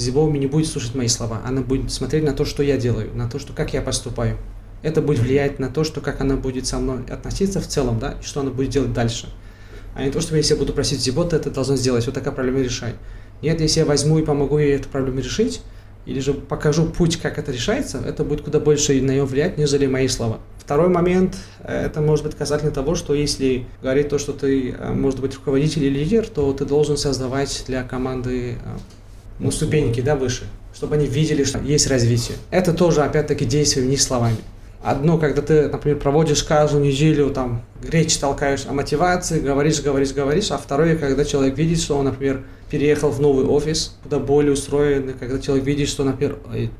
Зибоуми 0.00 0.38
не 0.38 0.46
будет 0.46 0.66
слушать 0.66 0.94
мои 0.94 1.08
слова, 1.08 1.42
она 1.44 1.62
будет 1.62 1.92
смотреть 1.92 2.24
на 2.24 2.32
то, 2.32 2.44
что 2.44 2.62
я 2.62 2.76
делаю, 2.76 3.14
на 3.14 3.28
то, 3.28 3.38
что 3.38 3.52
как 3.52 3.72
я 3.74 3.82
поступаю. 3.82 4.38
Это 4.82 5.02
будет 5.02 5.18
влиять 5.18 5.58
на 5.58 5.68
то, 5.70 5.82
что 5.84 6.00
как 6.00 6.20
она 6.20 6.36
будет 6.36 6.66
со 6.66 6.78
мной 6.78 7.04
относиться 7.10 7.60
в 7.60 7.66
целом, 7.66 7.98
да, 7.98 8.16
и 8.20 8.24
что 8.24 8.40
она 8.40 8.50
будет 8.50 8.70
делать 8.70 8.92
дальше. 8.92 9.28
А 9.94 10.04
не 10.04 10.10
то, 10.10 10.20
что 10.20 10.36
если 10.36 10.54
я 10.54 10.58
буду 10.58 10.72
просить 10.72 11.00
Зибо, 11.00 11.24
ты 11.24 11.36
это 11.36 11.50
должен 11.50 11.76
сделать, 11.76 12.06
вот 12.06 12.14
такая 12.14 12.32
проблема 12.32 12.60
решай. 12.60 12.94
Нет, 13.42 13.60
если 13.60 13.80
я 13.80 13.86
возьму 13.86 14.18
и 14.18 14.24
помогу 14.24 14.58
ей 14.58 14.76
эту 14.76 14.88
проблему 14.88 15.20
решить, 15.20 15.60
или 16.06 16.20
же 16.20 16.32
покажу 16.32 16.86
путь, 16.86 17.18
как 17.18 17.38
это 17.38 17.52
решается, 17.52 17.98
это 17.98 18.24
будет 18.24 18.40
куда 18.40 18.60
больше 18.60 18.94
на 19.02 19.10
нее 19.10 19.24
влиять, 19.24 19.58
нежели 19.58 19.86
мои 19.86 20.08
слова. 20.08 20.38
Второй 20.58 20.88
момент, 20.88 21.36
э, 21.60 21.86
это 21.86 22.00
может 22.00 22.24
быть 22.24 22.34
касательно 22.34 22.70
того, 22.70 22.94
что 22.94 23.14
если 23.14 23.66
говорить 23.82 24.08
то, 24.08 24.18
что 24.18 24.32
ты, 24.32 24.70
э, 24.70 24.92
может 24.92 25.20
быть, 25.20 25.34
руководитель 25.34 25.84
или 25.84 25.98
лидер, 25.98 26.26
то 26.26 26.52
ты 26.52 26.64
должен 26.64 26.96
создавать 26.96 27.64
для 27.66 27.82
команды 27.82 28.52
э, 28.52 28.56
ну, 29.38 29.50
ступеньки, 29.50 30.00
да, 30.00 30.16
выше, 30.16 30.44
чтобы 30.74 30.96
они 30.96 31.06
видели, 31.06 31.44
что 31.44 31.58
есть 31.60 31.86
развитие. 31.86 32.36
Это 32.50 32.72
тоже, 32.72 33.02
опять-таки, 33.02 33.44
действие 33.44 33.86
не 33.86 33.96
словами. 33.96 34.38
Одно, 34.82 35.18
когда 35.18 35.42
ты, 35.42 35.68
например, 35.68 35.98
проводишь 35.98 36.44
каждую 36.44 36.84
неделю, 36.84 37.30
там, 37.30 37.62
речь 37.82 38.16
толкаешь 38.16 38.64
о 38.66 38.72
мотивации, 38.72 39.40
говоришь, 39.40 39.82
говоришь, 39.82 40.12
говоришь, 40.12 40.52
а 40.52 40.58
второе, 40.58 40.96
когда 40.96 41.24
человек 41.24 41.58
видит, 41.58 41.80
что 41.80 41.98
он, 41.98 42.04
например, 42.04 42.44
переехал 42.70 43.10
в 43.10 43.20
новый 43.20 43.44
офис, 43.44 43.96
куда 44.04 44.20
более 44.20 44.52
устроенный, 44.52 45.14
когда 45.14 45.40
человек 45.40 45.64
видит, 45.64 45.88
что, 45.88 46.04
например, 46.04 46.38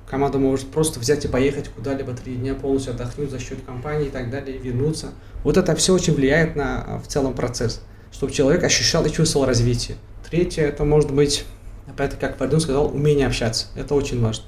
команда 0.09 0.39
может 0.39 0.69
просто 0.69 1.01
взять 1.01 1.25
и 1.25 1.29
поехать 1.29 1.69
куда-либо 1.69 2.13
три 2.13 2.37
дня 2.37 2.55
полностью 2.55 2.93
отдохнуть 2.93 3.31
за 3.31 3.41
счет 3.41 3.59
компании 3.67 4.07
и 4.07 4.11
так 4.11 4.31
далее, 4.31 4.57
и 4.57 4.61
вернуться. 4.61 5.09
Вот 5.43 5.57
это 5.57 5.75
все 5.75 5.93
очень 5.93 6.15
влияет 6.15 6.57
на 6.57 6.85
а, 6.85 7.01
в 7.01 7.09
целом 7.09 7.33
процесс, 7.33 7.81
чтобы 8.13 8.33
человек 8.33 8.63
ощущал 8.63 9.05
и 9.07 9.11
чувствовал 9.11 9.47
развитие. 9.47 9.97
Третье, 10.29 10.63
это 10.63 10.85
может 10.85 11.11
быть 11.11 11.45
опять 11.89 12.19
как 12.19 12.37
Фардун 12.37 12.61
сказал, 12.61 12.95
умение 12.95 13.27
общаться. 13.27 13.67
Это 13.75 13.95
очень 13.95 14.21
важно. 14.21 14.45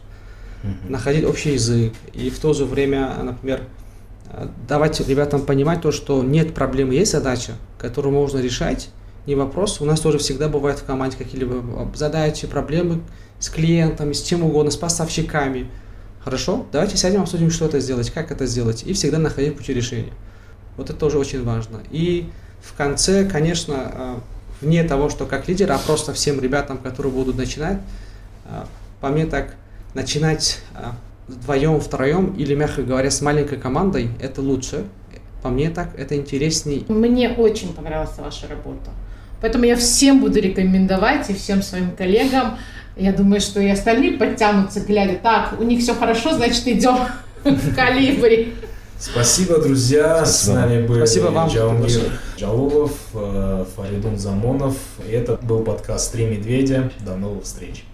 Mm-hmm. 0.62 0.90
Находить 0.90 1.24
общий 1.24 1.52
язык. 1.54 1.92
И 2.12 2.30
в 2.30 2.38
то 2.38 2.52
же 2.52 2.64
время, 2.64 3.14
например, 3.22 3.62
давать 4.68 5.00
ребятам 5.06 5.44
понимать 5.44 5.82
то, 5.82 5.90
что 5.92 6.22
нет 6.22 6.54
проблемы, 6.54 6.94
есть 6.94 7.12
задача, 7.12 7.52
которую 7.78 8.14
можно 8.14 8.38
решать, 8.38 8.90
не 9.26 9.34
вопрос. 9.34 9.80
У 9.80 9.84
нас 9.84 10.00
тоже 10.00 10.18
всегда 10.18 10.48
бывает 10.48 10.78
в 10.78 10.84
команде 10.84 11.16
какие-либо 11.16 11.90
задачи, 11.94 12.46
проблемы 12.46 13.00
с 13.38 13.48
клиентами, 13.48 14.12
с 14.12 14.22
чем 14.22 14.42
угодно, 14.42 14.70
с 14.70 14.76
поставщиками. 14.76 15.70
Хорошо, 16.22 16.66
давайте 16.70 16.96
сядем, 16.96 17.22
обсудим, 17.22 17.50
что 17.50 17.66
это 17.66 17.80
сделать, 17.80 18.10
как 18.10 18.30
это 18.30 18.46
сделать, 18.46 18.82
и 18.84 18.92
всегда 18.92 19.18
находить 19.18 19.56
пути 19.56 19.72
решения. 19.72 20.12
Вот 20.76 20.90
это 20.90 20.98
тоже 20.98 21.18
очень 21.18 21.42
важно. 21.44 21.80
И 21.90 22.28
в 22.62 22.76
конце, 22.76 23.24
конечно, 23.24 23.74
а, 23.76 24.20
вне 24.60 24.84
того, 24.84 25.08
что 25.08 25.26
как 25.26 25.48
лидер, 25.48 25.70
а 25.72 25.78
просто 25.78 26.12
всем 26.12 26.40
ребятам, 26.40 26.78
которые 26.78 27.12
будут 27.12 27.36
начинать, 27.36 27.78
а, 28.46 28.66
по 29.00 29.08
мне 29.08 29.26
так, 29.26 29.54
начинать 29.94 30.58
а, 30.74 30.94
вдвоем, 31.28 31.80
втроем 31.80 32.34
или, 32.36 32.54
мягко 32.54 32.82
говоря, 32.82 33.10
с 33.10 33.20
маленькой 33.20 33.58
командой, 33.58 34.10
это 34.20 34.42
лучше. 34.42 34.84
По 35.42 35.48
мне 35.48 35.70
так, 35.70 35.98
это 35.98 36.16
интересней. 36.16 36.84
Мне 36.88 37.30
очень 37.30 37.72
понравилась 37.72 38.18
ваша 38.18 38.46
работа. 38.46 38.90
Поэтому 39.40 39.64
я 39.64 39.76
всем 39.76 40.20
буду 40.20 40.38
рекомендовать 40.38 41.30
и 41.30 41.34
всем 41.34 41.62
своим 41.62 41.92
коллегам. 41.92 42.58
Я 42.96 43.12
думаю, 43.12 43.40
что 43.40 43.58
и 43.60 43.68
остальные 43.70 44.18
подтянутся, 44.18 44.80
глядя, 44.80 45.18
так, 45.22 45.58
у 45.58 45.62
них 45.62 45.80
все 45.80 45.94
хорошо, 45.94 46.34
значит, 46.34 46.66
идем 46.68 46.98
в 47.44 47.74
калибре. 47.74 48.48
Спасибо, 48.98 49.58
друзья. 49.62 50.26
Спасибо. 50.26 50.52
С 50.52 50.54
нами 50.54 50.86
был 50.86 50.96
Спасибо 50.96 51.26
вам. 51.28 51.48
Джаумир 51.48 52.20
Джалулов, 52.40 52.92
э, 53.12 53.66
Фаридун 53.76 54.16
Замонов. 54.16 54.74
Это 55.06 55.36
был 55.36 55.62
подкаст 55.62 56.10
«Три 56.12 56.24
медведя». 56.24 56.90
До 57.04 57.14
новых 57.14 57.44
встреч. 57.44 57.84